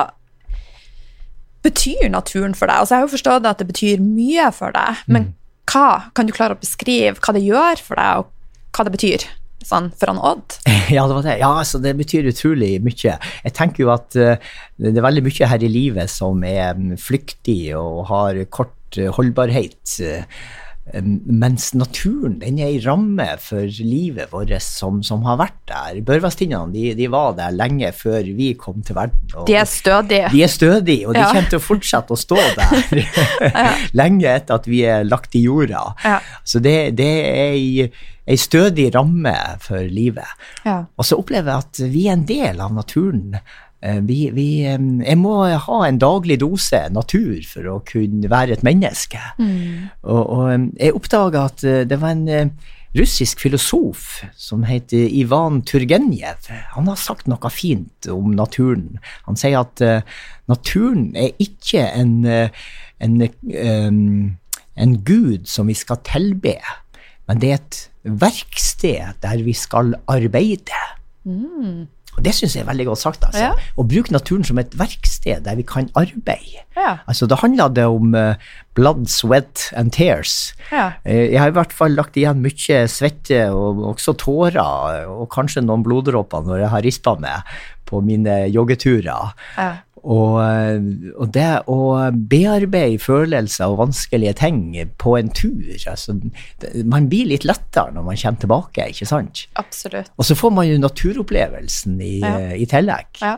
betyr 1.64 2.08
naturen 2.12 2.54
for 2.54 2.70
deg? 2.70 2.76
Altså, 2.84 2.94
jeg 2.94 3.00
har 3.02 3.08
jo 3.08 3.14
forstått 3.16 3.48
at 3.50 3.58
det 3.62 3.66
betyr 3.72 4.02
mye 4.04 4.50
for 4.54 4.72
deg, 4.76 5.00
men 5.10 5.32
hva? 5.68 6.10
Kan 6.16 6.28
du 6.28 6.32
klare 6.32 6.54
å 6.56 6.60
beskrive 6.60 7.18
hva 7.20 7.34
det 7.36 7.42
gjør 7.44 7.82
for 7.82 7.98
deg, 8.00 8.22
og 8.22 8.76
hva 8.76 8.86
det 8.86 8.94
betyr 8.94 9.26
sånn, 9.64 9.90
for 9.98 10.14
Odd? 10.14 10.58
Ja, 10.94 11.04
det 11.04 11.18
var 11.18 11.26
det. 11.26 11.38
Ja, 11.42 11.50
altså, 11.60 11.80
det 11.82 11.96
betyr 11.98 12.30
utrolig 12.30 12.78
mye. 12.84 13.18
Jeg 13.44 13.54
tenker 13.56 13.84
jo 13.84 13.92
at 13.92 14.16
eh, 14.16 14.40
det 14.80 14.94
er 14.94 15.04
veldig 15.04 15.24
mye 15.26 15.50
her 15.50 15.64
i 15.64 15.70
livet 15.72 16.12
som 16.12 16.40
er 16.46 16.78
mm, 16.78 16.94
flyktig 17.02 17.74
og 17.76 18.06
har 18.08 18.40
kort 18.54 18.96
eh, 18.96 19.10
holdbarhet. 19.12 19.98
Eh, 20.92 21.02
mens 21.04 21.70
naturen 21.74 22.38
den 22.40 22.58
er 22.58 22.68
ei 22.72 22.80
ramme 22.84 23.26
for 23.42 23.66
livet 23.82 24.30
vårt 24.32 24.52
som, 24.64 25.02
som 25.06 25.22
har 25.28 25.38
vært 25.40 25.58
der. 25.68 26.00
Børvastinnene 26.06 26.72
de, 26.74 26.94
de 26.98 27.08
var 27.12 27.34
der 27.38 27.54
lenge 27.56 27.92
før 27.96 28.22
vi 28.38 28.52
kom 28.58 28.82
til 28.86 28.96
verden. 28.98 29.32
De 29.48 29.54
er 29.58 29.64
stødige. 29.68 30.28
de 30.32 30.42
er 30.44 30.52
stødige, 30.52 31.08
og 31.08 31.14
de 31.14 31.20
Ja. 31.24 31.30
kommer 31.32 31.48
til 31.50 31.58
å 31.60 31.66
fortsette 31.68 32.14
å 32.14 32.20
stå 32.20 32.38
der 32.58 33.02
lenge 34.00 34.28
etter 34.32 34.58
at 34.60 34.68
vi 34.70 34.82
er 34.88 35.04
lagt 35.08 35.34
i 35.38 35.44
jorda. 35.46 35.86
Ja. 36.04 36.18
Så 36.44 36.60
det, 36.64 36.76
det 36.98 37.08
er 37.08 37.52
ei, 37.54 37.88
ei 38.28 38.36
stødig 38.40 38.90
ramme 38.94 39.34
for 39.64 39.80
livet. 39.88 40.28
Ja. 40.66 40.82
Og 40.96 41.04
så 41.08 41.18
opplever 41.20 41.52
jeg 41.54 41.64
at 41.68 41.82
vi 41.94 42.06
er 42.08 42.16
en 42.18 42.26
del 42.28 42.60
av 42.64 42.74
naturen. 42.76 43.38
Eh, 43.80 44.00
Vi, 44.02 44.30
vi, 44.34 44.46
jeg 44.64 45.18
må 45.20 45.34
ha 45.46 45.78
en 45.86 45.98
daglig 46.02 46.40
dose 46.42 46.80
natur 46.90 47.38
for 47.46 47.68
å 47.70 47.76
kunne 47.86 48.30
være 48.30 48.56
et 48.56 48.64
menneske. 48.66 49.20
Og, 50.02 50.22
og 50.24 50.50
eh, 50.50 50.66
jeg 50.80 50.96
oppdaga 50.98 51.44
at 51.46 51.62
eh, 51.64 51.84
det 51.86 52.00
var 52.02 52.16
en 52.16 52.28
eh, 52.28 52.50
russisk 52.98 53.38
filosof 53.44 54.24
som 54.34 54.64
heter 54.66 55.06
Ivan 55.12 55.60
Turgenev. 55.62 56.48
Han 56.74 56.88
har 56.88 56.96
sagt 56.98 57.28
noe 57.30 57.50
fint 57.52 58.08
om 58.10 58.32
naturen. 58.34 58.98
Han 59.28 59.36
sier 59.38 59.60
at 59.60 59.82
naturen 60.48 61.12
er 61.14 61.36
ikke 61.38 61.84
en, 61.84 62.24
en, 62.24 63.18
en, 63.52 64.00
en 64.74 64.96
gud 65.04 65.44
som 65.46 65.68
vi 65.68 65.76
skal 65.76 66.00
tilbe, 66.08 66.56
men 67.28 67.44
det 67.44 67.52
er 67.52 67.60
et 67.60 67.80
verksted 68.24 69.20
der 69.22 69.44
vi 69.44 69.52
skal 69.52 69.92
arbeide. 70.08 70.80
Og 72.18 72.24
Det 72.26 72.34
syns 72.34 72.56
jeg 72.56 72.64
er 72.64 72.70
veldig 72.70 72.88
godt 72.90 73.02
sagt. 73.04 73.24
altså. 73.28 73.48
Ja. 73.48 73.52
Å 73.78 73.86
bruke 73.86 74.12
naturen 74.14 74.44
som 74.46 74.58
et 74.58 74.74
verksted 74.78 75.44
der 75.46 75.58
vi 75.58 75.64
kan 75.66 75.88
arbeide. 75.98 76.64
Ja. 76.76 76.98
Altså, 77.06 77.28
Da 77.30 77.38
handler 77.38 77.70
det 77.70 77.86
om 77.86 78.14
uh, 78.14 78.34
blood, 78.74 79.06
sweat 79.10 79.70
and 79.78 79.92
tears. 79.94 80.52
Ja. 80.72 80.92
Eh, 81.04 81.30
jeg 81.32 81.40
har 81.40 81.52
i 81.52 81.56
hvert 81.56 81.72
fall 81.74 81.94
lagt 81.94 82.18
igjen 82.18 82.42
mye 82.42 82.84
svette 82.90 83.48
og 83.54 83.82
også 83.94 84.14
tårer, 84.18 85.06
og 85.10 85.28
kanskje 85.34 85.62
noen 85.64 85.86
bloddråper 85.86 86.46
når 86.46 86.64
jeg 86.64 86.72
har 86.74 86.86
rispa 86.86 87.14
meg 87.18 87.58
på 87.88 88.02
mine 88.04 88.48
joggeturer. 88.52 89.32
Og, 90.02 90.38
og 91.18 91.32
det 91.34 91.48
å 91.66 91.78
bearbeide 92.30 93.00
følelser 93.02 93.66
og 93.72 93.80
vanskelige 93.82 94.34
ting 94.38 94.60
på 95.00 95.16
en 95.18 95.28
tur 95.34 95.64
altså, 95.90 96.14
Man 96.84 97.08
blir 97.10 97.26
litt 97.32 97.44
lettere 97.48 97.90
når 97.96 98.06
man 98.06 98.16
kommer 98.20 98.40
tilbake, 98.44 98.88
ikke 98.92 99.08
sant? 99.10 99.46
Absolutt. 99.58 100.12
Og 100.16 100.24
så 100.28 100.36
får 100.38 100.54
man 100.54 100.68
jo 100.70 100.78
naturopplevelsen 100.82 102.00
i, 102.00 102.18
Ja. 102.22 102.36
i 102.54 102.66
tillegg. 102.70 103.06
Ja. 103.22 103.36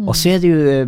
Og 0.00 0.14
så 0.16 0.30
er 0.32 0.38
det 0.40 0.48
jo 0.48 0.60
eh, 0.72 0.86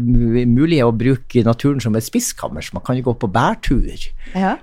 mulig 0.48 0.78
å 0.80 0.88
bruke 0.96 1.42
naturen 1.44 1.82
som 1.84 1.92
et 1.98 2.06
spiskammer, 2.06 2.64
så 2.64 2.72
man 2.78 2.84
kan 2.86 2.96
jo 2.96 3.02
gå 3.10 3.12
på 3.20 3.28
bærtur. 3.28 4.06
Ja. 4.32 4.54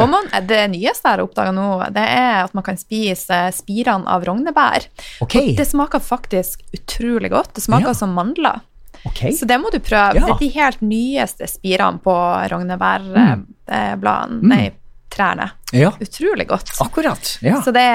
Og 0.00 0.06
man, 0.08 0.30
det 0.48 0.62
nyeste 0.72 1.10
jeg 1.10 1.18
har 1.18 1.22
oppdaga 1.26 1.52
nå, 1.52 1.66
det 1.92 2.06
er 2.08 2.38
at 2.46 2.54
man 2.56 2.64
kan 2.64 2.78
spise 2.80 3.42
spirene 3.52 4.08
av 4.08 4.24
rognebær. 4.24 4.86
Okay. 5.26 5.50
Og 5.52 5.58
det 5.60 5.66
smaker 5.68 6.00
faktisk 6.00 6.62
utrolig 6.72 7.28
godt. 7.34 7.52
Det 7.58 7.66
smaker 7.66 7.90
Ja. 7.92 7.98
som 7.98 8.14
mandler. 8.16 8.62
Ok. 9.08 9.20
Så 9.38 9.48
det 9.48 9.58
må 9.60 9.70
du 9.72 9.78
prøve. 9.82 10.18
Ja. 10.18 10.26
Det 10.26 10.34
er 10.36 10.40
de 10.42 10.52
helt 10.56 10.80
nyeste 10.86 11.48
spirene 11.50 11.98
på 12.04 12.14
rognebærbladene, 12.52 14.40
nei, 14.42 14.64
trærne. 15.12 15.50
Ja, 15.72 15.92
Utrolig 16.00 16.48
godt. 16.48 16.72
akkurat. 16.80 17.38
Ja. 17.44 17.62
Så 17.64 17.70
det 17.74 17.88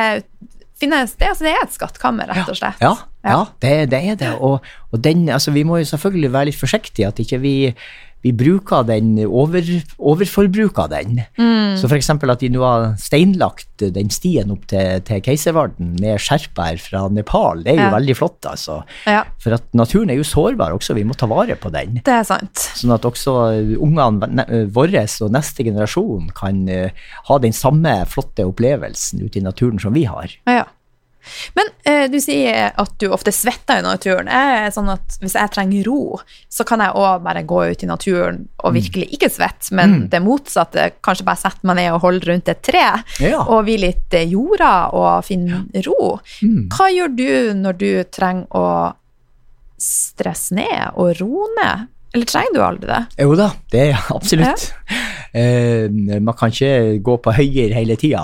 finnes 0.77 1.15
det, 1.17 1.29
altså 1.31 1.47
det 1.47 1.53
er 1.55 1.63
et 1.65 1.73
skattkammer, 1.73 2.29
rett 2.29 2.49
og 2.51 2.57
slett. 2.57 2.81
Ja, 2.83 2.93
ja 3.25 3.39
det, 3.63 3.73
det 3.93 4.01
er 4.11 4.19
det. 4.19 4.33
Og, 4.37 4.65
og 4.91 5.01
den, 5.03 5.25
altså, 5.33 5.51
vi 5.55 5.63
må 5.67 5.79
jo 5.81 5.89
selvfølgelig 5.89 6.33
være 6.33 6.51
litt 6.51 6.59
forsiktige 6.59 7.09
at 7.09 7.21
ikke 7.23 7.39
vi, 7.41 7.55
vi 8.27 8.33
bruker 8.35 8.83
den, 8.87 9.13
over, 9.25 9.63
overforbruker 10.11 10.89
den. 10.91 11.21
Mm. 11.37 11.77
Så 11.79 11.87
for 11.87 11.97
eksempel 11.97 12.31
at 12.33 12.41
de 12.43 12.49
nå 12.53 12.61
har 12.65 12.87
steinlagt 13.01 13.83
den 13.93 14.09
stien 14.13 14.51
opp 14.53 14.65
til, 14.71 15.01
til 15.07 15.21
Keiservarden 15.25 15.93
med 16.01 16.19
skjerpbær 16.21 16.79
fra 16.81 17.03
Nepal, 17.13 17.63
det 17.65 17.73
er 17.75 17.79
jo 17.81 17.85
Ja. 17.87 17.91
veldig 17.95 18.15
flott, 18.17 18.45
altså. 18.49 18.79
Ja, 19.07 19.23
For 19.39 19.53
at 19.57 19.67
naturen 19.77 20.09
er 20.11 20.17
jo 20.19 20.25
sårbar 20.27 20.73
også, 20.75 20.95
vi 20.97 21.03
må 21.07 21.15
ta 21.17 21.27
vare 21.29 21.55
på 21.55 21.71
den. 21.71 22.01
det 22.03 22.13
er 22.13 22.23
sant. 22.27 22.55
Sånn 22.77 22.93
at 22.95 23.05
også 23.07 23.35
ungene 23.79 24.45
våre 24.73 25.05
og 25.21 25.31
neste 25.31 25.63
generasjon 25.63 26.31
kan 26.35 26.63
eh, 26.69 26.89
ha 27.29 27.37
den 27.39 27.53
samme 27.53 27.93
flotte 28.09 28.45
opplevelsen 28.47 29.21
ute 29.23 29.39
i 29.39 29.45
naturen 29.45 29.79
som 29.79 29.93
vi 29.93 30.03
har. 30.09 30.27
Ja. 30.47 30.65
Men 31.55 31.71
eh, 31.85 32.05
du 32.11 32.17
sier 32.23 32.71
at 32.77 32.93
du 32.99 33.07
ofte 33.13 33.31
svetter 33.35 33.79
i 33.81 33.85
naturen. 33.85 34.27
Jeg 34.31 34.59
er 34.67 34.71
sånn 34.75 34.89
at 34.93 35.17
Hvis 35.21 35.35
jeg 35.37 35.51
trenger 35.53 35.87
ro, 35.87 36.19
så 36.49 36.63
kan 36.67 36.79
jeg 36.83 36.93
òg 36.95 37.23
bare 37.25 37.43
gå 37.47 37.61
ut 37.71 37.83
i 37.83 37.89
naturen 37.89 38.43
og 38.63 38.73
virkelig 38.75 39.07
ikke 39.17 39.29
svette, 39.33 39.73
men 39.75 40.07
det 40.11 40.21
motsatte. 40.21 40.91
Kanskje 41.05 41.25
bare 41.25 41.41
sette 41.41 41.65
meg 41.67 41.75
ned 41.79 41.91
og 41.95 42.01
holde 42.05 42.25
rundt 42.31 42.49
et 42.49 42.61
tre 42.63 42.85
Ja. 43.19 43.41
og 43.41 43.63
hvile 43.65 43.87
litt 43.87 44.13
eh, 44.13 44.27
jorda 44.29 44.89
og 44.93 45.25
finne 45.25 45.65
ro. 45.87 46.19
Hva 46.41 46.87
gjør 46.93 47.15
du 47.15 47.53
når 47.63 47.77
du 47.77 47.89
trenger 48.11 48.47
å 48.51 48.93
stresse 49.77 50.55
ned 50.57 50.95
og 50.97 51.13
roe 51.21 51.47
ned? 51.59 51.87
Eller 52.17 52.25
trenger 52.29 52.55
du 52.57 52.61
aldri 52.65 52.87
det? 52.89 52.99
Jo 53.21 53.35
da, 53.37 53.51
det 53.69 53.81
er 53.91 54.05
absolutt. 54.15 54.63
Eh, 55.37 55.85
man 56.23 56.33
kan 56.39 56.49
ikke 56.49 56.97
gå 57.05 57.17
på 57.21 57.33
høyere 57.37 57.75
hele 57.77 57.97
tida. 57.99 58.23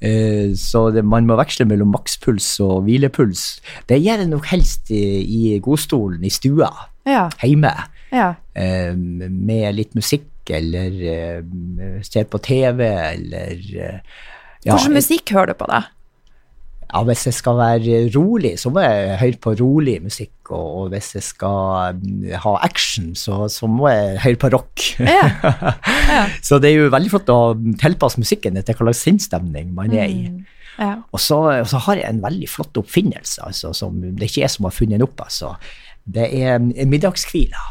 Eh, 0.00 0.54
så 0.56 0.86
det, 0.94 1.02
man 1.04 1.26
må 1.28 1.36
veksle 1.36 1.66
mellom 1.68 1.90
makspuls 1.92 2.46
og 2.64 2.86
hvilepuls. 2.86 3.42
Det 3.90 3.98
gjør 4.00 4.22
jeg 4.24 4.30
nok 4.30 4.48
helst 4.54 4.88
i, 4.94 5.02
i 5.20 5.58
godstolen 5.64 6.24
i 6.24 6.32
stua, 6.32 6.70
Ja. 7.06 7.26
hjemme. 7.44 7.74
ja. 8.14 8.30
Eh, 8.56 8.94
med 8.96 9.76
litt 9.76 9.92
musikk, 9.98 10.30
eller 10.48 10.96
eh, 11.12 12.00
ser 12.06 12.24
på 12.30 12.38
TV, 12.40 12.80
eller 12.86 13.52
eh, 13.58 14.00
ja, 14.64 14.72
Hvilken 14.72 14.96
musikk 14.96 15.30
hører 15.36 15.52
du 15.52 15.58
på, 15.60 15.68
da? 15.70 15.82
Ja, 16.86 17.02
hvis 17.02 17.24
jeg 17.26 17.34
skal 17.34 17.56
være 17.58 17.96
rolig, 18.14 18.52
så 18.62 18.70
må 18.70 18.82
jeg 18.84 19.18
høre 19.20 19.40
på 19.42 19.54
rolig 19.58 19.96
musikk. 20.04 20.32
Og, 20.54 20.66
og 20.80 20.90
hvis 20.92 21.10
jeg 21.16 21.24
skal 21.26 21.96
mm, 21.98 22.28
ha 22.44 22.52
action, 22.62 23.08
så, 23.18 23.46
så 23.50 23.66
må 23.70 23.88
jeg 23.90 24.20
høre 24.22 24.40
på 24.42 24.50
rock. 24.54 24.84
Ja. 25.02 25.24
Ja. 26.06 26.20
så 26.46 26.60
det 26.62 26.70
er 26.70 26.84
jo 26.84 26.92
veldig 26.94 27.10
flott 27.10 27.32
å 27.34 27.40
tilpasse 27.82 28.22
musikken 28.22 28.58
etter 28.60 28.78
hva 28.78 28.86
slags 28.86 29.02
sinnsstemning 29.08 29.74
man 29.74 29.96
er 29.96 30.06
i. 30.06 30.28
Mm. 30.30 30.44
Ja. 30.76 30.92
Og 31.10 31.22
så, 31.24 31.40
og 31.56 31.68
så 31.70 31.80
har 31.88 31.98
jeg 31.98 32.10
en 32.10 32.22
veldig 32.22 32.48
flott 32.52 32.78
oppfinnelse, 32.78 33.42
altså, 33.48 33.72
som 33.74 33.98
det 34.04 34.30
ikke 34.30 34.44
er 34.46 34.52
som 34.52 34.68
har 34.68 34.76
funnet 34.76 35.00
den 35.00 35.06
opp. 35.08 35.24
Altså. 35.24 35.56
Det 36.06 36.28
er 36.38 36.60
en 36.60 36.92
middagshvile. 36.92 37.66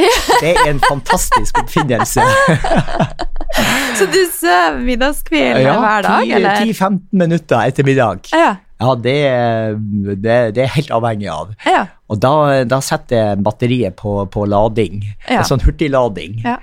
Det 0.42 0.54
er 0.54 0.70
en 0.70 0.80
fantastisk 0.84 1.58
oppfinnelse. 1.62 2.24
Så 3.98 4.06
du 4.06 4.20
sover 4.32 4.78
middagskveld 4.86 5.64
hver 5.66 6.04
dag, 6.06 6.30
eller? 6.38 6.64
10-15 6.64 7.00
minutter 7.22 7.64
etter 7.66 7.86
middag. 7.86 8.28
Ja. 8.32 8.56
Ja, 8.80 8.94
det, 8.96 9.16
det, 10.24 10.36
det 10.56 10.62
er 10.64 10.70
helt 10.78 10.92
avhengig 10.96 11.28
av. 11.28 11.50
Ja. 11.68 11.82
Og 12.08 12.20
da, 12.22 12.30
da 12.64 12.78
setter 12.84 13.18
jeg 13.18 13.42
batteriet 13.44 13.98
på, 13.98 14.22
på 14.32 14.46
lading. 14.48 15.02
Ja. 15.26 15.42
En 15.42 15.48
sånn 15.50 15.60
hurtiglading. 15.66 16.38
Ja. 16.46 16.56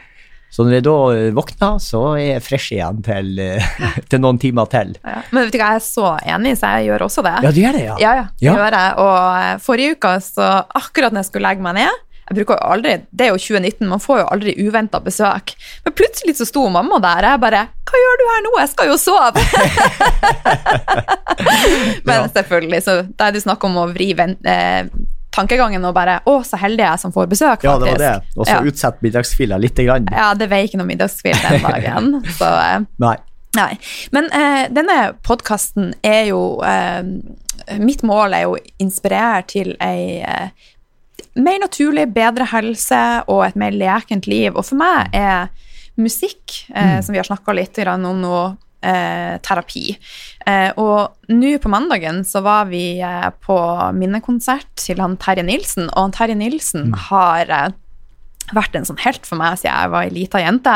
Så 0.49 0.63
når 0.63 0.77
jeg 0.77 0.83
da 0.87 0.95
våkner, 1.35 1.75
så 1.83 2.01
er 2.15 2.23
jeg 2.37 2.43
fresh 2.45 2.71
igjen 2.73 3.03
til, 3.05 3.33
til 4.09 4.23
noen 4.23 4.39
timer 4.41 4.65
til. 4.71 4.95
Ja. 5.03 5.19
Men 5.35 5.43
vet 5.45 5.53
du 5.53 5.59
hva, 5.59 5.73
jeg 5.75 5.83
er 5.83 5.85
så 5.85 6.13
enig, 6.23 6.55
så 6.57 6.71
jeg 6.79 6.87
gjør 6.87 7.05
også 7.09 7.25
det. 7.27 7.35
Ja, 7.45 7.51
du 7.53 7.59
gjør 7.61 7.77
det, 7.77 7.83
ja. 7.85 7.97
Ja, 8.01 8.13
ja, 8.21 8.25
Ja. 8.47 8.55
gjør 8.55 8.77
det. 8.79 8.85
Og 9.03 9.61
forrige 9.67 9.97
uke, 9.99 10.15
så 10.25 10.49
akkurat 10.79 11.13
når 11.13 11.25
jeg 11.25 11.29
skulle 11.33 11.51
legge 11.51 11.67
meg 11.67 11.77
ned 11.83 12.03
jeg 12.27 12.35
bruker 12.41 12.57
jo 12.57 12.61
aldri, 12.73 12.93
Det 13.11 13.25
er 13.25 13.29
jo 13.31 13.37
2019, 13.39 13.87
man 13.87 13.99
får 14.03 14.17
jo 14.19 14.25
aldri 14.33 14.51
uventa 14.67 14.99
besøk. 14.99 15.53
Men 15.85 15.93
plutselig 15.95 16.35
så 16.37 16.45
sto 16.49 16.67
mamma 16.69 16.99
der, 16.99 17.23
og 17.23 17.29
jeg 17.31 17.39
bare 17.39 17.67
'Hva 17.87 17.97
gjør 18.03 18.17
du 18.19 18.25
her 18.31 18.41
nå? 18.43 18.51
Jeg 18.59 18.69
skal 18.69 18.87
jo 18.87 18.97
sove!' 18.97 19.37
Men 22.07 22.15
Ja. 22.21 22.27
selvfølgelig, 22.27 22.83
så 22.83 23.01
da 23.17 23.27
er 23.27 23.31
det 23.31 23.41
snakk 23.43 23.63
om 23.63 23.75
å 23.79 23.87
vri 23.93 24.11
eh, 24.11 24.83
tankegangen 25.31 25.85
og 25.85 25.93
bare 25.93 26.19
'Å, 26.25 26.43
så 26.43 26.57
heldig 26.57 26.83
jeg 26.83 26.93
er 26.93 26.97
som 26.97 27.11
får 27.13 27.25
besøk', 27.27 27.61
faktisk. 27.61 27.63
Ja, 27.63 27.77
det 27.79 27.91
var 27.91 27.97
det. 27.97 28.21
Og 28.35 28.45
så 28.45 28.51
ja. 28.51 28.61
utsett 28.61 29.01
middagsfila 29.01 29.57
lite 29.57 29.83
grann. 29.83 30.07
ja, 30.11 30.33
det 30.33 30.49
veier 30.49 30.63
ikke 30.67 30.77
noe 30.77 30.87
middagsfil 30.87 31.35
den 31.49 31.61
dagen. 31.61 32.23
så... 32.39 32.45
Eh, 32.45 32.79
Nei. 32.99 33.15
Nei, 33.55 33.77
men 34.11 34.25
eh, 34.35 34.67
denne 34.69 35.13
podkasten 35.23 35.93
er 36.03 36.25
jo 36.29 36.61
eh, 36.61 37.01
Mitt 37.79 38.03
mål 38.05 38.33
er 38.35 38.41
jo 38.43 38.51
å 38.53 38.57
inspirere 38.83 39.41
til 39.49 39.71
ei 39.81 40.19
eh, 40.21 40.49
mer 41.37 41.59
naturlig, 41.63 42.07
bedre 42.15 42.47
helse 42.51 43.01
og 43.29 43.43
et 43.47 43.57
mer 43.59 43.75
lekent 43.75 44.27
liv. 44.29 44.55
Og 44.55 44.65
for 44.65 44.79
meg 44.79 45.13
er 45.15 45.49
musikk, 45.97 46.63
eh, 46.75 46.99
som 47.01 47.13
vi 47.13 47.21
har 47.21 47.27
snakka 47.27 47.55
litt 47.55 47.77
om 47.87 48.21
nå, 48.21 48.57
eh, 48.83 49.37
terapi. 49.41 49.97
Eh, 50.45 50.71
og 50.77 51.15
nå 51.29 51.57
på 51.59 51.69
mandagen 51.69 52.23
så 52.23 52.43
var 52.45 52.69
vi 52.69 52.99
eh, 53.01 53.29
på 53.45 53.57
minnekonsert 53.97 54.69
til 54.75 55.01
han 55.01 55.17
Terje 55.17 55.43
Nilsen, 55.43 55.89
og 55.89 56.07
han 56.07 56.15
Terje 56.15 56.37
Nilsen 56.37 56.93
har 57.09 57.49
eh, 57.49 57.69
vært 58.55 58.77
en 58.79 58.85
sånn 58.87 59.01
helt 59.03 59.25
for 59.27 59.35
meg 59.41 59.57
siden 59.59 59.73
jeg 59.75 59.91
var 59.91 60.05
ei 60.07 60.13
lita 60.13 60.39
jente. 60.39 60.75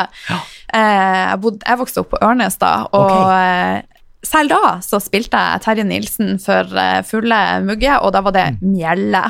Eh, 0.73 1.21
jeg, 1.29 1.39
bodde, 1.43 1.63
jeg 1.67 1.79
vokste 1.79 2.03
opp 2.03 2.11
på 2.15 2.21
Ørnes 2.25 2.57
da, 2.59 2.73
og 2.91 3.11
Ok. 3.11 3.87
Selv 4.25 4.51
da 4.53 4.75
så 4.85 4.99
spilte 5.01 5.39
jeg 5.39 5.61
Terje 5.65 5.85
Nilsen 5.87 6.35
for 6.41 6.69
eh, 6.77 6.99
fulle 7.07 7.39
mugger, 7.65 7.99
og 8.05 8.13
da 8.13 8.21
var 8.25 8.35
det 8.35 8.45
mjelle. 8.61 9.23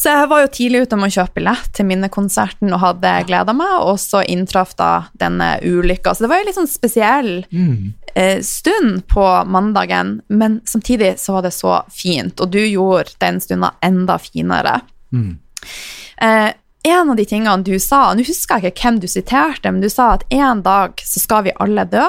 Så 0.00 0.12
jeg 0.12 0.28
var 0.30 0.42
jo 0.42 0.50
tidlig 0.52 0.82
ute 0.86 0.96
med 0.96 1.10
å 1.10 1.14
kjøpe 1.18 1.38
billett 1.40 1.72
til 1.76 1.88
minnekonserten 1.88 2.72
og 2.72 2.80
hadde 2.80 3.14
gleda 3.28 3.52
meg, 3.56 3.74
og 3.84 3.98
så 4.00 4.22
inntraff 4.24 4.72
da 4.78 4.90
denne 5.20 5.58
ulykka. 5.64 6.14
Så 6.14 6.24
det 6.24 6.30
var 6.32 6.40
jo 6.40 6.48
litt 6.48 6.58
sånn 6.60 6.70
spesiell 6.70 7.32
eh, 8.14 8.40
stund 8.44 9.06
på 9.12 9.26
mandagen, 9.44 10.20
men 10.28 10.60
samtidig 10.64 11.14
så 11.20 11.38
var 11.38 11.48
det 11.48 11.52
så 11.56 11.82
fint, 11.92 12.40
og 12.40 12.52
du 12.52 12.60
gjorde 12.64 13.16
den 13.20 13.40
stunda 13.40 13.74
enda 13.84 14.18
finere. 14.18 14.80
Eh, 16.20 16.50
en 16.82 17.10
av 17.10 17.16
de 17.16 17.24
tingene 17.28 17.62
du 17.64 17.74
sa, 17.80 18.14
nå 18.16 18.24
husker 18.24 18.60
jeg 18.60 18.72
ikke 18.72 18.86
hvem 18.88 19.00
du 19.02 19.08
siterte, 19.08 19.72
men 19.72 19.82
du 19.84 19.90
sa 19.92 20.14
at 20.14 20.24
en 20.32 20.62
dag 20.64 20.96
så 21.04 21.20
skal 21.20 21.44
vi 21.44 21.56
alle 21.60 21.84
dø. 21.84 22.06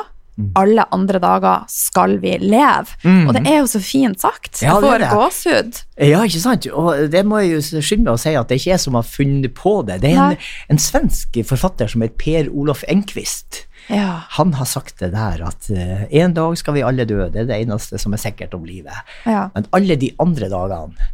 Alle 0.58 0.86
andre 0.96 1.20
dager 1.22 1.66
skal 1.70 2.16
vi 2.24 2.32
leve. 2.42 2.96
Og 3.28 3.34
det 3.36 3.42
er 3.46 3.60
jo 3.60 3.68
så 3.70 3.82
fint 3.84 4.22
sagt. 4.24 4.62
Ja, 4.64 4.78
jeg 4.80 4.82
det 4.82 4.92
er 4.92 5.10
får 5.12 5.18
gåsehud. 5.20 5.82
Ja, 6.08 6.22
ikke 6.26 6.42
sant? 6.42 6.68
Og 6.72 7.12
det 7.14 7.26
må 7.28 7.42
jeg 7.44 7.52
jo 7.58 7.82
skynde 7.84 8.08
meg 8.10 8.16
å 8.16 8.22
si 8.22 8.34
at 8.40 8.48
det 8.50 8.56
er 8.56 8.62
ikke 8.64 8.72
jeg 8.74 8.84
som 8.86 8.98
har 8.98 9.06
funnet 9.06 9.54
på 9.58 9.76
det. 9.86 10.00
Det 10.02 10.14
er 10.16 10.24
en, 10.32 10.48
en 10.74 10.82
svensk 10.82 11.42
forfatter 11.46 11.92
som 11.92 12.02
heter 12.06 12.18
Per 12.22 12.50
Olof 12.54 12.86
Enquist. 12.90 13.66
Ja. 13.92 14.22
Han 14.38 14.54
har 14.56 14.66
sagt 14.70 15.00
det 15.02 15.12
der 15.14 15.42
at 15.46 15.68
uh, 15.74 16.04
en 16.10 16.36
dag 16.38 16.58
skal 16.60 16.78
vi 16.78 16.84
alle 16.86 17.06
dø, 17.10 17.26
det 17.34 17.44
er 17.44 17.50
det 17.50 17.58
eneste 17.66 18.00
som 18.00 18.14
er 18.16 18.22
sikkert 18.22 18.54
om 18.56 18.64
livet. 18.66 18.96
Ja. 19.26 19.50
Men 19.56 19.68
alle 19.76 19.98
de 20.00 20.14
andre 20.22 20.48
dagene, 20.52 21.10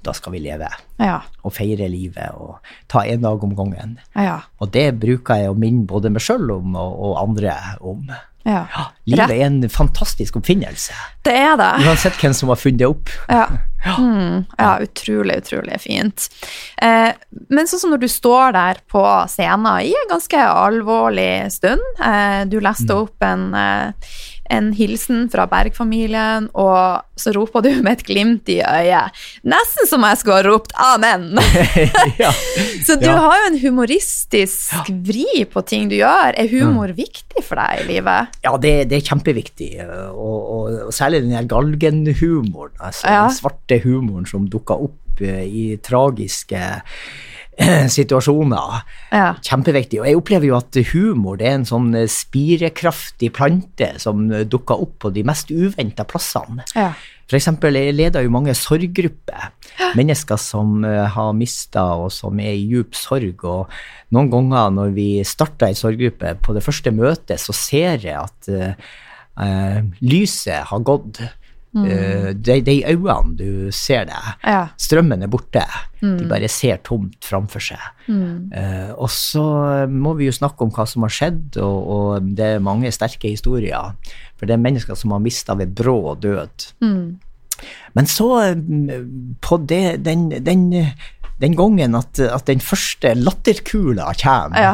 da 0.00 0.14
skal 0.16 0.32
vi 0.32 0.40
leve 0.40 0.68
Ja. 0.98 1.18
og 1.44 1.52
feire 1.52 1.86
livet 1.92 2.32
og 2.32 2.56
ta 2.88 3.02
en 3.04 3.20
dag 3.20 3.42
om 3.44 3.52
gangen. 3.54 3.98
Ja. 4.16 4.38
Og 4.58 4.72
det 4.72 4.94
bruker 5.00 5.42
jeg 5.42 5.52
å 5.52 5.58
minne 5.58 5.84
både 5.86 6.10
meg 6.10 6.24
sjøl 6.24 6.48
om 6.56 6.72
og, 6.74 6.94
og 7.10 7.18
andre 7.20 7.54
om. 7.84 8.08
Ja. 8.48 8.64
Livet 9.06 9.26
Rett. 9.28 9.30
er 9.36 9.44
en 9.46 9.58
fantastisk 9.68 10.36
oppfinnelse, 10.40 10.92
Det 11.26 11.34
er 11.36 11.56
det. 11.60 11.70
uansett 11.86 12.16
hvem 12.22 12.32
som 12.34 12.48
har 12.48 12.56
funnet 12.60 12.78
det 12.78 12.88
opp. 12.88 13.10
Ja. 13.80 13.94
Mm, 13.96 14.42
ja, 14.58 14.74
utrolig, 14.84 15.38
utrolig 15.40 15.78
fint. 15.80 16.26
Eh, 16.84 17.14
men 17.48 17.64
sånn 17.70 17.80
som 17.80 17.90
når 17.94 18.02
du 18.02 18.08
står 18.12 18.52
der 18.52 18.80
på 18.92 19.00
scenen 19.32 19.70
i 19.86 19.94
en 19.96 20.10
ganske 20.10 20.36
alvorlig 20.36 21.48
stund 21.54 21.80
eh, 22.04 22.42
Du 22.44 22.58
leste 22.60 22.92
opp 22.92 23.24
en, 23.24 23.46
eh, 23.56 24.10
en 24.50 24.72
hilsen 24.74 25.28
fra 25.30 25.44
Berg-familien, 25.50 26.48
og 26.58 27.04
så 27.20 27.32
roper 27.36 27.62
du 27.62 27.70
med 27.84 27.92
et 27.98 28.04
glimt 28.08 28.48
i 28.50 28.58
øyet. 28.64 29.14
Nesten 29.46 29.86
som 29.88 30.02
jeg 30.08 30.18
skulle 30.20 30.40
ha 30.40 30.46
ropt 30.48 30.72
'amen'. 30.74 31.38
ja. 32.24 32.32
Så 32.84 32.96
du 33.00 33.06
Ja. 33.06 33.16
har 33.18 33.36
jo 33.38 33.46
en 33.52 33.60
humoristisk 33.62 34.90
vri 35.06 35.44
på 35.50 35.62
ting 35.66 35.88
du 35.90 35.96
gjør. 36.00 36.34
Er 36.36 36.48
humor 36.50 36.92
viktig 36.96 37.44
for 37.46 37.56
deg 37.60 37.84
i 37.84 37.88
livet? 37.94 38.28
Ja, 38.44 38.56
det, 38.56 38.88
det 38.90 38.98
er 39.00 39.08
kjempeviktig, 39.14 39.70
og, 40.14 40.40
og, 40.54 40.86
og 40.88 40.92
særlig 40.92 41.22
den 41.22 41.32
her 41.36 41.46
galgenhumoren, 41.50 42.72
altså 42.80 43.06
Ja. 43.08 43.22
den 43.28 43.36
svarte 43.36 43.80
humoren 43.84 44.26
som 44.26 44.48
dukker 44.50 44.74
opp 44.88 45.20
eh, 45.20 45.44
i 45.46 45.76
tragiske 45.82 46.56
eh, 46.56 46.80
situasjoner. 47.98 48.82
Ja. 49.12 49.30
Kjempeviktig. 49.44 50.00
Og 50.02 50.08
jeg 50.08 50.18
opplever 50.18 50.50
jo 50.50 50.58
at 50.58 50.80
humor 50.92 51.40
det 51.40 51.48
er 51.50 51.58
en 51.60 51.68
sånn 51.68 51.92
eh, 51.98 52.10
spirekraftig 52.10 53.32
plante 53.36 53.92
som 54.02 54.28
dukker 54.28 54.84
opp 54.86 54.98
på 55.04 55.14
de 55.14 55.24
mest 55.26 55.52
uventa 55.52 56.06
plassene. 56.08 56.66
Ja. 56.74 56.92
For 57.30 57.38
eksempel, 57.38 57.76
jeg 57.78 57.94
leder 57.94 58.24
jo 58.24 58.32
mange 58.34 58.56
sorggrupper. 58.58 59.52
Mennesker 59.98 60.40
som 60.40 60.80
eh, 60.86 61.04
har 61.14 61.36
mista 61.38 61.84
og 62.02 62.10
som 62.14 62.40
er 62.42 62.56
i 62.56 62.64
djup 62.72 62.96
sorg. 62.98 63.44
Og 63.46 63.70
noen 64.16 64.32
ganger 64.32 64.72
når 64.74 64.96
vi 64.96 65.10
starter 65.26 65.70
ei 65.70 65.78
sorggruppe, 65.78 66.34
på 66.42 66.56
det 66.56 66.64
første 66.66 66.90
møtet, 66.94 67.38
så 67.38 67.54
ser 67.54 68.02
jeg 68.02 68.16
at 68.18 68.50
eh, 68.50 69.78
lyset 70.02 70.66
har 70.72 70.82
gått. 70.86 71.22
Eh, 71.70 72.30
det, 72.34 72.56
det 72.66 72.72
er 72.72 72.90
i 72.90 72.94
øynene 72.96 73.36
du 73.38 73.70
ser 73.74 74.08
det. 74.08 74.18
Ja. 74.42 74.62
Strømmen 74.80 75.22
er 75.22 75.30
borte. 75.30 75.62
De 76.00 76.26
bare 76.28 76.48
ser 76.50 76.80
tomt 76.86 77.22
framfor 77.26 77.62
seg. 77.62 77.82
Eh, 78.10 78.90
og 78.96 79.10
så 79.14 79.44
må 79.90 80.16
vi 80.18 80.30
jo 80.30 80.34
snakke 80.34 80.66
om 80.66 80.72
hva 80.74 80.86
som 80.88 81.06
har 81.06 81.14
skjedd, 81.14 81.60
og, 81.62 81.78
og 81.94 82.30
det 82.36 82.56
er 82.56 82.64
mange 82.64 82.90
sterke 82.94 83.30
historier. 83.30 83.94
For 84.40 84.48
det 84.48 84.56
er 84.56 84.64
mennesker 84.64 84.98
som 84.98 85.14
har 85.14 85.22
mista 85.22 85.54
ved 85.58 85.74
brå 85.76 86.16
død. 86.20 86.70
Men 87.94 88.06
så, 88.08 88.30
eh, 88.48 89.02
på 89.44 89.60
det, 89.68 89.84
den, 90.06 90.30
den, 90.44 90.70
den 91.40 91.54
gangen 91.56 91.94
at, 91.98 92.20
at 92.20 92.44
den 92.50 92.60
første 92.60 93.14
latterkula 93.16 94.10
kommer 94.20 94.60
Ja. 94.60 94.72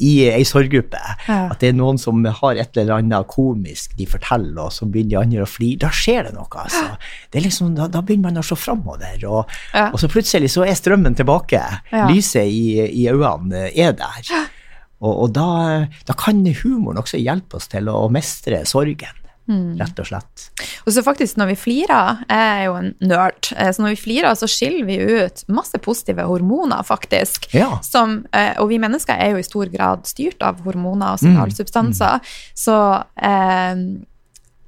i 0.00 0.26
ei 0.30 0.42
sorggruppe, 0.48 0.98
Ja. 1.28 1.48
at 1.52 1.60
det 1.60 1.68
er 1.70 1.76
noen 1.78 1.98
som 1.98 2.24
har 2.24 2.56
et 2.58 2.76
eller 2.76 2.96
annet 2.98 3.26
komisk 3.28 3.96
de 3.98 4.06
forteller, 4.06 4.58
og 4.58 4.72
så 4.72 4.86
begynner 4.90 5.10
de 5.10 5.18
andre 5.22 5.42
å 5.44 5.50
flire, 5.50 5.78
da 5.84 5.90
skjer 5.94 6.24
det 6.28 6.34
noe. 6.34 6.46
Altså. 6.64 6.96
Det 7.30 7.42
liksom, 7.44 7.74
da, 7.76 7.86
da 7.86 8.00
begynner 8.02 8.30
man 8.30 8.42
å 8.42 8.46
se 8.46 8.56
framover, 8.58 9.18
og, 9.28 9.50
og 9.92 9.98
så 10.00 10.08
plutselig 10.10 10.50
så 10.54 10.64
er 10.66 10.74
strømmen 10.78 11.14
tilbake. 11.18 11.60
Lyset 12.10 12.46
i, 12.48 12.80
i 13.02 13.06
øynene 13.12 13.68
er 13.74 13.92
der. 13.98 14.32
Og, 15.00 15.14
og 15.24 15.30
da, 15.32 15.86
da 16.06 16.12
kan 16.18 16.42
humoren 16.62 16.98
også 17.00 17.16
hjelpe 17.22 17.56
oss 17.56 17.70
til 17.72 17.86
å 17.88 18.02
mestre 18.12 18.64
sorgen, 18.68 19.14
Mm. 19.50 19.74
rett 19.80 19.98
og 19.98 20.06
slett. 20.06 20.44
Og 20.86 20.92
så 20.94 21.02
faktisk 21.02 21.36
når 21.40 21.48
vi 21.50 21.56
flirer, 21.58 22.20
jeg 22.28 22.50
er 22.60 22.64
jo 22.68 22.74
en 22.78 22.92
nerd, 23.02 23.48
eh, 23.56 23.72
så 23.74 23.82
når 23.82 23.96
vi 23.96 24.02
flirer 24.04 24.36
så 24.38 24.46
skiller 24.46 24.86
vi 24.86 24.98
ut 25.24 25.42
masse 25.50 25.78
positive 25.82 26.22
hormoner 26.28 26.84
faktisk. 26.86 27.48
Ja. 27.52 27.72
Som, 27.82 28.20
eh, 28.32 28.52
og 28.62 28.68
vi 28.70 28.78
mennesker 28.78 29.18
er 29.18 29.32
jo 29.34 29.42
i 29.42 29.48
stor 29.48 29.66
grad 29.72 30.06
styrt 30.06 30.40
av 30.46 30.62
hormoner 30.62 31.16
og 31.16 31.18
Mm. 31.18 31.34
signalsubstanser. 31.34 32.20
Så 32.54 32.76
eh, 33.20 33.74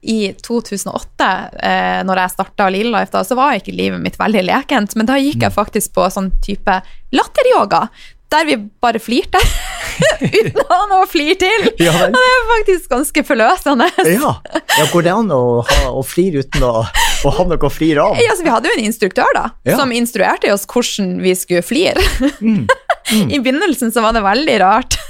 i 0.02 0.32
2008, 0.42 1.28
eh, 1.62 2.02
når 2.02 2.16
jeg 2.24 2.30
starta 2.34 2.66
Lille 2.74 2.90
Life, 2.90 3.12
da, 3.14 3.20
så 3.22 3.36
var 3.38 3.54
ikke 3.54 3.70
livet 3.76 4.00
mitt 4.02 4.16
veldig 4.18 4.42
lekent, 4.48 4.96
men 4.98 5.06
da 5.06 5.14
gikk 5.14 5.36
Mm. 5.38 5.46
jeg 5.46 5.52
faktisk 5.54 5.92
på 5.94 6.08
sånn 6.10 6.32
type 6.42 6.82
latteryoga, 7.12 7.88
der 8.32 8.46
vi 8.48 8.56
bare 8.82 9.00
flirte. 9.02 9.40
Uten 10.22 10.56
å 10.62 10.66
ha 10.70 10.80
noe 10.90 11.04
å 11.04 11.08
flire 11.10 11.36
til. 11.40 11.66
Ja, 11.82 11.92
og 12.06 12.14
det 12.14 12.22
er 12.28 12.44
faktisk 12.52 12.90
ganske 12.92 13.24
forløsende. 13.28 13.88
Ja, 14.08 14.32
ja 14.78 14.86
går 14.92 15.04
det 15.06 15.12
an 15.14 15.30
å, 15.34 15.40
ha, 15.68 15.80
å 15.92 16.02
flire 16.06 16.42
uten 16.42 16.64
å, 16.66 16.72
å 16.82 17.32
ha 17.36 17.44
noe 17.48 17.60
å 17.68 17.72
flire 17.72 18.04
av? 18.08 18.20
Ja, 18.22 18.34
så 18.38 18.46
vi 18.46 18.52
hadde 18.54 18.72
jo 18.72 18.78
en 18.80 18.86
instruktør 18.88 19.36
da, 19.36 19.44
Ja. 19.68 19.76
som 19.78 19.92
instruerte 19.94 20.50
oss 20.54 20.64
hvordan 20.70 21.18
vi 21.22 21.34
skulle 21.38 21.62
flire. 21.66 22.02
Mm. 22.40 22.64
I 23.34 23.38
begynnelsen 23.42 23.92
så 23.92 24.00
var 24.04 24.16
det 24.16 24.24
veldig 24.26 24.58
rart. 24.64 24.98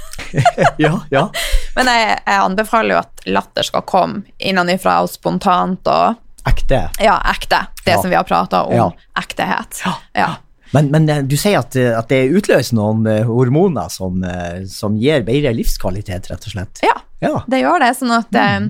Ja, 0.81 0.95
ja. 1.13 1.27
Men 1.75 1.89
jeg, 1.89 2.13
jeg 2.25 2.37
anbefaler 2.41 2.95
jo 2.95 2.99
at 3.03 3.23
latter 3.29 3.65
skal 3.65 3.83
komme 3.89 4.23
innenfra 4.41 4.99
og 5.05 5.09
spontant 5.13 5.85
og 5.89 6.19
Ekte. 6.49 6.79
ja, 7.01 7.15
ekte. 7.31 7.59
Det 7.85 7.93
Ja. 7.95 8.01
som 8.01 8.09
vi 8.11 8.17
har 8.17 8.25
prata 8.27 8.63
om. 8.65 8.73
Ja. 8.75 8.87
Ektehet. 9.21 9.81
Ja. 10.17 10.29
Men, 10.73 10.89
men 10.93 11.09
eh, 11.09 11.21
du 11.29 11.35
sier 11.37 11.59
at, 11.59 11.75
eh, 11.77 11.91
at 11.97 12.09
det 12.09 12.23
utløser 12.33 12.75
noen 12.77 13.05
eh, 13.07 13.23
hormoner 13.29 13.89
som, 13.93 14.23
som 14.69 14.95
gir 14.97 15.21
bedre 15.27 15.53
livskvalitet, 15.53 16.31
rett 16.31 16.47
og 16.49 16.55
slett? 16.57 16.83
Ja, 16.85 16.95
Ja. 17.23 17.37
Det 17.47 17.61
gjør 17.61 17.79
det. 17.79 17.91
Sånn 17.95 18.11
at 18.11 18.33
mm. 18.35 18.65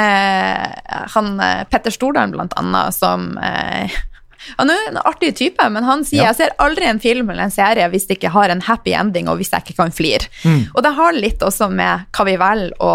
eh, 0.00 1.02
han 1.14 1.34
Petter 1.70 1.92
Stordalen, 1.92 2.32
blant 2.32 2.54
annet, 2.56 2.94
som 2.96 3.34
eh, 3.44 3.90
han 4.60 4.70
er 4.72 4.86
en 4.88 5.00
artig 5.04 5.34
type, 5.36 5.66
men 5.74 5.84
han 5.84 6.04
sier 6.08 6.22
Ja. 6.22 6.30
jeg 6.30 6.38
ser 6.38 6.54
aldri 6.64 6.86
en 6.88 7.00
film 7.02 7.28
eller 7.30 7.44
en 7.48 7.52
serie 7.54 7.88
hvis 7.92 8.06
det 8.08 8.16
ikke 8.18 8.32
har 8.32 8.48
en 8.54 8.62
happy 8.64 8.94
ending, 8.96 9.28
og 9.28 9.36
hvis 9.40 9.52
jeg 9.52 9.66
ikke 9.66 9.82
kan 9.82 9.92
flire. 9.92 10.30
Mm. 10.44 10.62
Og 10.74 10.80
det 10.86 10.94
har 10.96 11.18
litt 11.18 11.44
også 11.44 11.68
med 11.72 12.06
hva 12.16 12.24
vi 12.30 12.38
velger 12.40 12.72
å 12.80 12.92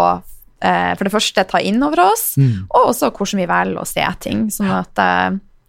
eh, 0.64 0.92
for 0.96 1.04
det 1.06 1.14
første 1.14 1.44
ta 1.52 1.60
inn 1.62 1.82
over 1.86 2.02
oss, 2.08 2.32
Mm. 2.40 2.66
og 2.74 2.90
også 2.90 3.12
hvordan 3.14 3.44
vi 3.44 3.46
velger 3.52 3.82
å 3.82 3.86
se 3.86 4.06
ting. 4.26 4.48
Sånn 4.50 4.72
at 4.74 4.98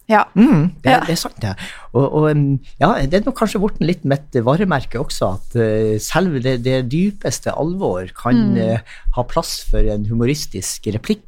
ja. 0.08 0.24
Mm, 0.36 0.72
det, 0.84 0.92
Ja. 0.92 1.00
det 1.06 1.14
er 1.16 1.20
sant, 1.20 1.40
det. 1.44 1.54
Og, 1.94 2.06
og 2.06 2.28
um, 2.32 2.60
ja, 2.80 2.94
det 3.06 3.20
er 3.22 3.26
nok 3.26 3.38
kanskje 3.42 3.60
blitt 3.64 3.80
litt 3.84 4.06
mitt 4.08 4.38
varemerke 4.46 5.00
også, 5.02 5.34
at 5.36 5.56
uh, 5.60 5.96
selv 6.00 6.38
det, 6.44 6.62
det 6.64 6.82
dypeste 6.92 7.52
alvor 7.52 8.08
kan 8.16 8.38
Mm. 8.38 8.58
uh, 8.58 9.00
ha 9.18 9.24
plass 9.28 9.58
for 9.70 9.80
en 9.84 10.06
humoristisk 10.08 10.88
replikk. 10.94 11.24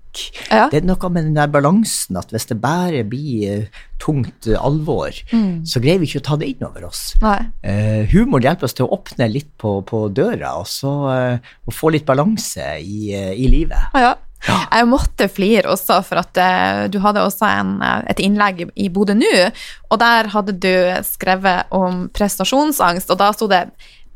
Ja. 0.50 0.68
Det 0.72 0.80
er 0.82 0.88
noe 0.88 1.10
med 1.14 1.28
den 1.28 1.36
der 1.38 1.48
balansen 1.54 2.18
at 2.18 2.32
hvis 2.34 2.48
det 2.50 2.58
bare 2.64 3.04
blir 3.06 3.66
uh, 3.68 3.82
tungt 4.02 4.48
alvor, 4.58 5.12
så 5.68 5.82
greier 5.84 6.00
vi 6.02 6.08
ikke 6.08 6.22
å 6.24 6.28
ta 6.30 6.38
det 6.40 6.48
inn 6.54 6.64
over 6.66 6.88
oss. 6.88 7.14
Humor 8.14 8.42
hjelper 8.42 8.66
oss 8.66 8.74
til 8.78 8.88
å 8.88 8.96
åpne 8.96 9.28
litt 9.30 9.52
på, 9.60 9.82
på 9.86 10.06
døra, 10.16 10.56
og 10.62 10.68
så 10.72 10.94
og 11.68 11.76
få 11.76 11.92
litt 11.94 12.08
balanse 12.08 12.64
i, 12.80 13.12
i 13.12 13.48
livet. 13.52 13.92
Ja. 13.94 14.16
Jeg 14.48 14.88
måtte 14.88 15.28
flire 15.28 15.68
også, 15.74 16.00
for 16.08 16.22
at 16.22 16.38
uh, 16.40 16.88
du 16.88 17.00
hadde 17.04 17.20
også 17.28 17.48
en, 17.60 17.74
eh, 17.84 18.02
et 18.14 18.20
innlegg 18.24 18.62
i- 18.64 18.70
i 18.86 18.90
Bodø 18.90 19.14
nå, 19.14 19.52
og 19.92 20.00
der 20.00 20.30
hadde 20.32 20.54
du 20.64 20.74
skrevet 21.04 21.66
om 21.76 22.06
prestasjonsangst, 22.16 23.10
og 23.12 23.18
da 23.20 23.32
sto 23.36 23.48
det 23.52 23.66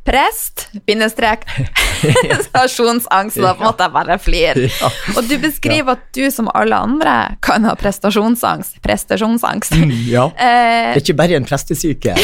prest, 0.04 0.66
bindestrek, 0.88 1.46
prestasjonsangst, 2.24 3.38
og 3.40 3.46
da 3.46 3.54
måtte 3.60 3.86
jeg 3.86 3.94
bare 3.94 4.18
flire. 4.20 4.66
Ja. 4.68 4.90
Og 5.16 5.28
du 5.30 5.38
beskriver 5.40 5.96
at 5.96 6.04
du 6.16 6.26
som 6.32 6.50
alle 6.54 6.76
andre 6.76 7.14
kan 7.44 7.64
ha 7.68 7.76
prestasjonsangst, 7.80 8.82
prestasjonsangst. 8.84 9.76
Mm, 9.80 9.94
ja. 10.12 10.26
Eh, 10.36 10.94
Det 10.94 11.00
er 11.00 11.04
ikke 11.06 11.18
bare 11.24 11.40
en 11.40 11.48
prestesyke. 11.48 12.16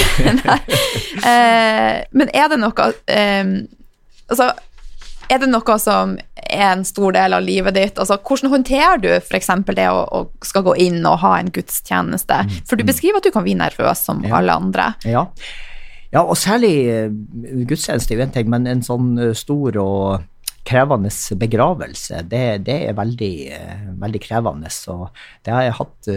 Eh, 1.20 1.97
men 2.16 2.30
er 2.34 2.47
det 2.52 2.58
noe 2.62 2.86
eh, 3.12 3.50
Altså, 4.30 4.45
er 5.30 5.40
det 5.44 5.50
noe 5.52 5.76
som 5.82 6.16
er 6.50 6.72
en 6.74 6.84
stor 6.88 7.14
del 7.14 7.36
av 7.38 7.44
livet 7.46 7.76
ditt? 7.78 8.00
Altså, 8.02 8.18
hvordan 8.26 8.50
håndterer 8.54 9.02
du 9.04 9.10
f.eks. 9.20 9.50
det 9.78 9.86
å, 9.92 10.00
å 10.10 10.22
skal 10.46 10.64
gå 10.66 10.74
inn 10.88 11.04
og 11.06 11.20
ha 11.24 11.36
en 11.40 11.52
gudstjeneste? 11.54 12.40
For 12.70 12.80
du 12.80 12.84
beskriver 12.88 13.22
at 13.22 13.28
du 13.28 13.32
kan 13.36 13.46
bli 13.46 13.54
nervøs 13.60 14.02
som 14.10 14.24
Ja. 14.26 14.38
alle 14.40 14.56
andre. 14.58 14.88
Ja. 15.06 15.28
ja, 16.12 16.24
og 16.24 16.36
særlig 16.38 16.74
eh, 16.90 17.14
gudstjeneste 17.70 18.14
er 18.16 18.20
jo 18.20 18.26
én 18.28 18.34
ting, 18.34 18.50
men 18.50 18.66
en 18.68 18.82
sånn 18.86 19.14
eh, 19.22 19.34
stor 19.38 19.78
og 19.84 20.26
krevende 20.70 21.10
begravelse, 21.40 22.20
det, 22.30 22.44
det 22.68 22.76
er 22.90 22.98
veldig, 22.98 23.34
eh, 23.56 23.86
veldig 24.02 24.22
krevende. 24.22 24.70
Og 24.94 25.08
det 25.46 25.54
har 25.56 25.64
jeg 25.66 25.78
hatt 25.80 26.10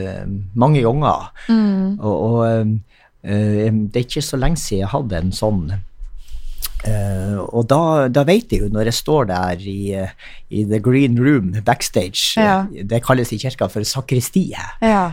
mange 0.59 0.83
ganger. 0.85 1.31
Og, 2.01 2.17
og 2.17 2.43
eh, 3.23 3.71
det 3.71 3.97
er 4.01 4.05
ikke 4.09 4.25
så 4.25 4.41
lenge 4.41 4.61
siden 4.61 4.83
jeg 4.87 4.93
hadde 4.97 5.21
en 5.23 5.33
sånn. 5.37 5.63
Eh, 6.85 7.37
og 7.55 7.67
da, 7.71 8.09
da 8.11 8.25
vet 8.27 8.51
jeg 8.51 8.65
jo, 8.65 8.69
når 8.75 8.89
jeg 8.91 8.97
står 8.99 9.29
der 9.31 9.61
i, 9.71 9.93
eh, 9.95 10.11
i 10.51 10.65
the 10.67 10.81
green 10.83 11.15
room 11.21 11.53
backstage, 11.65 12.35
Ja. 12.41 12.67
eh, 12.75 12.83
det 12.85 13.03
kalles 13.07 13.31
i 13.33 13.39
kirka 13.39 13.69
for 13.71 13.87
sakristiet, 13.87 14.59
Ja. 14.83 15.13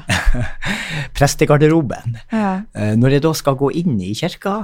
prestegarderoben. 1.18 2.18
ja. 2.32 2.62
Uh, 2.76 2.94
Når 3.00 3.10
jeg 3.16 3.22
da 3.24 3.32
skal 3.38 3.56
gå 3.60 3.70
inn 3.80 4.00
i 4.02 4.14
kirka, 4.18 4.56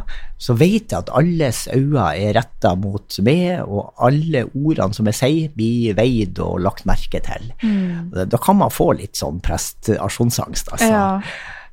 så 0.42 0.56
vet 0.58 0.92
jeg 0.92 0.98
at 1.04 1.10
alles 1.16 1.68
øyne 1.74 2.08
er 2.16 2.34
retta 2.40 2.74
mot 2.80 3.18
meg, 3.26 3.62
og 3.68 3.94
alle 4.02 4.46
ordene 4.56 4.94
som 4.98 5.06
jeg 5.10 5.18
sier, 5.20 5.50
blir 5.56 5.96
veid 5.98 6.40
og 6.44 6.60
lagt 6.66 6.86
merke 6.90 7.22
til. 7.24 7.52
Mm. 7.64 8.12
Da 8.30 8.38
kan 8.42 8.58
man 8.60 8.74
få 8.74 8.92
litt 8.98 9.16
sånn 9.20 9.42
prestasjonsangst, 9.46 10.72
altså. 10.76 10.90
Ja. 10.92 11.22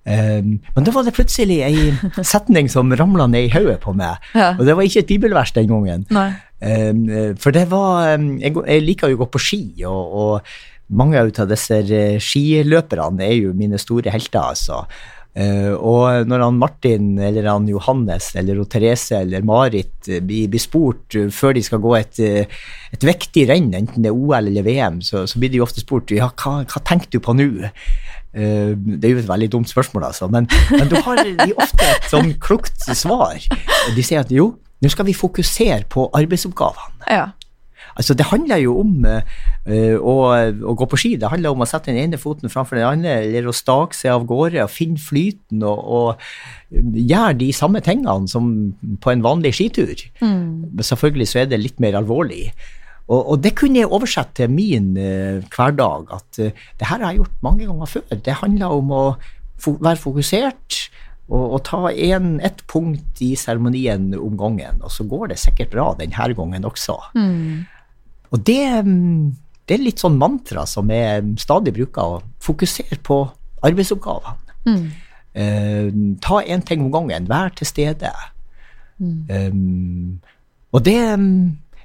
Um, 0.03 0.57
men 0.75 0.87
da 0.87 0.91
var 0.91 1.05
det 1.07 1.15
plutselig 1.15 1.61
ei 1.63 1.93
setning 2.27 2.67
som 2.73 2.91
ramla 2.99 3.29
ned 3.31 3.47
i 3.47 3.53
hodet 3.55 3.79
på 3.85 3.95
meg, 3.95 4.19
Ja. 4.35 4.53
og 4.57 4.67
det 4.67 4.75
var 4.75 4.89
ikke 4.89 5.05
et 5.05 5.13
bibelvers 5.13 5.55
den 5.55 5.71
gangen. 5.71 6.07
Nei. 6.11 6.33
Um, 6.63 7.07
for 7.43 7.55
det 7.55 7.69
var 7.71 8.17
um, 8.19 8.37
jeg, 8.43 8.55
jeg 8.67 8.83
liker 8.87 9.13
jo 9.13 9.21
å 9.21 9.23
gå 9.25 9.31
på 9.35 9.43
ski, 9.43 9.63
og, 9.87 10.19
og 10.23 10.53
mange 10.93 11.17
av 11.23 11.49
disse 11.49 11.79
eh, 11.87 12.19
skiløperne 12.21 13.25
er 13.25 13.37
jo 13.39 13.57
mine 13.57 13.79
store 13.81 14.13
helter, 14.13 14.43
altså. 14.53 14.83
Uh, 15.33 15.73
og 15.81 16.27
når 16.29 16.43
han 16.45 16.59
Martin 16.61 17.07
eller 17.17 17.47
han 17.49 17.65
Johannes 17.65 18.35
eller 18.37 18.59
Therese 18.69 19.17
eller 19.23 19.41
Marit 19.49 20.11
uh, 20.11 20.19
blir, 20.21 20.51
blir 20.53 20.61
spurt 20.61 21.17
uh, 21.17 21.31
før 21.33 21.55
de 21.57 21.63
skal 21.65 21.81
gå 21.81 21.95
et, 21.97 22.21
et 22.93 23.07
vektig 23.09 23.47
renn, 23.49 23.71
enten 23.73 24.05
det 24.05 24.11
er 24.11 24.19
OL 24.19 24.51
eller 24.51 24.67
VM, 24.67 24.99
så, 25.01 25.23
så 25.25 25.41
blir 25.41 25.49
de 25.55 25.63
jo 25.63 25.65
ofte 25.65 25.81
spurt 25.81 26.13
ja, 26.13 26.29
hva, 26.29 26.59
hva 26.69 26.85
tenker 26.85 27.09
du 27.15 27.17
på 27.25 27.33
nå? 27.39 27.49
Eh, 28.33 28.73
det 28.77 29.05
er 29.05 29.15
jo 29.15 29.23
et 29.23 29.29
veldig 29.29 29.51
dumt 29.53 29.69
spørsmål, 29.69 30.09
altså, 30.09 30.29
men, 30.33 30.49
men 30.71 30.89
du 30.89 30.97
har 31.05 31.21
ofte 31.65 31.89
et 31.89 32.09
sånn 32.11 32.33
klokt 32.41 32.81
svar. 32.97 33.39
De 33.97 34.05
sier 34.05 34.25
at 34.25 34.33
jo, 34.33 34.55
nå 34.83 34.91
skal 34.91 35.07
vi 35.09 35.17
fokusere 35.17 35.85
på 35.93 36.09
arbeidsoppgavene. 36.17 37.07
Ja. 37.13 37.31
Altså, 37.93 38.15
det 38.17 38.25
handler 38.31 38.57
jo 38.63 38.79
om 38.81 39.05
uh, 39.05 39.97
å, 40.01 40.15
å 40.33 40.75
gå 40.81 40.87
på 40.89 40.99
ski. 41.01 41.11
Det 41.21 41.29
handler 41.29 41.53
om 41.53 41.61
å 41.61 41.69
sette 41.69 41.93
den 41.93 42.01
ene 42.01 42.21
foten 42.21 42.53
framfor 42.53 42.79
den 42.79 42.89
andre, 42.89 43.19
eller 43.27 43.51
å 43.51 43.57
stake 43.57 43.99
seg 43.99 44.15
av 44.15 44.25
gårde 44.31 44.63
og 44.65 44.73
finne 44.73 45.03
flyten 45.03 45.65
og, 45.69 45.83
og 45.83 46.73
gjøre 46.73 47.37
de 47.43 47.51
samme 47.53 47.83
tingene 47.85 48.31
som 48.33 48.49
på 49.03 49.13
en 49.13 49.25
vanlig 49.25 49.53
skitur. 49.59 50.07
Men 50.25 50.89
selvfølgelig 50.89 51.29
så 51.29 51.43
er 51.43 51.53
det 51.53 51.61
litt 51.61 51.85
mer 51.85 52.01
alvorlig. 52.01 52.47
Og, 53.11 53.21
og 53.35 53.43
det 53.43 53.55
kunne 53.59 53.83
jeg 53.83 53.91
oversette 53.91 54.43
til 54.43 54.53
min 54.53 54.93
eh, 55.01 55.43
hverdag, 55.53 56.07
at 56.15 56.39
eh, 56.43 56.55
det 56.79 56.89
her 56.89 57.03
har 57.03 57.11
jeg 57.11 57.23
gjort 57.23 57.45
mange 57.45 57.67
ganger 57.67 57.91
før. 57.91 58.07
Det 58.13 58.41
handler 58.41 58.77
om 58.79 58.93
å 58.95 59.05
fo 59.63 59.77
være 59.83 60.01
fokusert 60.01 60.79
og, 61.33 61.43
og 61.43 61.61
ta 61.67 61.91
en, 61.91 62.35
ett 62.45 62.65
punkt 62.71 63.23
i 63.25 63.33
seremonien 63.39 64.11
om 64.19 64.35
gangen, 64.39 64.83
og 64.83 64.93
så 64.93 65.07
går 65.09 65.33
det 65.33 65.41
sikkert 65.43 65.73
bra 65.75 65.93
denne 65.99 66.29
gangen 66.39 66.67
også. 66.69 66.99
Og 68.33 68.43
det, 68.49 68.65
mm, 68.87 69.31
det 69.69 69.77
er 69.77 69.87
litt 69.87 70.03
sånn 70.03 70.19
mantra 70.21 70.67
som 70.69 70.91
jeg 70.93 71.35
stadig 71.43 71.75
bruker, 71.77 72.19
å 72.19 72.43
fokusere 72.43 72.99
på 73.05 73.23
arbeidsoppgavene. 73.63 74.39
Eh, 75.33 75.89
ta 76.21 76.43
én 76.45 76.65
ting 76.67 76.85
om 76.85 76.93
gangen, 76.93 77.29
vær 77.31 77.53
til 77.57 77.69
stede. 77.69 78.13
Um, 79.03 80.21
og 80.73 80.85
det, 80.87 81.01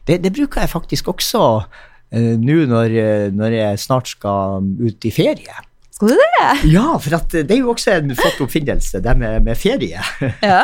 det, 0.08 0.22
det 0.24 0.34
bruker 0.36 0.64
jeg 0.64 0.72
faktisk 0.72 1.08
også 1.14 1.44
uh, 1.64 2.36
nå 2.40 2.60
når, 2.72 2.94
eh, 3.02 3.26
når 3.36 3.58
jeg 3.58 3.80
snart 3.84 4.12
skal 4.12 4.68
ut 4.80 5.08
i 5.08 5.12
ferie. 5.14 5.58
Skal 5.98 6.14
du 6.14 6.20
det? 6.20 6.70
Ja, 6.70 6.94
for 7.02 7.18
det 7.34 7.50
er 7.50 7.60
jo 7.64 7.72
også 7.74 7.96
en 7.98 8.14
flott 8.16 8.40
oppfinnelse, 8.46 9.02
det 9.02 9.18
med, 9.18 9.42
med 9.48 9.58
ferie. 9.58 10.04
Ja. 10.46 10.64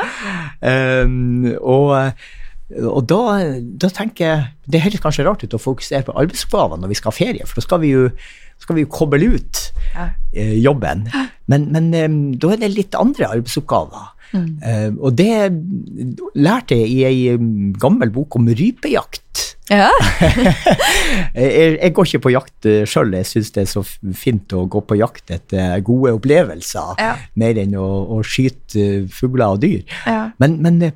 Um, 0.62 1.52
og 1.76 2.14
og 2.74 3.04
da, 3.06 3.18
da 3.78 3.90
tenker 3.94 4.24
jeg 4.26 4.72
Det 4.72 4.80
høres 4.82 5.02
kanskje 5.04 5.26
rart 5.28 5.44
ut 5.44 5.54
å 5.54 5.60
fokusere 5.62 6.08
på 6.08 6.16
arbeidsoppgavene 6.18 6.82
når 6.82 6.94
vi 6.94 6.98
skal 6.98 7.12
ha 7.12 7.18
ferie, 7.18 7.46
for 7.46 7.60
da 7.60 7.66
skal 7.66 7.82
vi 7.84 7.92
jo, 7.92 8.08
skal 8.64 8.78
vi 8.78 8.86
jo 8.86 8.90
koble 8.94 9.20
ut 9.36 9.60
Ja. 9.94 10.08
eh, 10.34 10.56
jobben. 10.64 11.04
Men, 11.52 11.68
men 11.76 11.92
em, 11.94 12.16
da 12.40 12.54
er 12.56 12.64
det 12.64 12.72
litt 12.74 12.96
andre 12.98 13.28
arbeidsoppgaver. 13.36 14.13
Eh, 14.34 14.90
og 14.98 15.14
det 15.18 15.30
lærte 16.36 16.78
jeg 16.80 16.90
i 16.90 17.04
ei 17.06 17.74
gammel 17.80 18.10
bok 18.14 18.36
om 18.40 18.48
rypejakt. 18.50 19.50
Ja. 19.72 19.88
Jeg, 21.34 21.78
jeg 21.82 21.94
går 21.96 22.06
ikke 22.10 22.20
på 22.26 22.32
jakt 22.34 22.68
uh, 22.68 22.82
sjøl, 22.90 23.14
jeg 23.16 23.26
syns 23.26 23.52
det 23.56 23.64
er 23.64 23.70
så 23.72 23.82
fint 24.18 24.54
å 24.54 24.66
gå 24.70 24.82
på 24.86 24.98
jakt 25.00 25.32
etter 25.34 25.80
gode 25.86 26.12
opplevelser, 26.18 27.00
Ja. 27.00 27.14
mer 27.40 27.58
enn 27.62 27.74
å, 27.80 27.86
å 28.14 28.20
skyte 28.28 28.84
eh, 28.84 29.08
fugler 29.10 29.56
og 29.56 29.62
dyr. 29.64 29.82
Ja. 30.06 30.28
Men, 30.44 30.60
men, 30.62 30.82
eh, 30.90 30.92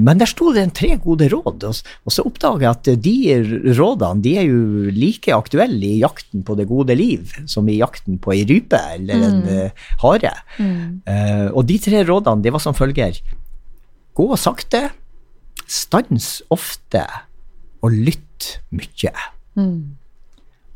men 0.00 0.20
der 0.20 0.28
sto 0.30 0.52
det 0.54 0.62
en 0.62 0.72
tre 0.72 0.94
gode 1.02 1.28
råd, 1.28 1.66
og, 1.68 2.12
så 2.12 2.24
oppdager 2.24 2.64
jeg 2.64 2.70
at 2.70 2.90
eh, 2.92 3.00
de 3.04 3.72
rådene 3.76 4.24
de 4.24 4.34
er 4.40 4.46
jo 4.48 4.92
like 4.96 5.34
aktuelle 5.34 5.90
i 5.90 6.00
jakten 6.00 6.44
på 6.46 6.56
det 6.56 6.68
gode 6.70 6.96
liv 6.96 7.34
som 7.50 7.68
i 7.68 7.76
jakten 7.80 8.16
på 8.22 8.32
ei 8.32 8.46
rype 8.48 8.80
eller 8.96 9.26
en 9.28 9.40
mm. 9.44 9.82
hare. 10.04 10.34
Eh, 10.58 11.48
og 11.52 11.66
de 11.68 11.78
tre 11.82 12.04
rådene 12.08 12.44
de 12.44 12.54
var 12.54 12.62
som 12.64 12.76
følger. 12.76 13.20
Gå 14.16 14.28
sakte, 14.40 14.86
stans 15.68 16.38
ofte, 16.52 17.04
og 17.82 17.92
lytt 17.92 18.56
mye. 18.72 19.12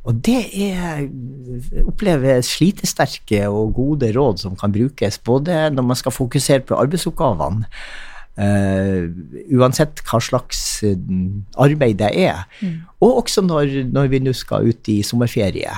Og 0.07 0.19
det 0.27 0.43
er 0.63 1.07
opplever 1.87 2.43
slitesterke 2.47 3.47
og 3.51 3.73
gode 3.75 4.13
råd 4.15 4.45
som 4.45 4.59
kan 4.59 4.75
brukes 4.75 5.19
både 5.19 5.67
når 5.75 5.89
man 5.89 5.99
skal 5.99 6.15
fokusere 6.15 6.63
på 6.67 6.79
arbeidsoppgavene, 6.79 7.67
eh, 8.37 9.07
uansett 9.57 10.03
hva 10.07 10.21
slags 10.23 10.63
eh, 10.87 10.97
arbeid 11.63 12.01
det 12.03 12.11
er, 12.27 12.45
og 13.01 13.23
også 13.23 13.45
når, 13.47 13.79
når 13.93 14.11
vi 14.13 14.23
nå 14.25 14.35
skal 14.37 14.69
ut 14.69 14.93
i 14.93 15.01
sommerferie. 15.07 15.73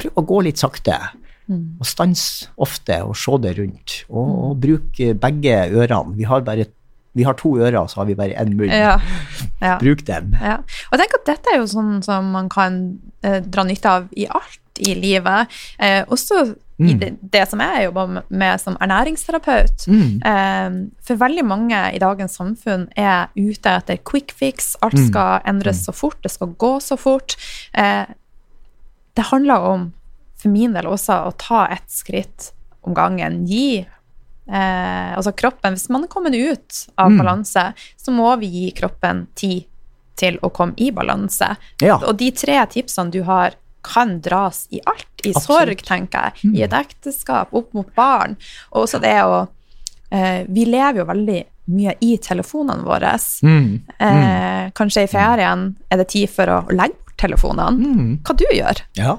Prøv 0.00 0.18
å 0.20 0.26
gå 0.26 0.40
litt 0.48 0.62
sakte. 0.62 0.98
Og 1.44 1.84
stans 1.84 2.48
ofte 2.56 3.02
og 3.04 3.12
se 3.20 3.36
det 3.44 3.52
rundt. 3.58 3.98
Og, 4.08 4.30
og 4.48 4.54
bruk 4.62 4.96
begge 5.20 5.58
ørene. 5.76 6.16
Vi 6.16 6.24
har 6.28 6.40
bare 6.46 6.70
Vi 7.14 7.22
har 7.22 7.36
to 7.38 7.52
ører, 7.62 7.86
så 7.86 8.00
har 8.00 8.08
vi 8.08 8.16
bare 8.18 8.34
én 8.34 8.56
munn. 8.58 8.72
Ja. 8.74 8.96
ja. 9.60 9.76
Bruk 9.82 10.00
dem. 10.06 10.32
Ja. 10.42 10.56
Og 10.90 10.98
tenk 10.98 11.12
at 11.14 11.28
dette 11.28 11.52
er 11.52 11.60
jo 11.60 11.68
sånn 11.70 12.00
som 12.02 12.32
man 12.34 12.48
kan 12.50 12.98
eh, 13.22 13.38
dra 13.38 13.62
nytte 13.62 13.86
av 13.86 14.08
i 14.18 14.26
alt 14.26 14.82
i 14.82 14.96
livet. 14.98 15.52
Eh, 15.78 16.02
også 16.10 16.56
Mm. 16.80 16.98
det, 16.98 17.08
det 17.30 17.48
som 17.48 17.60
jeg 17.60 17.84
jobber 17.84 18.06
med- 18.08 18.30
med 18.30 18.60
som 18.60 18.76
ernæringsterapeut. 18.80 19.86
Mm. 19.86 20.22
Eh, 20.26 20.70
for 21.06 21.16
veldig 21.16 21.44
mange 21.44 21.94
i 21.94 21.98
dagens 21.98 22.36
samfunn 22.36 22.88
er 22.96 23.28
ute 23.36 23.70
etter 23.70 23.96
quick 24.04 24.32
fix. 24.32 24.76
Alt 24.82 24.94
Mm. 24.94 25.08
skal 25.08 25.40
endres 25.46 25.84
så 25.86 25.92
fort, 25.94 26.20
det 26.22 26.32
skal 26.32 26.48
gå 26.48 26.80
så 26.82 26.96
fort. 26.98 27.36
Eh, 27.74 28.06
det 29.14 29.24
handler 29.30 29.60
om, 29.60 29.92
for 30.36 30.48
min 30.48 30.72
del 30.72 30.84
også, 30.84 31.26
å 31.28 31.36
ta 31.38 31.66
ett 31.70 31.88
skritt 31.88 32.50
om 32.82 32.92
gangen. 32.94 33.46
Gi 33.46 33.86
eh, 34.46 35.16
altså 35.16 35.32
kroppen 35.34 35.72
Hvis 35.72 35.88
man 35.88 36.02
er 36.04 36.08
kommet 36.08 36.34
ut 36.34 36.88
av 36.98 37.10
Mm. 37.10 37.18
balanse, 37.18 37.72
så 37.96 38.12
må 38.12 38.38
vi 38.38 38.46
gi 38.46 38.72
kroppen 38.72 39.26
tid 39.34 39.64
til 40.16 40.38
å 40.42 40.50
komme 40.52 40.74
i 40.76 40.90
balanse. 40.90 41.56
Ja. 41.80 41.96
Og 41.96 42.16
de 42.18 42.30
tre 42.30 42.66
tipsene 42.66 43.10
du 43.10 43.22
har, 43.22 43.54
kan 43.84 44.18
dras 44.24 44.64
i 44.70 44.80
alt. 44.84 45.08
I 45.24 45.32
Absolutt. 45.32 45.44
sorg, 45.44 45.82
tenker 45.86 46.28
jeg. 46.28 46.50
Mm. 46.50 46.54
I 46.58 46.64
et 46.66 46.76
ekteskap, 46.76 47.52
opp 47.56 47.72
mot 47.76 47.88
barn. 47.96 48.36
Og 48.72 48.84
også 48.84 49.00
det 49.00 49.16
å 49.24 49.44
eh, 50.10 50.44
Vi 50.48 50.66
lever 50.68 51.00
jo 51.02 51.06
veldig 51.08 51.42
mye 51.74 51.94
i 52.04 52.16
telefonene 52.20 52.84
våre. 52.84 53.14
Mm. 53.44 53.68
Eh, 53.98 54.64
kanskje 54.76 55.06
i 55.06 55.08
ferien 55.08 55.70
er 55.88 56.02
det 56.02 56.10
tid 56.12 56.28
for 56.32 56.52
å 56.52 56.58
legge 56.72 56.98
bort 56.98 57.16
telefonene. 57.20 57.94
Mm. 57.94 58.18
Hva 58.24 58.36
du 58.36 58.44
gjør 58.52 58.82
Ja. 58.98 59.18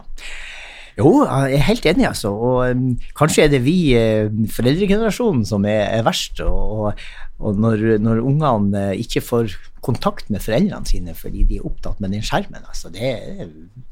Jo, 0.96 1.26
jeg 1.26 1.58
er 1.58 1.68
helt 1.68 1.86
enig, 1.92 2.08
altså. 2.08 2.32
Og 2.32 2.72
um, 2.72 2.90
kanskje 3.20 3.46
er 3.46 3.52
det 3.52 3.62
vi, 3.66 3.94
eh, 4.00 4.32
foreldregenerasjonen, 4.56 5.44
som 5.48 5.66
er, 5.68 5.90
er 5.98 6.06
verst. 6.08 6.40
Og, 6.40 6.94
og 7.40 7.58
når, 7.60 7.98
når 8.00 8.22
ungene 8.24 8.84
eh, 8.94 9.02
ikke 9.04 9.24
får 9.26 9.58
kontakt 9.86 10.32
med 10.34 10.42
foreldrene 10.42 10.88
sine 10.90 11.14
fordi 11.14 11.44
de 11.46 11.60
er 11.60 11.66
opptatt 11.68 12.00
med 12.02 12.16
den 12.16 12.24
skjermen, 12.26 12.64
altså, 12.64 12.90
det, 12.94 13.12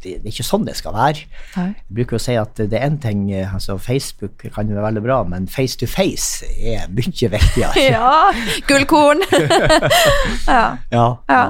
det, 0.02 0.16
det 0.16 0.24
er 0.24 0.32
ikke 0.32 0.48
sånn 0.48 0.64
det 0.66 0.78
skal 0.80 0.96
være. 0.96 1.28
Jeg 1.58 1.76
bruker 2.00 2.18
å 2.18 2.24
si 2.24 2.38
at 2.40 2.58
det 2.58 2.80
er 2.80 2.88
én 2.88 2.98
ting 3.04 3.28
eh, 3.34 3.52
altså 3.54 3.76
Facebook 3.82 4.48
kan 4.56 4.72
jo 4.72 4.80
være 4.80 4.88
veldig 4.88 5.04
bra, 5.06 5.20
men 5.28 5.50
face 5.52 5.78
to 5.80 5.90
face 5.90 6.48
er 6.56 6.88
mye 6.88 7.34
viktigere. 7.36 7.74
Ja, 7.94 8.32
gullkorn! 8.70 9.22
ja. 10.48 10.66
Ja, 10.94 11.08
Ja. 11.30 11.44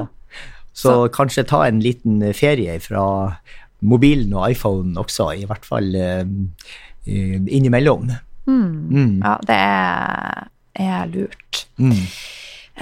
Så, 0.74 0.90
Så, 0.90 0.94
kanskje 1.14 1.44
ta 1.46 1.60
en 1.68 1.78
liten 1.86 2.18
ferie 2.34 2.80
fra 2.82 3.04
mobilen 3.84 4.34
og 4.38 4.54
iPhonen 4.54 4.98
også, 5.02 5.32
i 5.38 5.48
hvert 5.50 5.66
fall 5.68 5.94
eh, 5.96 6.24
eh, 7.08 7.38
innimellom. 7.40 8.10
Mm. 8.48 8.72
Mm. 8.92 9.14
ja, 9.24 9.38
det 9.48 9.60
er, 9.60 10.50
er 10.84 11.06
lurt. 11.12 11.64
Mm. 11.78 12.02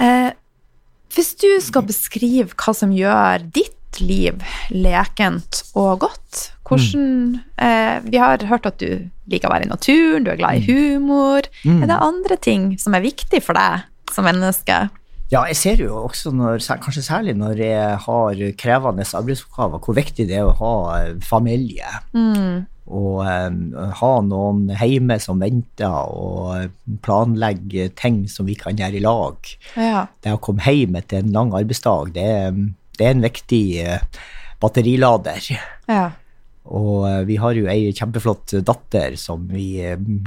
Eh, 0.02 0.30
hvis 1.12 1.34
du 1.42 1.48
skal 1.60 1.84
beskrive 1.86 2.56
hva 2.56 2.74
som 2.74 2.92
gjør 2.96 3.44
ditt 3.52 4.00
liv 4.00 4.40
lekent 4.72 5.62
og 5.76 6.06
godt, 6.06 6.48
hvordan 6.64 7.40
eh, 7.60 7.98
Vi 8.08 8.16
har 8.16 8.40
hørt 8.48 8.64
at 8.64 8.78
du 8.80 9.10
liker 9.28 9.50
å 9.50 9.52
være 9.52 9.66
i 9.66 9.70
naturen, 9.70 10.24
du 10.24 10.32
er 10.32 10.40
glad 10.40 10.62
i 10.62 10.64
humor. 10.64 11.44
Mm. 11.66 11.82
Er 11.82 11.90
det 11.90 11.98
andre 12.08 12.38
ting 12.40 12.70
som 12.80 12.96
er 12.96 13.04
viktig 13.04 13.42
for 13.44 13.58
deg 13.58 13.84
som 14.12 14.24
menneske? 14.24 14.86
Ja, 15.32 15.46
jeg 15.48 15.56
ser 15.56 15.80
jo 15.80 16.02
også, 16.02 16.30
når, 16.36 16.60
kanskje 16.82 17.04
særlig 17.06 17.32
når 17.40 17.60
jeg 17.62 17.96
har 18.04 18.42
krevende 18.60 19.06
arbeidsoppgaver, 19.16 19.80
hvor 19.80 19.96
viktig 19.96 20.26
det 20.28 20.36
er 20.36 20.48
å 20.50 20.58
ha 20.58 20.74
eh, 20.98 21.14
familie. 21.24 21.88
Mm. 22.12 22.66
Og 22.92 23.22
um, 23.24 23.60
ha 23.96 24.12
noen 24.26 24.66
hjemme 24.74 25.16
som 25.22 25.40
venter, 25.40 25.88
og 25.88 26.98
planlegge 27.06 27.88
ting 27.96 28.26
som 28.28 28.50
vi 28.50 28.58
kan 28.60 28.76
gjøre 28.76 28.98
i 29.00 29.04
lag. 29.06 29.52
Ja. 29.80 30.04
Det 30.20 30.36
å 30.36 30.42
komme 30.42 30.66
hjem 30.66 31.00
etter 31.00 31.22
en 31.22 31.32
lang 31.32 31.54
arbeidsdag, 31.56 32.12
det, 32.18 32.28
det 32.98 33.08
er 33.08 33.16
en 33.16 33.24
viktig 33.24 33.64
eh, 33.86 34.24
batterilader. 34.60 35.48
ja. 35.88 36.10
Og 36.70 37.06
eh, 37.08 37.22
vi 37.26 37.36
har 37.42 37.56
jo 37.58 37.66
ei 37.70 37.90
kjempeflott 37.96 38.54
datter 38.62 39.16
som 39.18 39.48
vi 39.50 39.82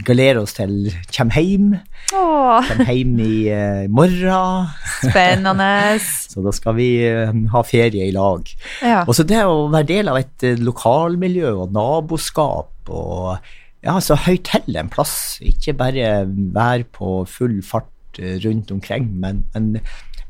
galerer 0.05 0.41
oss 0.41 0.57
til 0.57 0.89
kommer 1.15 1.39
hjem. 1.39 1.69
Åh, 2.11 2.67
Kommer 2.69 2.91
hjem 2.91 3.13
i 3.23 3.35
eh, 3.55 3.85
morgen. 3.87 4.67
spennende. 4.99 5.69
Så 6.35 6.43
da 6.43 6.51
skal 6.55 6.75
vi 6.77 6.89
eh, 7.07 7.31
ha 7.53 7.61
ferie 7.63 8.09
i 8.09 8.15
lag. 8.15 8.43
Ja. 8.83 9.05
Og 9.07 9.15
så 9.15 9.23
det 9.27 9.45
å 9.47 9.69
være 9.71 9.87
del 9.93 10.11
av 10.11 10.19
et 10.19 10.43
eh, 10.43 10.59
lokalmiljø 10.59 11.53
og 11.63 11.71
naboskap 11.75 12.91
og 12.91 13.37
ja, 13.85 13.99
så 14.01 14.17
høyt 14.17 14.47
til 14.49 14.77
en 14.81 14.89
plass. 14.89 15.37
Ikke 15.45 15.75
bare 15.77 16.25
være 16.27 16.87
på 16.95 17.19
full 17.29 17.59
fart 17.65 18.19
eh, 18.19 18.35
rundt 18.43 18.71
omkring, 18.73 19.11
men, 19.21 19.43
men 19.53 19.75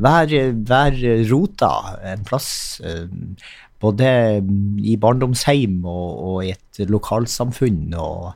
være, 0.01 0.41
vær 0.67 0.97
rota 1.31 1.71
en 2.13 2.23
plass. 2.27 2.81
eh, 2.83 3.05
Både 3.85 4.07
i 4.87 4.95
barndomsheim 4.97 5.81
og, 5.85 6.11
og 6.25 6.37
i 6.45 6.53
et 6.55 6.79
lokalsamfunn 6.89 7.91
og 7.99 8.31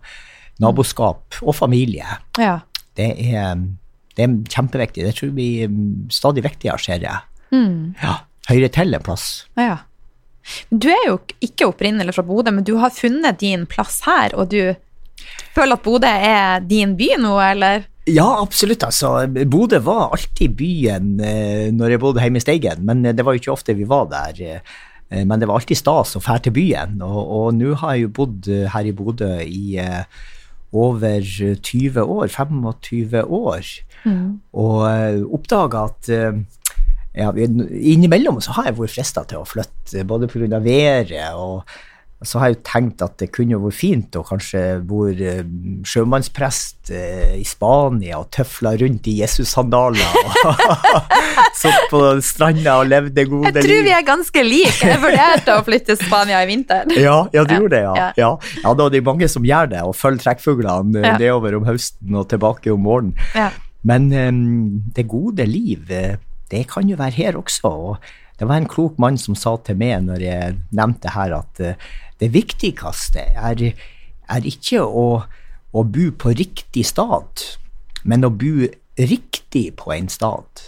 naboskap 0.62 1.40
og 1.42 1.56
familie. 1.56 2.06
ja. 2.38 2.60
Det 3.00 3.06
er, 3.32 3.56
det 4.18 4.24
er 4.26 4.34
kjempeviktig. 4.52 5.06
Det 5.08 5.14
tror 5.16 5.30
jeg 5.30 5.36
blir 5.38 5.70
mm, 5.72 6.10
stadig 6.12 6.44
viktigere, 6.44 6.80
ser 6.84 7.00
jeg. 7.00 7.22
Mm. 7.56 7.94
Ja, 8.02 8.18
Høyre 8.50 8.68
til 8.76 8.94
en 8.98 9.06
plass. 9.06 9.46
Ja. 9.56 9.78
Du 10.74 10.90
er 10.92 11.06
jo 11.08 11.20
ikke 11.46 11.70
opprinnelig 11.70 12.14
fra 12.18 12.26
Bodø, 12.28 12.52
men 12.52 12.66
du 12.68 12.74
har 12.82 12.92
funnet 12.92 13.40
din 13.40 13.64
plass 13.72 14.02
her, 14.04 14.36
og 14.36 14.50
du 14.52 14.74
føler 15.56 15.78
at 15.80 15.86
Bodø 15.86 16.12
er 16.12 16.60
din 16.68 16.98
by 17.00 17.14
nå, 17.24 17.38
eller? 17.40 17.88
Ja, 18.10 18.28
absolutt. 18.42 18.84
altså. 18.84 19.28
Bodø 19.50 19.80
var 19.86 20.14
alltid 20.16 20.56
byen 20.58 21.18
eh, 21.24 21.70
når 21.76 21.96
jeg 21.96 22.02
bodde 22.02 22.24
hjemme 22.24 22.42
i 22.42 22.44
Steigen, 22.44 22.86
men 22.88 23.04
eh, 23.06 23.16
det 23.16 23.26
var 23.26 23.36
jo 23.36 23.44
ikke 23.44 23.54
ofte 23.54 23.76
vi 23.78 23.88
var 23.90 24.10
der. 24.12 24.40
eh, 24.46 25.26
Men 25.26 25.40
det 25.42 25.48
var 25.50 25.58
alltid 25.58 25.80
stas 25.80 26.16
å 26.18 26.22
fære 26.22 26.44
til 26.46 26.54
byen, 26.54 27.00
og, 27.02 27.20
og 27.34 27.54
nå 27.58 27.74
har 27.82 27.96
jeg 27.96 28.04
jo 28.04 28.10
bodd 28.14 28.50
her 28.74 28.86
i 28.86 28.94
Bodø 28.94 29.30
i 29.42 29.80
over 30.70 31.26
20 31.26 31.98
år, 32.04 32.28
25 32.30 33.24
år, 33.26 33.72
og 34.54 34.76
uh, 34.86 35.24
oppdaga 35.34 35.82
at 35.90 36.12
ja, 36.14 37.32
innimellom 37.34 38.38
så 38.38 38.54
har 38.54 38.70
jeg 38.70 38.78
vært 38.78 38.94
frista 38.94 39.24
til 39.26 39.42
å 39.42 39.48
flytte, 39.50 40.06
både 40.06 40.30
pga. 40.30 40.62
været 40.62 41.34
og 41.34 41.66
så 42.20 42.40
har 42.42 42.50
jeg 42.50 42.58
jo 42.58 42.64
tenkt 42.68 43.04
at 43.04 43.14
det 43.22 43.30
kunne 43.32 43.54
jo 43.54 43.62
vært 43.64 43.78
fint 43.80 44.16
å 44.20 44.26
kanskje 44.28 44.62
være 44.84 45.28
eh, 45.40 45.52
sjømannsprest 45.88 46.92
eh, 46.92 47.38
i 47.40 47.46
Spania 47.48 48.18
og 48.20 48.28
tøfla 48.36 48.74
rundt 48.82 49.08
i 49.08 49.14
Jesus-sandaler 49.22 50.18
og 50.20 50.50
satt 51.62 51.86
på 51.88 52.02
stranda 52.26 52.76
og 52.82 52.90
levde 52.92 53.24
gode 53.30 53.54
Jeg 53.54 53.64
tror 53.64 53.86
vi 53.88 53.94
er 53.96 54.04
ganske 54.08 54.44
like. 54.44 54.90
Jeg 54.92 55.00
vurderte 55.00 55.56
å 55.56 55.64
flytte 55.64 55.94
til 55.94 56.02
Spania 56.02 56.42
i 56.44 56.50
vinter. 56.50 56.92
Ja, 57.00 57.22
ja, 57.32 57.46
du 57.48 57.54
gjorde 57.56 57.78
det, 57.78 57.86
ja. 57.86 58.10
ja. 58.20 58.34
Ja, 58.66 58.74
da 58.76 58.90
er 58.90 58.98
det 58.98 59.02
mange 59.08 59.30
som 59.32 59.48
gjør 59.48 59.72
det, 59.72 59.86
og 59.88 59.96
følger 59.96 60.26
trekkfuglene 60.26 61.00
eh, 61.00 61.16
nedover 61.16 61.56
om 61.56 61.70
høsten 61.70 62.20
og 62.20 62.28
tilbake 62.34 62.74
om 62.74 62.84
morgenen. 62.84 63.16
Ja. 63.32 63.48
Men 63.88 64.12
um, 64.12 64.42
det 64.92 65.08
gode 65.08 65.46
liv, 65.48 65.88
det 65.88 66.66
kan 66.68 66.92
jo 66.92 67.00
være 67.00 67.16
her 67.16 67.40
også. 67.40 67.72
Og 67.72 68.12
det 68.42 68.50
var 68.50 68.60
en 68.60 68.68
klok 68.68 69.00
mann 69.00 69.16
som 69.20 69.40
sa 69.40 69.56
til 69.64 69.80
meg 69.80 70.04
når 70.04 70.26
jeg 70.26 70.60
nevnte 70.76 71.16
her 71.16 71.38
at 71.40 71.64
det 72.20 72.32
viktigste 72.36 73.24
er, 73.36 73.64
er 74.30 74.50
ikke 74.52 74.84
å, 74.84 75.08
å 75.72 75.86
bo 75.86 76.10
på 76.20 76.34
riktig 76.36 76.86
stad, 76.90 77.46
men 78.04 78.28
å 78.28 78.34
bo 78.34 78.68
riktig 79.00 79.70
på 79.80 79.96
en 79.96 80.12
stad. 80.12 80.68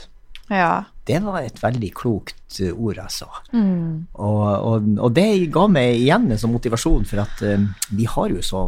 Ja. 0.51 0.87
Det 1.07 1.17
var 1.25 1.41
et 1.41 1.57
veldig 1.57 1.89
klokt 1.97 2.59
ord, 2.69 2.99
altså. 3.01 3.25
Mm. 3.55 4.05
Og, 4.21 4.43
og, 4.45 4.89
og 5.01 5.15
det 5.15 5.49
ga 5.51 5.63
meg 5.71 5.95
igjen 5.97 6.27
en 6.29 6.39
sånn 6.39 6.53
motivasjon, 6.53 7.07
for 7.09 7.23
at 7.23 7.41
um, 7.47 7.65
vi 7.97 8.05
har 8.07 8.29
jo 8.29 8.43
så 8.45 8.61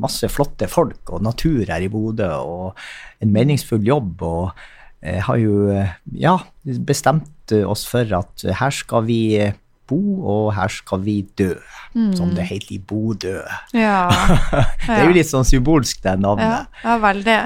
masse 0.00 0.30
flotte 0.30 0.68
folk 0.70 1.10
og 1.10 1.24
natur 1.26 1.66
her 1.66 1.82
i 1.82 1.90
Bodø, 1.92 2.30
og 2.38 2.78
en 3.24 3.34
meningsfull 3.34 3.82
jobb, 3.88 4.22
og 4.22 4.62
eh, 5.02 5.18
har 5.26 5.40
jo 5.42 5.72
eh, 5.74 5.96
ja, 6.22 6.36
bestemt 6.62 7.56
oss 7.66 7.82
for 7.90 8.06
at 8.16 8.46
her 8.60 8.72
skal 8.72 9.04
vi 9.08 9.20
bo, 9.92 10.00
og 10.24 10.50
her 10.56 10.72
skal 10.72 11.00
vi 11.04 11.18
dø, 11.38 11.52
som 12.16 12.32
det 12.36 12.48
heter 12.48 12.72
i 12.76 12.80
Bodø. 12.80 13.38
Ja. 13.76 14.08
Det 14.86 14.94
er 14.96 15.04
jo 15.10 15.14
litt 15.16 15.28
sånn 15.30 15.44
symbolsk, 15.48 16.00
det 16.04 16.16
navnet. 16.24 16.66
ja, 16.84 16.96
veldig. 17.02 17.40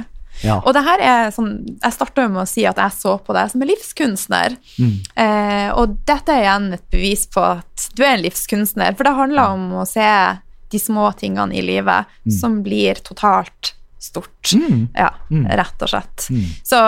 Ja. 0.44 0.58
Og 0.68 0.74
det 0.76 0.82
her 0.84 1.00
er 1.00 1.30
sånn, 1.32 1.52
Jeg 1.80 1.94
starta 1.96 2.26
med 2.28 2.42
å 2.42 2.48
si 2.48 2.66
at 2.68 2.76
jeg 2.76 2.92
så 2.92 3.14
på 3.24 3.32
deg 3.32 3.48
som 3.50 3.62
en 3.64 3.70
livskunstner. 3.70 4.56
Mm. 4.76 4.90
Eh, 5.16 5.68
og 5.80 5.94
dette 6.06 6.34
er 6.34 6.42
igjen 6.44 6.66
et 6.76 6.84
bevis 6.92 7.22
på 7.32 7.40
at 7.54 7.86
du 7.96 8.02
er 8.04 8.18
en 8.18 8.22
livskunstner. 8.26 8.92
For 8.98 9.08
det 9.08 9.14
handler 9.16 9.54
om 9.56 9.64
å 9.80 9.86
se 9.88 10.04
de 10.68 10.78
små 10.82 11.08
tingene 11.16 11.56
i 11.56 11.62
livet 11.64 12.04
som 12.36 12.58
blir 12.66 13.00
totalt 13.06 13.72
stort. 14.02 14.52
Mm. 14.52 14.88
Ja, 14.94 15.08
Mm. 15.32 15.46
rett 15.56 15.80
og 15.82 15.88
slett. 15.88 16.28
Mm. 16.30 16.44
Så 16.68 16.78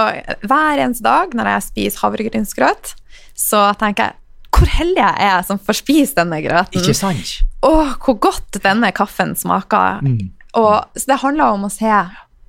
hver 0.45 0.79
eneste 0.85 1.03
dag 1.09 1.33
når 1.35 1.49
jeg 1.55 1.63
spiser 1.71 2.03
havregrynsgrøt, 2.05 2.93
så 3.35 3.65
tenker 3.81 4.11
jeg 4.11 4.15
hvor 4.59 4.71
heldig 4.79 5.03
jeg 5.03 5.29
er 5.31 5.43
som 5.47 5.61
får 5.63 5.81
spise 5.81 6.19
denne 6.19 6.41
grøten. 6.45 6.81
Ikke 6.81 6.97
sant? 6.97 7.35
Åh, 7.67 7.95
hvor 8.05 8.19
godt 8.29 8.61
denne 8.65 8.91
kaffen 8.97 9.35
smaker. 9.39 10.03
Mm. 10.05 10.33
Og, 10.59 10.99
så 10.99 11.13
det 11.13 11.21
handler 11.23 11.55
om 11.57 11.69
å 11.69 11.73
se 11.73 11.93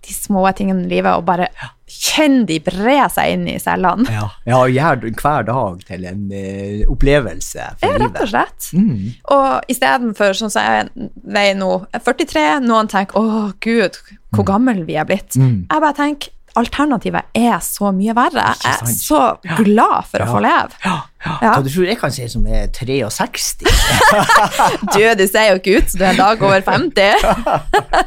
de 0.09 0.15
små 0.15 0.45
tingene 0.57 0.87
i 0.87 0.93
livet 0.93 1.11
og 1.13 1.27
bare 1.27 1.49
kjenne 1.89 2.45
de 2.47 2.59
bre 2.63 3.01
seg 3.11 3.33
inn 3.33 3.45
i 3.49 3.57
cellene. 3.61 4.05
Ja, 4.13 4.27
ja 4.47 4.59
gjør 4.69 5.07
hver 5.09 5.45
dag 5.47 5.83
til 5.87 6.05
en 6.09 6.25
uh, 6.31 6.91
opplevelse 6.93 7.59
Ja, 7.59 7.73
for 7.81 8.01
rett 8.03 8.19
og 8.23 8.31
slett. 8.31 8.69
Mm. 8.77 9.05
Og 9.35 9.71
istedenfor 9.73 10.37
sånn 10.37 10.53
som 10.53 10.65
jeg 10.65 11.09
veier 11.25 11.57
nå, 11.57 11.71
er 11.93 12.03
43, 12.05 12.45
noen 12.65 12.91
tenker 12.91 13.17
'Å, 13.19 13.45
gud, 13.65 13.97
hvor 14.35 14.47
gammel 14.47 14.83
vi 14.87 14.99
er 15.01 15.09
blitt'. 15.09 15.37
Mm. 15.39 15.65
Jeg 15.65 15.85
bare 15.85 15.97
tenker 15.97 16.35
alternativet 16.59 17.29
er 17.37 17.57
så 17.63 17.91
mye 17.95 18.13
verre. 18.17 18.51
Jeg 18.63 18.75
er 18.75 18.91
så 18.93 19.21
glad 19.59 20.07
for 20.11 20.23
å 20.23 20.27
få 20.29 20.41
leve. 20.43 20.75
Ja, 20.85 20.97
ja. 21.25 21.33
Ja. 21.43 21.51
Hva 21.51 21.63
du 21.65 21.67
tror 21.67 21.83
jeg 21.89 21.97
kan 21.99 22.13
si 22.15 22.23
som 22.31 22.45
er 22.47 22.69
63? 22.71 23.67
Du, 24.93 25.01
du 25.19 25.25
ser 25.27 25.49
jo 25.49 25.57
ikke 25.59 25.73
ut 25.79 25.91
som 25.91 25.99
du 25.99 26.05
er 26.05 26.13
en 26.13 26.21
dag 26.21 26.43
over 26.47 26.63
50. 26.63 26.99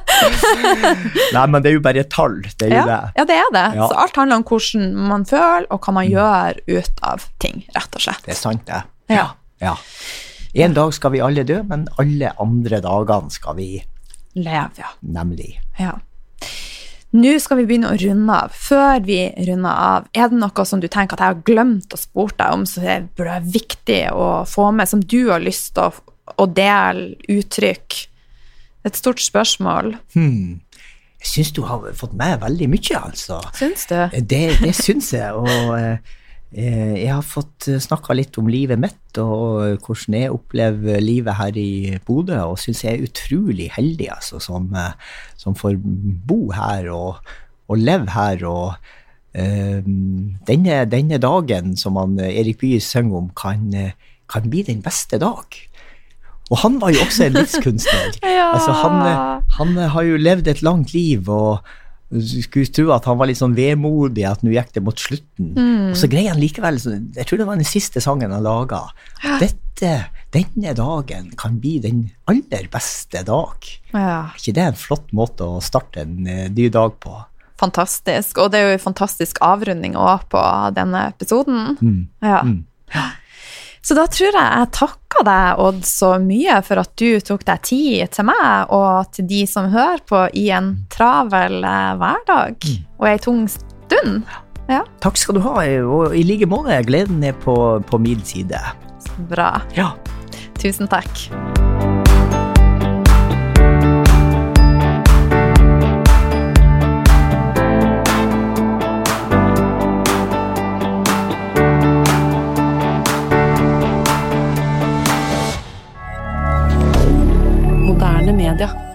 Nei, 1.37 1.45
men 1.53 1.59
det 1.63 1.73
er 1.73 1.77
jo 1.77 1.83
bare 1.85 2.03
et 2.05 2.11
tall. 2.13 2.39
Det 2.57 2.69
er 2.69 2.73
jo 2.73 2.81
Ja, 2.81 2.87
det. 2.89 3.01
ja 3.21 3.27
det 3.29 3.37
er 3.43 3.53
det. 3.55 3.67
Ja. 3.77 3.89
Så 3.91 4.01
alt 4.05 4.17
handler 4.21 4.41
om 4.41 4.47
hvordan 4.49 4.89
man 5.13 5.27
føler, 5.29 5.69
og 5.69 5.85
hva 5.85 5.97
man 5.99 6.09
gjør 6.09 6.61
ut 6.73 7.03
av 7.13 7.27
ting, 7.43 7.65
rett 7.77 7.99
og 8.01 8.07
slett. 8.07 8.25
Det 8.27 8.35
er 8.35 8.41
sant, 8.41 8.65
det. 8.69 8.83
Ja. 9.13 9.27
ja. 9.63 9.77
En 10.65 10.77
dag 10.77 10.93
skal 10.97 11.15
vi 11.15 11.23
alle 11.25 11.45
dø, 11.49 11.61
men 11.69 11.87
alle 12.01 12.33
andre 12.43 12.81
dagene 12.85 13.33
skal 13.33 13.57
vi 13.61 13.71
Leve, 14.33 14.71
ja. 14.81 14.89
nemlig. 15.05 15.59
Ja. 15.77 15.99
Nå 17.13 17.33
skal 17.45 17.61
vi 17.61 17.67
begynne 17.69 17.91
å 17.93 17.99
runde 18.01 18.37
av. 18.45 18.55
Før 18.57 19.03
vi 19.05 19.19
runder 19.45 19.73
av, 19.73 20.07
er 20.17 20.31
det 20.33 20.39
noe 20.41 20.65
som 20.69 20.81
du 20.81 20.89
tenker 20.89 21.19
at 21.19 21.25
jeg 21.25 21.35
har 21.35 21.45
glemt 21.49 21.93
å 21.93 22.01
spurt 22.01 22.39
deg 22.39 22.55
om, 22.57 22.65
som 22.69 22.87
det 22.87 23.03
burde 23.13 23.35
være 23.35 23.53
viktig 23.59 24.01
å 24.17 24.29
få 24.49 24.71
med, 24.73 24.89
som 24.89 25.03
du 25.05 25.19
har 25.29 25.45
lyst 25.45 25.75
til 25.77 25.91
å, 25.91 26.17
å 26.41 26.49
dele 26.49 27.13
uttrykk? 27.33 27.99
Et 28.89 28.97
stort 28.99 29.21
spørsmål. 29.23 29.93
Hmm. 30.17 30.63
Jeg 31.23 31.31
syns 31.31 31.53
du 31.55 31.61
har 31.69 31.85
fått 31.95 32.17
med 32.19 32.41
veldig 32.43 32.67
mye, 32.73 32.99
altså. 32.99 33.39
Syns 33.55 33.85
du? 33.93 33.99
Det, 34.27 34.43
det 34.59 34.73
syns 34.75 35.13
jeg. 35.15 35.37
Og 35.39 35.77
eh, 35.77 36.17
jeg 36.53 37.09
har 37.09 37.25
fått 37.25 37.65
snakka 37.81 38.13
litt 38.13 38.37
om 38.37 38.49
livet 38.53 38.77
mitt 38.77 39.19
og 39.21 39.81
hvordan 39.85 40.17
jeg 40.19 40.33
opplever 40.33 41.01
livet 41.01 41.37
her 41.39 41.57
i 41.57 41.99
Bodø, 42.05 42.37
og 42.45 42.59
syns 42.61 42.83
jeg 42.85 42.99
er 42.99 43.07
utrolig 43.07 43.71
heldig 43.73 44.11
altså, 44.13 44.41
som, 44.43 44.69
eh, 44.77 44.93
som 45.41 45.57
får 45.57 45.79
bo 45.81 46.51
her 46.53 46.91
og, 46.93 47.23
og 47.69 47.81
leve 47.81 48.13
her. 48.13 48.45
og 48.49 48.75
eh, 49.33 49.83
denne, 50.49 50.85
denne 50.93 51.21
dagen 51.21 51.77
som 51.77 51.97
han, 52.01 52.19
eh, 52.21 52.41
Erik 52.41 52.61
Bye 52.61 52.81
synger 52.81 53.23
om, 53.25 53.29
kan, 53.37 53.69
eh, 53.75 53.93
kan 54.29 54.49
bli 54.51 54.63
den 54.63 54.83
beste 54.85 55.19
dag. 55.19 55.61
Og 56.51 56.59
han 56.61 56.81
var 56.81 56.93
jo 56.93 57.05
også 57.07 57.29
en 57.29 57.39
livskunstner. 57.39 58.19
Ja. 58.23 58.53
altså, 58.55 58.73
han, 58.77 58.99
eh, 59.07 59.55
han 59.59 59.77
eh, 59.79 59.93
har 59.93 60.03
jo 60.03 60.21
levd 60.21 60.49
et 60.49 60.63
langt 60.63 60.93
liv, 60.93 61.29
og 61.29 61.63
skulle 62.21 62.69
tro 62.75 62.91
at 62.93 63.07
han 63.09 63.19
var 63.21 63.31
litt 63.31 63.41
sånn 63.41 63.57
vemodig, 63.57 64.27
at 64.29 64.45
nå 64.45 64.53
gikk 64.53 64.75
det 64.77 64.85
mot 64.85 64.99
slutten. 65.01 65.53
Og 65.93 65.99
så 65.99 66.11
greier 66.13 66.35
han 66.35 66.43
likevel, 66.43 66.81
så 66.83 66.97
jeg 66.97 67.29
tror 67.29 67.41
det 67.41 67.49
var 67.49 67.61
den 67.61 67.69
siste 67.69 68.03
sangen 68.05 68.35
han 68.35 68.45
laga, 68.45 68.85
dette, 69.41 69.93
denne 70.33 70.75
dagen 70.77 71.31
kan 71.41 71.59
bli 71.61 71.79
den 71.83 72.05
aller 72.31 72.69
beste 72.73 73.25
dag. 73.27 73.69
Ja. 73.93 74.33
Er 74.33 74.39
ikke 74.39 74.57
det 74.57 74.67
en 74.69 74.79
flott 74.79 75.13
måte 75.17 75.49
å 75.49 75.61
starte 75.65 76.05
en 76.05 76.27
eh, 76.29 76.49
ny 76.53 76.69
dag 76.73 76.97
på? 77.03 77.17
Fantastisk. 77.63 78.41
Og 78.43 78.53
det 78.53 78.61
er 78.61 78.71
jo 78.71 78.77
en 78.79 78.87
fantastisk 78.89 79.41
avrunding 79.45 79.97
òg 79.99 80.27
på 80.33 80.43
denne 80.77 81.07
episoden. 81.13 81.77
Mm. 81.81 82.01
Ja. 82.25 82.41
Mm. 82.47 82.63
Så 83.83 83.97
da 83.99 84.05
tror 84.07 84.31
jeg 84.31 84.39
jeg 84.63 84.69
takker 84.77 85.25
deg, 85.27 85.59
Odd, 85.63 85.81
så 85.87 86.13
mye 86.23 86.61
for 86.63 86.79
at 86.83 86.93
du 86.99 87.19
tok 87.25 87.43
deg 87.49 87.65
tid 87.67 88.13
til 88.15 88.29
meg 88.31 88.71
og 88.75 89.11
til 89.17 89.27
de 89.31 89.43
som 89.51 89.67
hører 89.73 90.05
på 90.07 90.23
i 90.39 90.47
en 90.55 90.71
travel 90.93 91.59
eh, 91.67 91.91
hverdag 91.99 92.69
og 93.01 93.09
ei 93.11 93.17
tung 93.23 93.45
stund. 93.51 94.23
Ja, 94.71 94.85
Takk 95.03 95.19
skal 95.19 95.37
du 95.37 95.43
ha, 95.45 95.57
og 95.83 96.15
i 96.17 96.23
like 96.25 96.47
måte, 96.49 96.79
gleden 96.87 97.25
er 97.27 97.35
på, 97.43 97.57
på 97.91 97.99
min 97.99 98.23
side. 98.25 98.63
bra. 99.29 99.57
Ja. 99.77 99.91
Tusen 100.63 100.87
takk. 100.89 101.11
Canada. 118.53 118.92